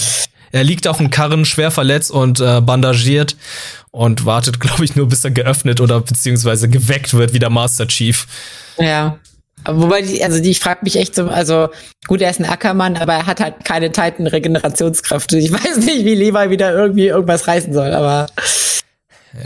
Er 0.53 0.63
liegt 0.63 0.87
auf 0.87 0.97
dem 0.97 1.09
Karren, 1.09 1.45
schwer 1.45 1.71
verletzt 1.71 2.11
und 2.11 2.39
äh, 2.39 2.61
bandagiert 2.61 3.35
und 3.91 4.25
wartet, 4.25 4.59
glaube 4.59 4.85
ich, 4.85 4.95
nur 4.95 5.07
bis 5.07 5.23
er 5.23 5.31
geöffnet 5.31 5.81
oder 5.81 5.99
beziehungsweise 6.01 6.69
geweckt 6.69 7.13
wird 7.13 7.33
wie 7.33 7.39
der 7.39 7.49
Master 7.49 7.87
Chief. 7.87 8.27
Ja. 8.77 9.17
Wobei, 9.65 10.01
die, 10.01 10.23
also 10.23 10.41
die, 10.41 10.51
ich 10.51 10.59
frage 10.59 10.81
mich 10.83 10.97
echt 10.97 11.15
so, 11.15 11.27
also 11.27 11.69
gut, 12.07 12.21
er 12.21 12.29
ist 12.29 12.39
ein 12.39 12.45
Ackermann, 12.45 12.97
aber 12.97 13.13
er 13.13 13.25
hat 13.25 13.39
halt 13.39 13.63
keine 13.63 13.91
Titan-Regenerationskräfte. 13.91 15.37
Ich 15.37 15.51
weiß 15.53 15.77
nicht, 15.77 16.05
wie 16.05 16.15
Levi 16.15 16.49
wieder 16.49 16.73
irgendwie 16.73 17.07
irgendwas 17.07 17.47
reißen 17.47 17.73
soll, 17.73 17.93
aber. 17.93 18.27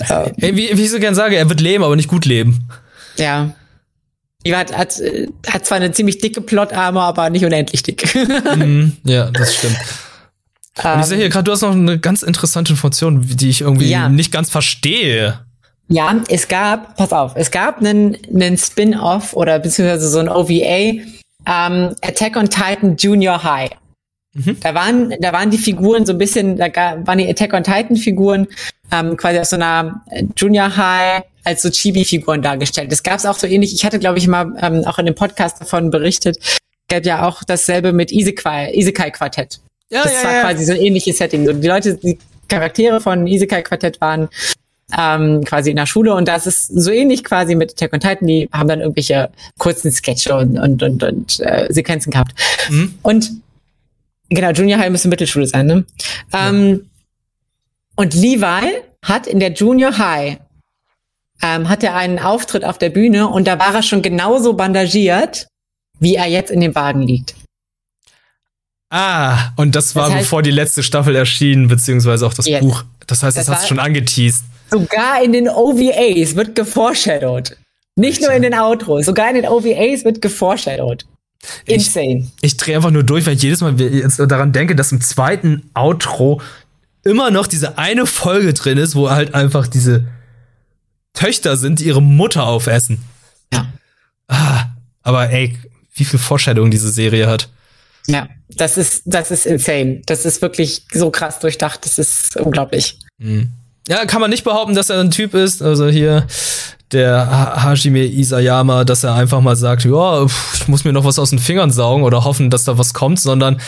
Ja. 0.10 0.24
Ey, 0.38 0.56
wie, 0.56 0.76
wie 0.76 0.84
ich 0.84 0.91
so 0.91 1.00
gern 1.00 1.15
sage, 1.15 1.38
er 1.38 1.48
wird 1.50 1.62
leben, 1.62 1.84
aber 1.84 1.96
nicht 1.96 2.10
gut 2.10 2.26
leben. 2.26 2.67
Ja. 3.15 3.52
Die 4.47 4.55
hat, 4.55 4.71
hat, 4.77 5.01
hat 5.45 5.65
zwar 5.65 5.75
eine 5.75 5.91
ziemlich 5.91 6.19
dicke 6.19 6.39
Plot-Armor, 6.39 7.03
aber 7.03 7.29
nicht 7.29 7.43
unendlich 7.43 7.83
dick. 7.83 8.15
mm, 8.55 8.93
ja, 9.03 9.29
das 9.29 9.55
stimmt. 9.55 9.75
Und 10.81 10.99
ich 11.01 11.05
sehe 11.07 11.17
hier 11.17 11.27
gerade, 11.27 11.43
du 11.43 11.51
hast 11.51 11.63
noch 11.63 11.73
eine 11.73 11.99
ganz 11.99 12.23
interessante 12.23 12.71
Information, 12.71 13.27
die 13.27 13.49
ich 13.49 13.60
irgendwie 13.60 13.89
ja. 13.89 14.07
nicht 14.07 14.31
ganz 14.31 14.49
verstehe. 14.49 15.41
Ja, 15.89 16.15
es 16.29 16.47
gab, 16.47 16.95
pass 16.95 17.12
auf, 17.12 17.33
es 17.36 17.51
gab 17.51 17.79
einen, 17.79 18.15
einen 18.33 18.57
Spin-off 18.57 19.33
oder 19.33 19.60
beziehungsweise 19.60 20.07
so 20.07 20.19
ein 20.19 20.29
OVA, 20.29 20.53
ähm, 20.53 21.03
Attack 22.01 22.38
on 22.38 22.49
Titan 22.49 22.95
Junior 22.95 23.43
High. 23.43 23.71
Mhm. 24.33 24.57
Da 24.62 24.73
waren, 24.73 25.13
da 25.19 25.33
waren 25.33 25.51
die 25.51 25.57
Figuren 25.57 26.05
so 26.05 26.13
ein 26.13 26.17
bisschen, 26.19 26.55
da 26.55 26.67
waren 26.73 27.17
die 27.17 27.27
Attack 27.27 27.51
on 27.51 27.63
Titan 27.63 27.97
Figuren 27.97 28.47
ähm, 28.93 29.17
quasi 29.17 29.39
aus 29.39 29.49
so 29.49 29.57
einer 29.57 30.05
Junior 30.38 30.77
High 30.77 31.23
als 31.47 31.62
so 31.62 31.69
Chibi-Figuren 31.69 32.41
dargestellt. 32.41 32.91
Das 32.91 33.03
gab 33.03 33.19
es 33.19 33.25
auch 33.25 33.39
so 33.39 33.47
ähnlich. 33.47 33.73
Ich 33.73 33.86
hatte, 33.86 33.99
glaube 33.99 34.17
ich, 34.17 34.27
mal 34.27 34.53
ähm, 34.62 34.83
auch 34.83 34.99
in 34.99 35.05
dem 35.05 35.15
Podcast 35.15 35.62
davon 35.62 35.89
berichtet. 35.89 36.38
Gab 36.89 37.05
ja 37.05 37.25
auch 37.25 37.41
dasselbe 37.43 37.93
mit 37.93 38.12
Isekai, 38.12 38.73
Isekai 38.73 39.12
Quartett. 39.12 39.62
Ja, 39.89 40.03
das 40.03 40.12
ja, 40.12 40.23
war 40.25 40.33
ja. 40.33 40.41
quasi 40.41 40.65
so 40.65 40.73
ein 40.73 40.81
ähnliches 40.81 41.17
Setting. 41.17 41.45
So, 41.45 41.53
die 41.53 41.67
Leute, 41.67 41.95
die 41.95 42.19
Charaktere 42.49 42.99
von 42.99 43.27
Isekai 43.27 43.62
Quartett 43.62 44.01
waren 44.01 44.27
ähm, 44.97 45.43
quasi 45.45 45.69
in 45.69 45.77
der 45.77 45.86
Schule 45.86 46.13
und 46.13 46.27
das 46.27 46.47
ist 46.47 46.67
so 46.67 46.91
ähnlich 46.91 47.23
quasi 47.23 47.55
mit 47.55 47.71
Attack 47.71 47.93
on 47.93 47.99
Titan, 47.99 48.27
die 48.27 48.49
haben 48.51 48.69
dann 48.69 48.79
irgendwelche 48.79 49.29
kurzen 49.57 49.91
Sketche 49.91 50.36
und, 50.36 50.57
und, 50.57 50.83
und, 50.83 51.03
und 51.03 51.39
äh, 51.41 51.67
Sequenzen 51.69 52.12
gehabt. 52.12 52.33
Mhm. 52.69 52.93
Und 53.03 53.31
genau, 54.29 54.51
Junior 54.51 54.79
High 54.79 54.89
müsste 54.89 55.07
Mittelschule 55.07 55.47
sein, 55.47 55.65
ne? 55.65 55.86
Ja. 56.33 56.49
Ähm, 56.49 56.89
und 57.95 58.13
Levi 58.13 58.81
hat 59.03 59.27
in 59.27 59.39
der 59.39 59.51
Junior 59.51 59.97
High 59.97 60.38
ähm, 61.41 61.69
hat 61.69 61.84
er 61.84 61.95
einen 61.95 62.19
Auftritt 62.19 62.63
auf 62.65 62.78
der 62.78 62.89
Bühne 62.89 63.28
und 63.28 63.47
da 63.47 63.60
war 63.60 63.73
er 63.76 63.84
schon 63.84 64.02
genauso 64.02 64.54
bandagiert, 64.54 65.47
wie 66.00 66.15
er 66.15 66.28
jetzt 66.28 66.52
in 66.52 66.60
dem 66.62 66.76
Wagen 66.76 67.02
liegt. 67.02 67.36
Ah, 68.89 69.52
und 69.58 69.76
das 69.76 69.95
war 69.95 70.06
Das 70.08 70.15
heißt- 70.15 70.19
bevor 70.19 70.41
die 70.41 70.52
letzte 70.52 70.82
Staffel 70.82 71.15
erschien, 71.15 71.67
beziehungsweise 71.67 72.26
auch 72.26 72.34
das 72.34 72.47
Ja. 72.47 72.60
Buch. 72.60 72.84
Das 73.06 73.21
heißt, 73.23 73.38
das, 73.38 73.47
Das 73.47 73.56
hast 73.56 73.63
du 73.63 73.67
schon 73.69 73.80
angeteased. 73.80 74.43
Sogar 74.71 75.21
in 75.23 75.34
den 75.34 75.50
OVAs 75.50 76.36
wird 76.36 76.56
geforeshadowed. 76.56 77.58
Nicht 77.95 78.21
nur 78.21 78.32
in 78.32 78.41
den 78.43 78.54
Outros, 78.54 79.06
sogar 79.06 79.30
in 79.30 79.36
den 79.36 79.45
OVAs 79.47 80.06
wird 80.06 80.21
geforeshadowed. 80.21 81.06
Insane. 81.65 82.28
Ich 82.41 82.58
drehe 82.58 82.76
einfach 82.78 82.91
nur 82.91 83.04
durch, 83.04 83.26
weil 83.26 83.36
ich 83.36 83.41
jedes 83.43 83.62
Mal 83.62 83.80
jetzt 83.80 84.19
daran 84.19 84.52
denke, 84.52 84.76
dass 84.76 84.91
im 84.91 85.02
zweiten 85.02 85.69
Outro 85.73 86.41
immer 87.04 87.32
noch 87.32 87.47
diese 87.47 87.78
eine 87.78 88.06
Folge 88.06 88.54
drin 88.54 88.78
ist, 88.78 88.95
wo 88.95 89.10
halt 89.10 89.34
einfach 89.34 89.67
diese 89.67 90.06
Töchter 91.17 91.58
sind, 91.58 91.80
die 91.80 91.86
ihre 91.86 92.01
Mutter 92.01 92.43
aufessen. 92.45 92.99
Ja. 93.53 93.65
Ah, 94.27 94.65
aber 95.03 95.30
ey, 95.30 95.58
wie 95.95 96.06
viel 96.06 96.19
Vorstellung 96.19 96.69
diese 96.71 96.89
Serie 96.91 97.27
hat. 97.27 97.49
Ja, 98.08 98.27
das 98.49 98.77
ist, 98.77 99.01
das 99.06 99.32
ist 99.32 99.45
insane. 99.45 100.01
Das 100.06 100.25
ist 100.25 100.41
wirklich 100.41 100.84
so 100.93 101.10
krass 101.10 101.39
durchdacht. 101.39 101.86
Das 101.86 101.97
ist 101.97 102.38
unglaublich. 102.38 102.99
Ja, 103.88 104.06
kann 104.06 104.21
man 104.21 104.30
nicht 104.30 104.43
behaupten, 104.43 104.75
dass 104.75 104.89
er 104.89 104.99
ein 105.01 105.12
Typ 105.12 105.34
ist. 105.34 105.62
Also 105.62 105.88
hier 105.89 106.27
der 106.91 107.30
Ha- 107.30 107.63
Hajime 107.63 108.06
Isayama, 108.06 108.84
dass 108.86 109.03
er 109.03 109.15
einfach 109.15 109.41
mal 109.41 109.56
sagt, 109.56 109.84
ja, 109.86 110.23
ich 110.25 110.67
muss 110.67 110.84
mir 110.86 110.93
noch 110.93 111.03
was 111.03 111.19
aus 111.19 111.32
den 111.32 111.39
Fingern 111.39 111.71
saugen 111.71 112.03
oder 112.03 112.23
hoffen, 112.23 112.49
dass 112.49 112.63
da 112.63 112.77
was 112.77 112.93
kommt, 112.93 113.19
sondern 113.19 113.60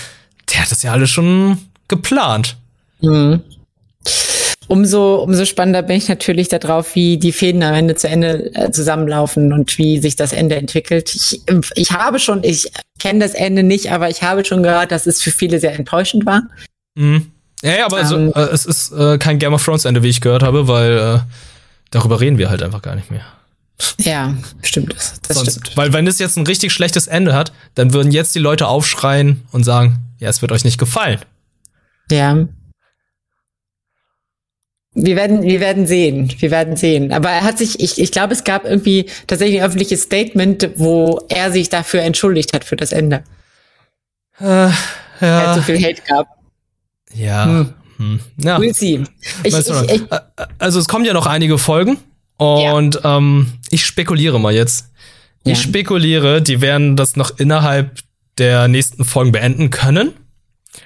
der 0.53 0.61
hat 0.61 0.71
das 0.71 0.83
ja 0.83 0.93
alles 0.93 1.09
schon 1.09 1.57
geplant. 1.87 2.55
Mhm. 3.01 3.41
Umso, 4.69 5.15
umso 5.15 5.45
spannender 5.45 5.81
bin 5.81 5.97
ich 5.97 6.07
natürlich 6.07 6.47
darauf, 6.47 6.93
wie 6.93 7.17
die 7.17 7.31
Fäden 7.31 7.63
am 7.63 7.73
Ende 7.73 7.95
zu 7.95 8.07
Ende 8.07 8.53
äh, 8.53 8.71
zusammenlaufen 8.71 9.51
und 9.51 9.75
wie 9.79 9.97
sich 9.97 10.15
das 10.15 10.31
Ende 10.31 10.55
entwickelt. 10.57 11.13
Ich, 11.15 11.41
ich 11.73 11.91
habe 11.91 12.19
schon, 12.19 12.43
ich 12.43 12.71
kenne 12.99 13.19
das 13.19 13.33
Ende 13.33 13.63
nicht, 13.63 13.91
aber 13.91 14.09
ich 14.09 14.21
habe 14.21 14.45
schon 14.45 14.61
gehört, 14.61 14.91
dass 14.91 15.07
es 15.07 15.21
für 15.23 15.31
viele 15.31 15.59
sehr 15.59 15.73
enttäuschend 15.73 16.27
war. 16.27 16.43
Mhm. 16.95 17.31
Ja, 17.63 17.79
ja, 17.79 17.85
aber 17.87 18.05
so, 18.05 18.15
Ähm. 18.15 18.31
äh, 18.35 18.41
es 18.41 18.65
ist 18.67 18.91
äh, 18.91 19.17
kein 19.17 19.39
Game 19.39 19.53
of 19.53 19.65
Thrones 19.65 19.85
Ende, 19.85 20.03
wie 20.03 20.09
ich 20.09 20.21
gehört 20.21 20.43
habe, 20.43 20.67
weil 20.67 20.97
äh, 20.97 21.19
darüber 21.89 22.21
reden 22.21 22.37
wir 22.37 22.51
halt 22.51 22.61
einfach 22.61 22.83
gar 22.83 22.95
nicht 22.95 23.09
mehr. 23.09 23.25
Ja, 23.99 24.35
stimmt. 24.61 24.93
Das, 24.93 25.19
das 25.27 25.37
Sonst, 25.37 25.51
stimmt. 25.53 25.77
Weil 25.77 25.93
wenn 25.93 26.05
es 26.05 26.19
jetzt 26.19 26.37
ein 26.37 26.45
richtig 26.45 26.71
schlechtes 26.73 27.07
Ende 27.07 27.33
hat, 27.33 27.53
dann 27.73 27.93
würden 27.93 28.11
jetzt 28.11 28.35
die 28.35 28.39
Leute 28.39 28.67
aufschreien 28.67 29.41
und 29.51 29.63
sagen, 29.63 29.97
ja, 30.19 30.29
es 30.29 30.41
wird 30.41 30.51
euch 30.51 30.63
nicht 30.63 30.77
gefallen. 30.77 31.19
Ja. 32.11 32.45
Wir 35.03 35.15
werden, 35.15 35.43
wir 35.43 35.59
werden 35.59 35.87
sehen. 35.87 36.33
Wir 36.39 36.51
werden 36.51 36.75
sehen. 36.75 37.11
Aber 37.11 37.29
er 37.29 37.43
hat 37.43 37.57
sich, 37.57 37.79
ich, 37.79 37.99
ich 37.99 38.11
glaube, 38.11 38.33
es 38.33 38.43
gab 38.43 38.65
irgendwie 38.65 39.05
tatsächlich 39.27 39.59
ein 39.59 39.65
öffentliches 39.65 40.03
Statement, 40.03 40.69
wo 40.75 41.21
er 41.29 41.51
sich 41.51 41.69
dafür 41.69 42.01
entschuldigt 42.01 42.53
hat 42.53 42.63
für 42.63 42.75
das 42.75 42.91
Ende. 42.91 43.23
Äh, 44.39 44.43
Weil 44.45 44.69
es 45.19 45.21
ja. 45.21 45.53
so 45.55 45.61
viel 45.61 45.83
Hate 45.83 46.01
gab. 46.07 46.27
Ja. 47.13 47.45
Hm. 47.45 47.73
Hm. 47.97 48.19
ja. 48.37 48.57
We'll 48.57 48.73
see. 48.73 49.03
Ich, 49.43 49.53
ich, 49.53 49.67
ich, 49.67 50.01
Also 50.57 50.79
es 50.79 50.87
kommen 50.87 51.05
ja 51.05 51.13
noch 51.13 51.25
einige 51.25 51.57
Folgen 51.57 51.97
und 52.37 53.01
ähm, 53.03 53.53
ich 53.69 53.85
spekuliere 53.85 54.39
mal 54.39 54.53
jetzt. 54.53 54.89
Ja. 55.43 55.53
Ich 55.53 55.61
spekuliere, 55.61 56.41
die 56.41 56.61
werden 56.61 56.95
das 56.95 57.15
noch 57.15 57.37
innerhalb 57.37 57.99
der 58.37 58.67
nächsten 58.69 59.03
Folgen 59.03 59.31
beenden 59.31 59.69
können, 59.69 60.13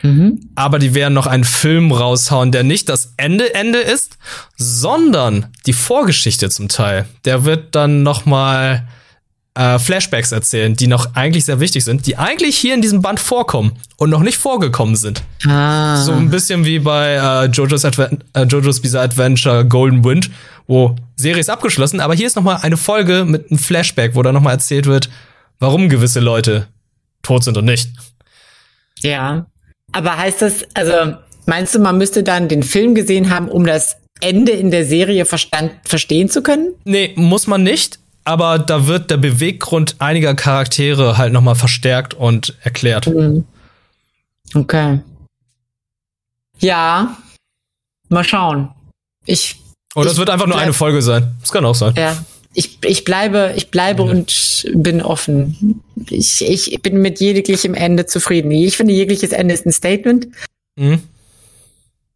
mhm. 0.02 0.50
aber 0.56 0.80
die 0.80 0.94
werden 0.94 1.14
noch 1.14 1.28
einen 1.28 1.44
Film 1.44 1.92
raushauen, 1.92 2.52
der 2.52 2.64
nicht 2.64 2.90
das 2.90 3.14
Ende 3.18 3.54
Ende 3.54 3.80
ist, 3.80 4.18
sondern 4.58 5.48
die 5.66 5.74
Vorgeschichte 5.74 6.50
zum 6.50 6.70
Teil. 6.70 7.06
Der 7.26 7.46
wird 7.46 7.76
dann 7.76 8.04
noch 8.04 8.26
mal 8.26 8.88
äh, 9.56 9.78
Flashbacks 9.78 10.32
erzählen, 10.32 10.76
die 10.76 10.88
noch 10.88 11.16
eigentlich 11.16 11.46
sehr 11.46 11.60
wichtig 11.60 11.84
sind, 11.84 12.08
die 12.08 12.18
eigentlich 12.18 12.58
hier 12.58 12.74
in 12.74 12.82
diesem 12.82 13.02
Band 13.02 13.20
vorkommen 13.20 13.74
und 13.98 14.10
noch 14.10 14.22
nicht 14.22 14.38
vorgekommen 14.38 14.96
sind. 14.96 15.24
ah. 15.46 16.02
So 16.02 16.14
ein 16.14 16.30
bisschen 16.30 16.66
wie 16.66 16.80
bei 16.80 17.14
äh, 17.14 17.46
JoJo's, 17.46 17.86
Adven 17.86 18.24
äh, 18.34 18.44
JoJo's 18.44 18.82
Bizarre 18.82 19.06
Adventure 19.06 19.66
Golden 19.66 20.04
Wind, 20.04 20.32
wo 20.68 20.96
Serie 21.16 21.40
ist 21.40 21.50
abgeschlossen, 21.50 22.00
aber 22.00 22.16
hier 22.16 22.28
ist 22.28 22.36
noch 22.36 22.44
mal 22.44 22.58
eine 22.58 22.78
Folge 22.78 23.26
mit 23.26 23.52
einem 23.52 23.60
Flashback, 23.60 24.16
wo 24.16 24.24
dann 24.24 24.34
noch 24.34 24.42
mal 24.42 24.52
erzählt 24.52 24.88
wird, 24.88 25.10
warum 25.60 25.90
gewisse 25.90 26.20
Leute 26.20 26.68
tot 27.22 27.44
sind 27.44 27.58
und 27.58 27.66
nicht. 27.66 27.90
Ja. 29.02 29.46
Aber 29.94 30.18
heißt 30.18 30.42
das, 30.42 30.66
also 30.74 31.16
meinst 31.46 31.74
du, 31.74 31.80
man 31.80 31.98
müsste 31.98 32.24
dann 32.24 32.50
den 32.50 32.64
Film 32.64 32.96
gesehen 32.96 33.30
haben, 33.30 33.48
um 33.48 33.66
das 33.66 33.98
Ende 34.20 34.52
in 34.52 34.72
der 34.72 34.86
Serie 34.86 35.26
verstand, 35.26 35.72
verstehen 35.86 36.30
zu 36.30 36.44
können? 36.44 36.74
Nee, 36.84 37.14
muss 37.16 37.48
man 37.48 37.64
nicht, 37.64 38.00
aber 38.26 38.60
da 38.60 38.88
wird 38.88 39.12
der 39.12 39.18
Beweggrund 39.18 39.96
einiger 40.00 40.34
Charaktere 40.36 41.18
halt 41.18 41.34
noch 41.34 41.42
mal 41.42 41.56
verstärkt 41.56 42.14
und 42.14 42.56
erklärt. 42.62 43.08
Mhm. 43.08 43.46
Okay. 44.56 45.00
Ja. 46.60 47.18
Mal 48.10 48.24
schauen. 48.24 48.70
Ich, 49.26 49.58
Oder 49.96 50.08
es 50.08 50.14
Ich 50.14 50.20
wird 50.20 50.30
einfach 50.30 50.48
nur 50.48 50.58
eine 50.58 50.74
Folge 50.74 51.02
sein. 51.02 51.36
Das 51.42 51.52
kann 51.52 51.66
auch 51.66 51.76
sein. 51.76 51.94
ja, 51.98 52.18
ich, 52.54 52.80
ich 52.86 53.04
bleibe, 53.04 53.54
ich 53.56 53.72
bleibe 53.72 54.04
Ja. 54.04 54.12
und 54.12 54.66
bin 54.74 55.02
offen. 55.02 55.82
Ich, 56.10 56.42
ich 56.46 56.82
bin 56.82 57.02
mit 57.02 57.20
jeglichem 57.20 57.74
Ende 57.74 58.06
zufrieden. 58.06 58.52
Ich 58.52 58.78
finde, 58.78 58.94
jegliches 58.94 59.32
Ende 59.32 59.54
ist 59.54 59.66
ein 59.66 59.72
Statement. 59.72 60.28
Mhm. 60.76 61.02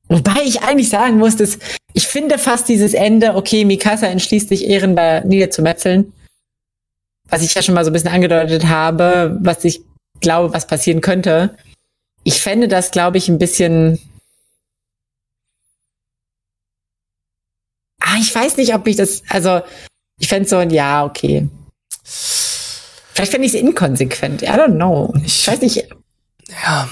Wobei 0.10 0.42
ich 0.46 0.62
eigentlich 0.62 0.90
sagen 0.90 1.18
muss, 1.18 1.36
dass 1.36 1.60
ich 1.94 2.08
finde 2.08 2.38
fast 2.38 2.70
dieses 2.70 2.94
Ende, 2.94 3.36
okay, 3.36 3.66
Mikasa 3.66 4.08
entschließt 4.08 4.50
sich, 4.50 4.66
Ehren 4.68 4.96
da 4.96 5.22
niederzumetzeln. 5.22 6.14
Was 7.30 7.42
ich 7.42 7.54
ja 7.54 7.62
schon 7.62 7.76
mal 7.76 7.84
so 7.84 7.90
ein 7.90 7.94
bisschen 7.94 8.10
angedeutet 8.10 8.66
habe, 8.68 9.38
was 9.42 9.66
ich 9.66 9.82
glaube, 10.22 10.54
was 10.54 10.66
passieren 10.68 11.02
könnte. 11.02 11.58
Ich 12.24 12.40
fände 12.40 12.68
das, 12.68 12.92
glaube 12.92 13.18
ich, 13.18 13.28
ein 13.28 13.38
bisschen. 13.38 14.00
Ah, 18.00 18.18
ich 18.20 18.34
weiß 18.34 18.58
nicht, 18.58 18.74
ob 18.74 18.88
ich 18.88 18.96
das, 18.96 19.24
also, 19.30 19.62
ich 20.20 20.28
fände 20.28 20.48
so 20.48 20.58
ein 20.58 20.70
Ja, 20.70 21.06
okay. 21.06 21.48
Vielleicht 22.04 23.32
fände 23.32 23.48
ich 23.48 23.54
es 23.54 23.60
inkonsequent. 23.60 24.44
I 24.44 24.48
don't 24.48 24.76
know. 24.76 25.14
Ich 25.24 25.48
weiß 25.48 25.62
nicht. 25.62 25.88
Ja. 26.64 26.88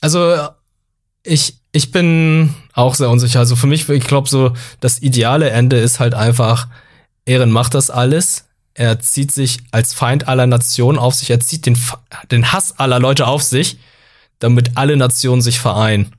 Also 0.00 0.48
ich 1.22 1.60
ich 1.72 1.92
bin 1.92 2.54
auch 2.72 2.94
sehr 2.94 3.10
unsicher. 3.10 3.38
Also 3.38 3.56
für 3.56 3.66
mich, 3.66 3.88
ich 3.88 4.06
glaube 4.06 4.28
so, 4.28 4.52
das 4.80 5.02
ideale 5.02 5.50
Ende 5.50 5.78
ist 5.78 6.00
halt 6.00 6.14
einfach, 6.14 6.68
Eren 7.24 7.50
macht 7.50 7.74
das 7.74 7.90
alles. 7.90 8.46
Er 8.74 8.98
zieht 9.00 9.32
sich 9.32 9.58
als 9.72 9.94
Feind 9.94 10.28
aller 10.28 10.46
Nationen 10.46 10.98
auf 10.98 11.14
sich. 11.14 11.30
Er 11.30 11.40
zieht 11.40 11.66
den, 11.66 11.78
den 12.30 12.52
Hass 12.52 12.78
aller 12.78 12.98
Leute 12.98 13.26
auf 13.26 13.42
sich, 13.42 13.78
damit 14.38 14.76
alle 14.76 14.96
Nationen 14.96 15.42
sich 15.42 15.60
vereinen. 15.60 16.14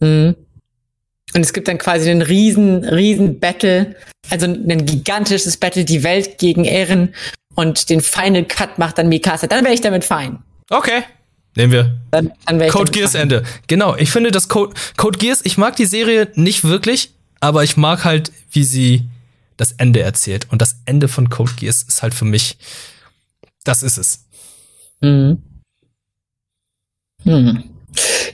Mhm. 0.00 0.36
Und 1.36 1.42
es 1.42 1.52
gibt 1.52 1.68
dann 1.68 1.76
quasi 1.76 2.10
einen 2.10 2.22
riesen, 2.22 2.82
riesen 2.82 3.38
Battle, 3.38 3.94
also 4.30 4.46
ein 4.46 4.86
gigantisches 4.86 5.58
Battle, 5.58 5.84
die 5.84 6.02
Welt 6.02 6.38
gegen 6.38 6.64
Eren 6.64 7.14
und 7.54 7.90
den 7.90 8.00
Final 8.00 8.46
Cut 8.46 8.78
macht 8.78 8.96
dann 8.96 9.10
Mikasa. 9.10 9.46
Dann 9.46 9.62
wäre 9.62 9.74
ich 9.74 9.82
damit 9.82 10.02
fein. 10.02 10.38
Okay. 10.70 11.02
Nehmen 11.54 11.72
wir. 11.72 12.00
Dann, 12.10 12.32
dann 12.46 12.58
wäre 12.58 12.68
ich 12.68 12.72
Code 12.72 12.86
damit 12.86 12.94
Geass 12.94 13.12
fein. 13.12 13.20
Ende. 13.20 13.42
Genau, 13.66 13.94
ich 13.96 14.10
finde 14.10 14.30
das 14.30 14.48
Code, 14.48 14.72
Code 14.96 15.18
Geass, 15.18 15.42
ich 15.44 15.58
mag 15.58 15.76
die 15.76 15.84
Serie 15.84 16.32
nicht 16.36 16.64
wirklich, 16.64 17.10
aber 17.40 17.64
ich 17.64 17.76
mag 17.76 18.06
halt, 18.06 18.32
wie 18.50 18.64
sie 18.64 19.06
das 19.58 19.72
Ende 19.72 20.00
erzählt. 20.00 20.46
Und 20.50 20.62
das 20.62 20.76
Ende 20.86 21.06
von 21.06 21.28
Code 21.28 21.52
Geass 21.58 21.82
ist 21.82 22.02
halt 22.02 22.14
für 22.14 22.24
mich, 22.24 22.56
das 23.62 23.82
ist 23.82 23.98
es. 23.98 24.24
Mhm. 25.02 25.42
Hm. 27.24 27.75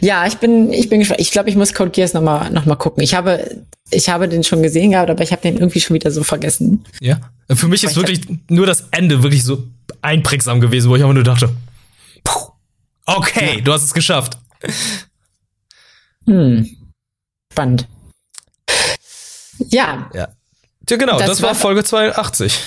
Ja, 0.01 0.27
ich 0.27 0.37
bin, 0.39 0.73
ich 0.73 0.89
bin 0.89 1.01
gespannt. 1.01 1.21
Ich 1.21 1.31
glaube, 1.31 1.49
ich 1.51 1.57
muss 1.57 1.75
Code 1.75 1.91
Geass 1.91 2.13
noch 2.15 2.23
mal, 2.23 2.51
noch 2.51 2.67
mal 2.67 2.77
gucken. 2.77 3.03
Ich 3.03 3.15
habe, 3.15 3.63
ich 3.91 4.09
habe 4.09 4.29
den 4.29 4.43
schon 4.45 4.63
gesehen 4.63 4.91
gehabt, 4.93 5.11
aber 5.11 5.23
ich 5.23 5.33
habe 5.33 5.43
den 5.43 5.57
irgendwie 5.59 5.81
schon 5.81 5.95
wieder 5.95 6.11
so 6.11 6.23
vergessen. 6.25 6.85
Ja. 7.01 7.21
Für 7.51 7.69
mich 7.69 7.85
ist 7.85 7.97
wirklich 7.97 8.21
nur 8.49 8.67
das 8.67 8.85
Ende 8.91 9.23
wirklich 9.23 9.45
so 9.45 9.65
einprägsam 10.01 10.61
gewesen, 10.61 10.91
wo 10.91 10.97
ich 10.97 11.03
einfach 11.03 11.15
nur 11.15 11.25
dachte, 11.25 11.51
okay, 13.07 13.61
du 13.61 13.73
hast 13.73 13.83
es 13.83 13.95
geschafft. 13.95 14.39
Hm. 16.27 16.69
Spannend. 17.53 17.89
Ja, 19.69 20.11
Ja. 20.15 20.29
Ja, 20.91 20.97
genau, 20.99 21.17
das, 21.19 21.27
Das 21.29 21.43
war 21.43 21.51
war- 21.51 21.55
Folge 21.55 21.85
82. 21.85 22.59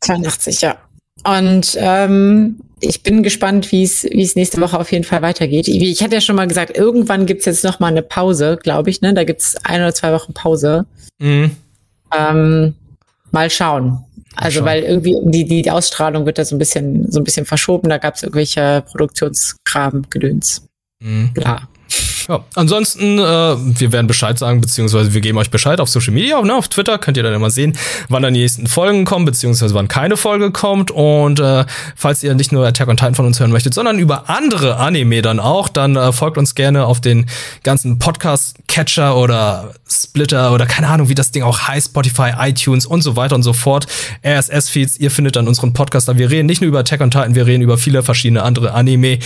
82, 0.00 0.60
ja. 0.60 0.76
Und 1.24 1.76
ähm, 1.78 2.60
ich 2.80 3.02
bin 3.02 3.22
gespannt, 3.22 3.72
wie 3.72 3.82
es 3.82 4.04
wie 4.04 4.22
es 4.22 4.36
nächste 4.36 4.60
Woche 4.60 4.78
auf 4.78 4.90
jeden 4.90 5.04
Fall 5.04 5.22
weitergeht. 5.22 5.68
Ich 5.68 6.02
hatte 6.02 6.14
ja 6.14 6.20
schon 6.20 6.36
mal 6.36 6.46
gesagt, 6.48 6.76
irgendwann 6.76 7.26
gibt's 7.26 7.44
jetzt 7.44 7.64
noch 7.64 7.78
mal 7.80 7.88
eine 7.88 8.02
Pause, 8.02 8.58
glaube 8.62 8.90
ich. 8.90 9.02
Ne, 9.02 9.12
da 9.12 9.24
gibt's 9.24 9.56
ein 9.64 9.80
oder 9.80 9.94
zwei 9.94 10.12
Wochen 10.12 10.32
Pause. 10.32 10.86
Mhm. 11.18 11.50
Ähm, 12.16 12.74
mal 13.30 13.50
schauen. 13.50 14.04
Also 14.36 14.58
schauen. 14.60 14.66
weil 14.66 14.82
irgendwie 14.84 15.16
die 15.24 15.44
die 15.44 15.70
Ausstrahlung 15.70 16.24
wird 16.24 16.38
da 16.38 16.44
so 16.44 16.54
ein 16.56 16.58
bisschen 16.58 17.10
so 17.12 17.20
ein 17.20 17.24
bisschen 17.24 17.44
verschoben. 17.44 17.88
Da 17.90 17.98
gab's 17.98 18.22
irgendwelche 18.22 18.82
Produktionskram, 18.90 20.04
Gedöns, 20.08 20.66
Mhm. 21.02 21.32
bla. 21.34 21.68
Ja, 22.28 22.44
ansonsten, 22.54 23.18
äh, 23.18 23.22
wir 23.22 23.92
werden 23.92 24.06
Bescheid 24.06 24.38
sagen, 24.38 24.60
beziehungsweise 24.60 25.14
wir 25.14 25.20
geben 25.20 25.38
euch 25.38 25.50
Bescheid 25.50 25.80
auf 25.80 25.88
Social 25.88 26.12
Media, 26.12 26.40
ne, 26.42 26.54
auf 26.54 26.68
Twitter 26.68 26.98
könnt 26.98 27.16
ihr 27.16 27.22
dann 27.22 27.34
immer 27.34 27.50
sehen, 27.50 27.76
wann 28.08 28.22
dann 28.22 28.34
die 28.34 28.40
nächsten 28.40 28.66
Folgen 28.66 29.04
kommen, 29.04 29.24
beziehungsweise 29.24 29.74
wann 29.74 29.88
keine 29.88 30.16
Folge 30.16 30.50
kommt. 30.50 30.90
Und 30.90 31.40
äh, 31.40 31.64
falls 31.96 32.22
ihr 32.22 32.34
nicht 32.34 32.52
nur 32.52 32.66
Attack 32.66 32.88
on 32.88 32.96
Titan 32.96 33.14
von 33.14 33.26
uns 33.26 33.40
hören 33.40 33.52
möchtet, 33.52 33.74
sondern 33.74 33.98
über 33.98 34.28
andere 34.28 34.76
Anime 34.76 35.22
dann 35.22 35.40
auch, 35.40 35.68
dann 35.68 35.96
äh, 35.96 36.12
folgt 36.12 36.38
uns 36.38 36.54
gerne 36.54 36.86
auf 36.86 37.00
den 37.00 37.26
ganzen 37.62 37.98
Podcast-Catcher 37.98 39.16
oder 39.16 39.74
Splitter 39.90 40.52
oder 40.52 40.66
keine 40.66 40.88
Ahnung, 40.88 41.08
wie 41.08 41.14
das 41.14 41.30
Ding 41.30 41.42
auch 41.42 41.60
heißt, 41.60 41.88
Spotify, 41.90 42.32
iTunes 42.38 42.86
und 42.86 43.02
so 43.02 43.16
weiter 43.16 43.34
und 43.34 43.42
so 43.42 43.52
fort. 43.52 43.86
RSS-Feeds, 44.24 44.98
ihr 44.98 45.10
findet 45.10 45.36
dann 45.36 45.48
unseren 45.48 45.72
Podcast. 45.72 46.10
Wir 46.16 46.30
reden 46.30 46.46
nicht 46.46 46.60
nur 46.60 46.68
über 46.68 46.80
Attack 46.80 47.00
on 47.00 47.10
Titan, 47.10 47.34
wir 47.34 47.46
reden 47.46 47.62
über 47.62 47.78
viele 47.78 48.02
verschiedene 48.02 48.42
andere 48.42 48.72
Anime 48.72 49.18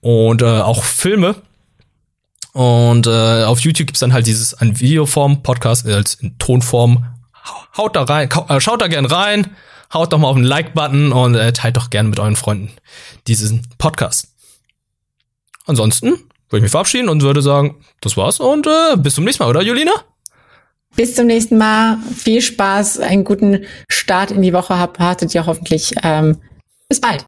und 0.00 0.42
äh, 0.42 0.44
auch 0.44 0.84
Filme. 0.84 1.36
Und 2.52 3.06
äh, 3.06 3.44
auf 3.44 3.60
YouTube 3.60 3.86
gibt's 3.86 4.00
dann 4.00 4.12
halt 4.12 4.26
dieses 4.26 4.54
an 4.54 4.80
Videoform, 4.80 5.42
Podcast 5.42 5.86
äh, 5.86 5.94
als 5.94 6.14
in 6.14 6.36
Tonform. 6.38 7.04
Haut 7.76 7.96
da 7.96 8.02
rein, 8.02 8.28
äh, 8.48 8.60
schaut 8.60 8.82
da 8.82 8.88
gern 8.88 9.06
rein, 9.06 9.54
haut 9.92 10.12
doch 10.12 10.18
mal 10.18 10.28
auf 10.28 10.36
den 10.36 10.44
Like-Button 10.44 11.12
und 11.12 11.34
äh, 11.34 11.52
teilt 11.52 11.76
doch 11.76 11.90
gern 11.90 12.10
mit 12.10 12.18
euren 12.18 12.36
Freunden 12.36 12.70
diesen 13.26 13.62
Podcast. 13.78 14.28
Ansonsten 15.66 16.06
würde 16.48 16.58
ich 16.58 16.62
mich 16.62 16.70
verabschieden 16.70 17.08
und 17.08 17.22
würde 17.22 17.42
sagen, 17.42 17.76
das 18.00 18.16
war's 18.16 18.40
und 18.40 18.66
äh, 18.66 18.96
bis 18.96 19.14
zum 19.14 19.24
nächsten 19.24 19.44
Mal, 19.44 19.50
oder 19.50 19.62
Julina? 19.62 19.92
Bis 20.96 21.14
zum 21.14 21.26
nächsten 21.26 21.56
Mal. 21.56 21.98
Viel 22.16 22.42
Spaß, 22.42 22.98
einen 22.98 23.24
guten 23.24 23.64
Start 23.88 24.32
in 24.32 24.42
die 24.42 24.52
Woche 24.52 24.76
habt, 24.76 24.98
hattet 24.98 25.34
ihr 25.34 25.46
hoffentlich. 25.46 25.94
Ähm, 26.02 26.38
bis 26.88 27.00
bald. 27.00 27.24